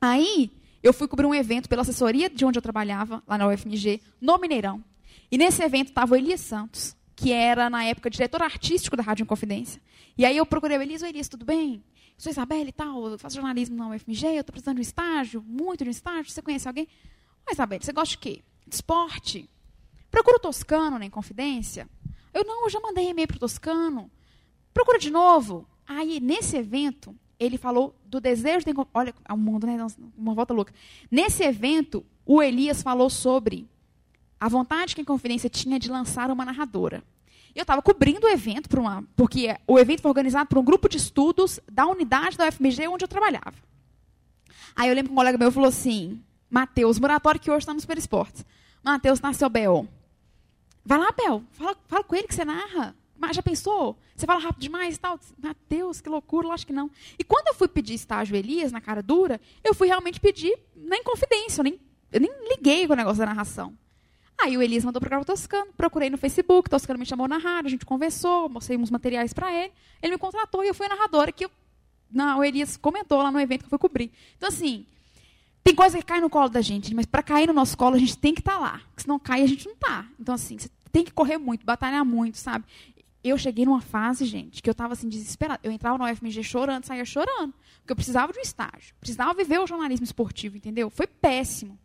[0.00, 0.50] Aí,
[0.82, 4.38] eu fui cobrir um evento pela assessoria de onde eu trabalhava, lá na UFMG, no
[4.38, 4.82] Mineirão.
[5.30, 9.22] E nesse evento estava o Elias Santos, que era, na época, diretor artístico da Rádio
[9.22, 9.80] Inconfidência.
[10.18, 11.82] E aí eu procurei o Elias, o Elias, tudo bem?
[12.18, 15.42] Sou Isabela e tal, eu faço jornalismo na UFMG, eu estou precisando de um estágio,
[15.46, 16.86] muito de um estágio, você conhece alguém?
[17.48, 18.42] Ô, Isabela, você gosta de quê?
[18.66, 19.48] De esporte?
[20.10, 21.88] Procura o Toscano na Inconfidência?
[22.34, 24.10] Eu, não, eu já mandei e-mail para o Toscano.
[24.72, 25.66] Procura de novo.
[25.86, 29.76] Aí, nesse evento, ele falou do desejo de olha o mundo né
[30.16, 30.72] uma volta louca.
[31.10, 33.68] Nesse evento o Elias falou sobre
[34.38, 37.02] a vontade que a Confidência tinha de lançar uma narradora.
[37.54, 40.88] Eu estava cobrindo o evento para uma porque o evento foi organizado por um grupo
[40.88, 43.54] de estudos da unidade da UFMG onde eu trabalhava.
[44.76, 47.80] Aí eu lembro que um colega meu falou assim Matheus Muratório que hoje está no
[47.80, 48.44] Super Esportes.
[48.84, 49.88] Matheus nasceu Bel
[50.84, 53.96] vai lá Bel fala, fala com ele que você narra mas já pensou?
[54.16, 55.16] Você fala rápido demais e tal?
[55.38, 56.90] Meu Deus, que loucura, acho que não.
[57.16, 61.00] E quando eu fui pedir estágio Elias, na cara dura, eu fui realmente pedir na
[61.04, 61.80] confidência, eu nem,
[62.10, 63.78] eu nem liguei com o negócio da narração.
[64.36, 67.68] Aí o Elias mandou para o Toscano, procurei no Facebook, Toscano me chamou na rádio,
[67.68, 69.72] a gente conversou, mostrei uns materiais para ele,
[70.02, 71.50] ele me contratou e eu fui a narradora que eu,
[72.10, 74.10] não, o Elias comentou lá no evento que eu fui cobrir.
[74.36, 74.84] Então, assim,
[75.62, 77.98] tem coisa que cai no colo da gente, mas para cair no nosso colo a
[78.00, 78.80] gente tem que estar tá lá.
[78.96, 80.06] Se não cai, a gente não está.
[80.18, 82.66] Então, assim, você tem que correr muito, batalhar muito, sabe?
[83.28, 85.60] Eu cheguei numa fase, gente, que eu estava assim desesperada.
[85.62, 89.60] Eu entrava no UFMG chorando, saía chorando, porque eu precisava de um estágio, precisava viver
[89.60, 90.90] o jornalismo esportivo, entendeu?
[90.90, 91.78] Foi péssimo,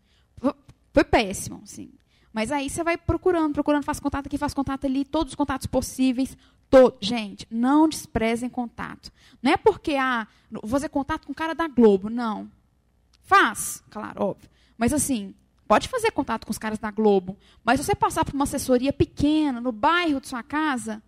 [0.91, 1.91] foi, péssimo, assim.
[2.33, 5.67] Mas aí você vai procurando, procurando, faz contato aqui, faz contato ali, todos os contatos
[5.67, 6.35] possíveis.
[6.69, 6.97] Todo.
[6.99, 9.11] Gente, não desprezem contato.
[9.41, 12.51] Não é porque ah, vou fazer contato com o cara da Globo, não.
[13.23, 14.49] Faz, claro, óbvio.
[14.77, 15.33] Mas assim,
[15.67, 17.37] pode fazer contato com os caras da Globo.
[17.63, 21.01] Mas se você passar por uma assessoria pequena, no bairro de sua casa,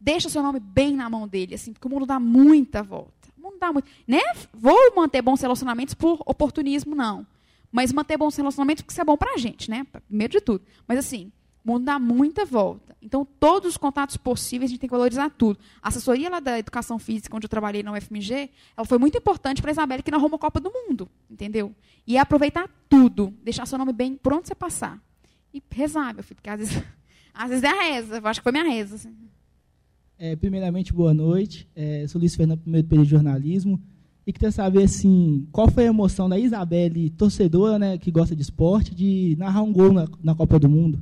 [0.00, 3.28] deixa seu nome bem na mão dele, assim, porque o mundo dá muita volta.
[3.36, 3.88] O mundo dá muito.
[4.06, 4.20] Né?
[4.52, 7.26] Vou manter bons relacionamentos por oportunismo, não.
[7.70, 9.86] Mas manter bons relacionamentos porque isso é bom pra gente, né?
[10.06, 10.64] Primeiro de tudo.
[10.86, 11.32] Mas assim,
[11.64, 12.96] o mundo dá muita volta.
[13.02, 15.58] Então, todos os contatos possíveis, a gente tem que valorizar tudo.
[15.82, 19.60] A assessoria lá da educação física, onde eu trabalhei na UFMG, ela foi muito importante
[19.60, 21.74] para a Isabela que narrou uma Copa do Mundo, entendeu?
[22.06, 25.00] E é aproveitar tudo, deixar seu nome bem por onde você passar.
[25.52, 26.82] E rezar, meu filho, porque às vezes,
[27.34, 28.18] às vezes é a reza.
[28.18, 28.94] Eu acho que foi minha reza.
[28.94, 29.16] Assim.
[30.18, 31.68] É, primeiramente, boa noite.
[31.76, 33.80] É, sou Luiz Fernando, primeiro período de jornalismo.
[34.26, 38.42] E queria saber assim, qual foi a emoção da Isabelle, torcedora né, que gosta de
[38.42, 41.00] esporte, de narrar um gol na, na Copa do Mundo?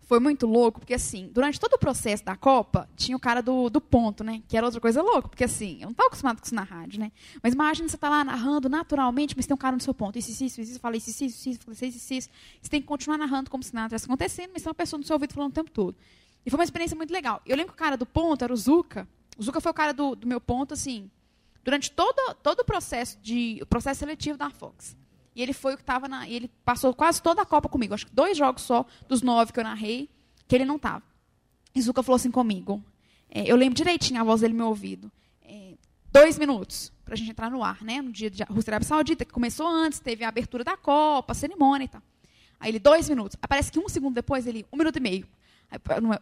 [0.00, 3.68] Foi muito louco, porque assim, durante todo o processo da Copa, tinha o cara do,
[3.68, 4.40] do ponto, né?
[4.46, 7.00] Que era outra coisa louca, porque assim, eu não estava acostumado com isso na rádio,
[7.00, 7.10] né?
[7.42, 10.16] Mas imagina você tá lá narrando naturalmente, mas tem um cara no seu ponto.
[10.16, 12.30] Isso, isso, isso, isso, fala isso, isso, isso, isso, isso, isso, isso.
[12.62, 15.04] Você tem que continuar narrando como se nada estivesse acontecendo, mas tem uma pessoa no
[15.04, 15.96] seu ouvido falando o tempo todo.
[16.46, 17.42] E foi uma experiência muito legal.
[17.44, 19.08] Eu lembro que o cara do ponto era o Zuka.
[19.36, 21.10] O Zuka foi o cara do, do meu ponto, assim,
[21.64, 24.96] durante todo, todo o processo de o processo seletivo da Fox.
[25.34, 26.28] E ele foi o que estava na.
[26.28, 27.92] Ele passou quase toda a Copa comigo.
[27.92, 30.08] Acho que dois jogos só dos nove que eu narrei,
[30.46, 31.02] que ele não estava.
[31.74, 32.82] E Zuka falou assim comigo.
[33.28, 35.10] É, eu lembro direitinho a voz dele no meu ouvido.
[35.42, 35.74] É,
[36.12, 38.00] dois minutos para a gente entrar no ar, né?
[38.00, 41.34] No dia de Rússia Arábia Saudita, que começou antes, teve a abertura da Copa, a
[41.34, 42.02] cerimônia e tal.
[42.58, 43.36] Aí ele, dois minutos.
[43.42, 45.26] Aparece que um segundo depois, ele, um minuto e meio.
[45.70, 45.76] É,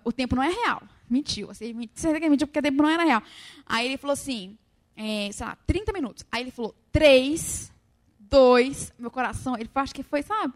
[0.04, 0.82] o tempo não é real.
[1.08, 1.50] Mentiu.
[1.50, 3.22] Assim, você que mentiu porque o tempo não era real.
[3.66, 4.56] Aí ele falou assim,
[4.96, 6.24] é, sei lá, 30 minutos.
[6.30, 7.72] Aí ele falou, 3,
[8.20, 10.54] 2, meu coração, ele acho que foi, sabe?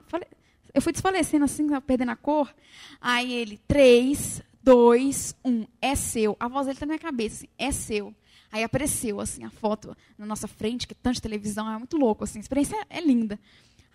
[0.75, 2.53] Eu fui desfalecendo assim, perdendo a cor.
[3.01, 6.37] Aí ele, 3, 2, 1, é seu.
[6.39, 8.15] A voz dele está na minha cabeça, assim, é seu.
[8.51, 12.39] Aí apareceu assim a foto na nossa frente, que tanto televisão é muito louco, assim,
[12.39, 13.39] a experiência é, é linda.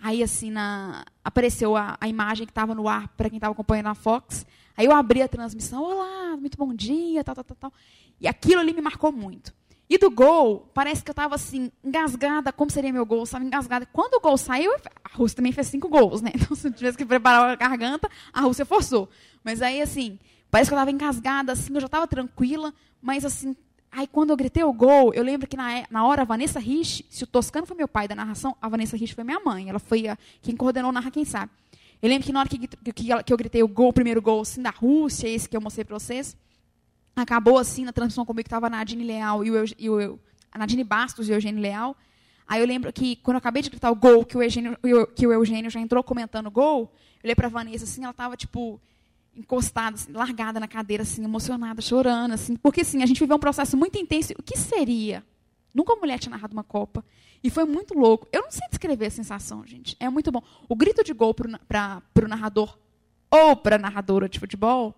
[0.02, 3.88] Aí assim na apareceu a, a imagem que estava no ar para quem estava acompanhando
[3.88, 4.46] a Fox.
[4.76, 7.74] Aí eu abri a transmissão, olá, muito bom dia, tal, tal, tal, tal.
[8.20, 9.54] E aquilo ali me marcou muito.
[9.90, 13.86] E do gol, parece que eu estava assim, engasgada, como seria meu gol, estava engasgada.
[13.86, 14.72] Quando o gol saiu,
[15.04, 16.32] a Rússia também fez cinco gols, né?
[16.36, 19.10] Então, se eu tivesse que preparar a garganta, a Rússia forçou.
[19.44, 20.18] Mas aí, assim,
[20.50, 23.56] parece que eu estava engasgada, assim, eu já estava tranquila, mas assim,
[23.96, 26.60] Aí quando eu gritei o gol, eu lembro que na, é, na hora a Vanessa
[26.60, 29.70] Rich, se o Toscano foi meu pai da narração, a Vanessa Rich foi minha mãe.
[29.70, 31.52] Ela foi a, quem coordenou Narra Quem Sabe.
[32.04, 34.42] Eu lembro que na hora que, que, que eu gritei o gol, o primeiro gol
[34.42, 36.36] assim, da Rússia, esse que eu mostrei para vocês,
[37.16, 40.20] acabou assim na transmissão comigo que estava a Nadine Leal e o, e o
[40.52, 41.96] a Nadine Bastos e o Eugênio Leal.
[42.46, 44.78] Aí eu lembro que quando eu acabei de gritar o gol, que o Eugênio,
[45.16, 46.92] que o Eugênio já entrou comentando o gol,
[47.24, 48.82] eu olhei para a Vanessa assim, ela estava tipo
[49.34, 53.40] encostada, assim, largada na cadeira, assim, emocionada, chorando, assim, porque assim, a gente viveu um
[53.40, 54.34] processo muito intenso.
[54.38, 55.24] O que seria?
[55.74, 57.02] Nunca uma mulher tinha narrado uma Copa.
[57.44, 58.28] E foi muito louco.
[58.32, 59.98] Eu não sei descrever a sensação, gente.
[60.00, 60.42] É muito bom.
[60.70, 62.80] O grito de gol para o narrador
[63.30, 64.96] ou para a narradora de futebol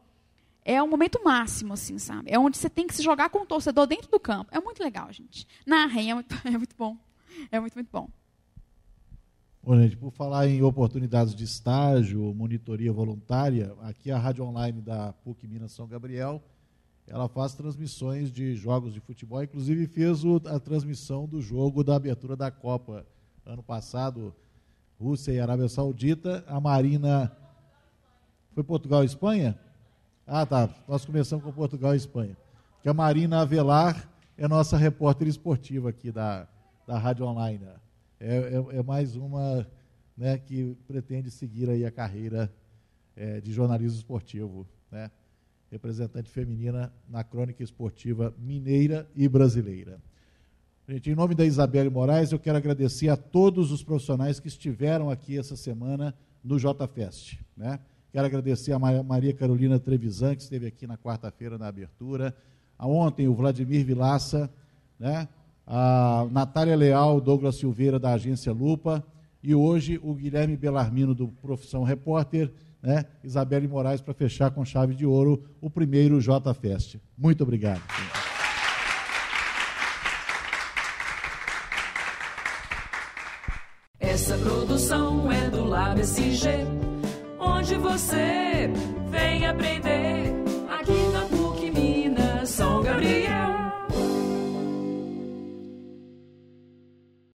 [0.64, 2.32] é o momento máximo, assim, sabe?
[2.32, 4.52] É onde você tem que se jogar com o torcedor dentro do campo.
[4.54, 5.48] É muito legal, gente.
[5.66, 6.98] Narrem, é muito, é muito bom.
[7.52, 8.10] É muito, muito bom.
[9.64, 15.12] Bom, gente, por falar em oportunidades de estágio, monitoria voluntária, aqui a Rádio Online da
[15.12, 16.44] PUC Minas São Gabriel,
[17.08, 21.96] ela faz transmissões de jogos de futebol, inclusive fez o, a transmissão do jogo da
[21.96, 23.06] abertura da Copa
[23.46, 24.34] ano passado,
[25.00, 26.44] Rússia e Arábia Saudita.
[26.48, 27.32] A Marina.
[28.54, 29.60] Foi Portugal e Espanha?
[30.26, 30.70] Ah, tá.
[30.88, 32.36] Nós começamos com Portugal e Espanha.
[32.82, 36.48] Que a Marina Avelar é nossa repórter esportiva aqui da,
[36.88, 37.66] da Rádio Online.
[38.20, 39.68] É, é, é, mais uma
[40.18, 42.52] né, que pretende seguir aí a carreira
[43.16, 45.12] é, de jornalismo esportivo, né?
[45.72, 50.00] Representante feminina na crônica esportiva mineira e brasileira.
[50.88, 55.10] Gente, em nome da Isabelle Moraes, eu quero agradecer a todos os profissionais que estiveram
[55.10, 56.14] aqui essa semana
[56.44, 57.40] no JFest.
[57.58, 57.80] Né?
[58.12, 62.36] Quero agradecer a Maria Carolina Trevisan, que esteve aqui na quarta-feira na abertura.
[62.78, 64.50] A ontem, o Vladimir Vilaça,
[65.00, 65.28] né?
[65.66, 69.04] a Natália Leal, Douglas Silveira, da agência Lupa,
[69.42, 72.52] e hoje o Guilherme Belarmino, do Profissão Repórter,
[72.86, 73.06] né?
[73.24, 76.98] Isabelle Moraes, para fechar com chave de ouro o primeiro J Fest.
[77.18, 77.82] Muito obrigado.
[84.00, 86.50] Essa produção é do Lab SG,
[87.40, 88.70] onde você
[89.10, 89.95] vem aprender.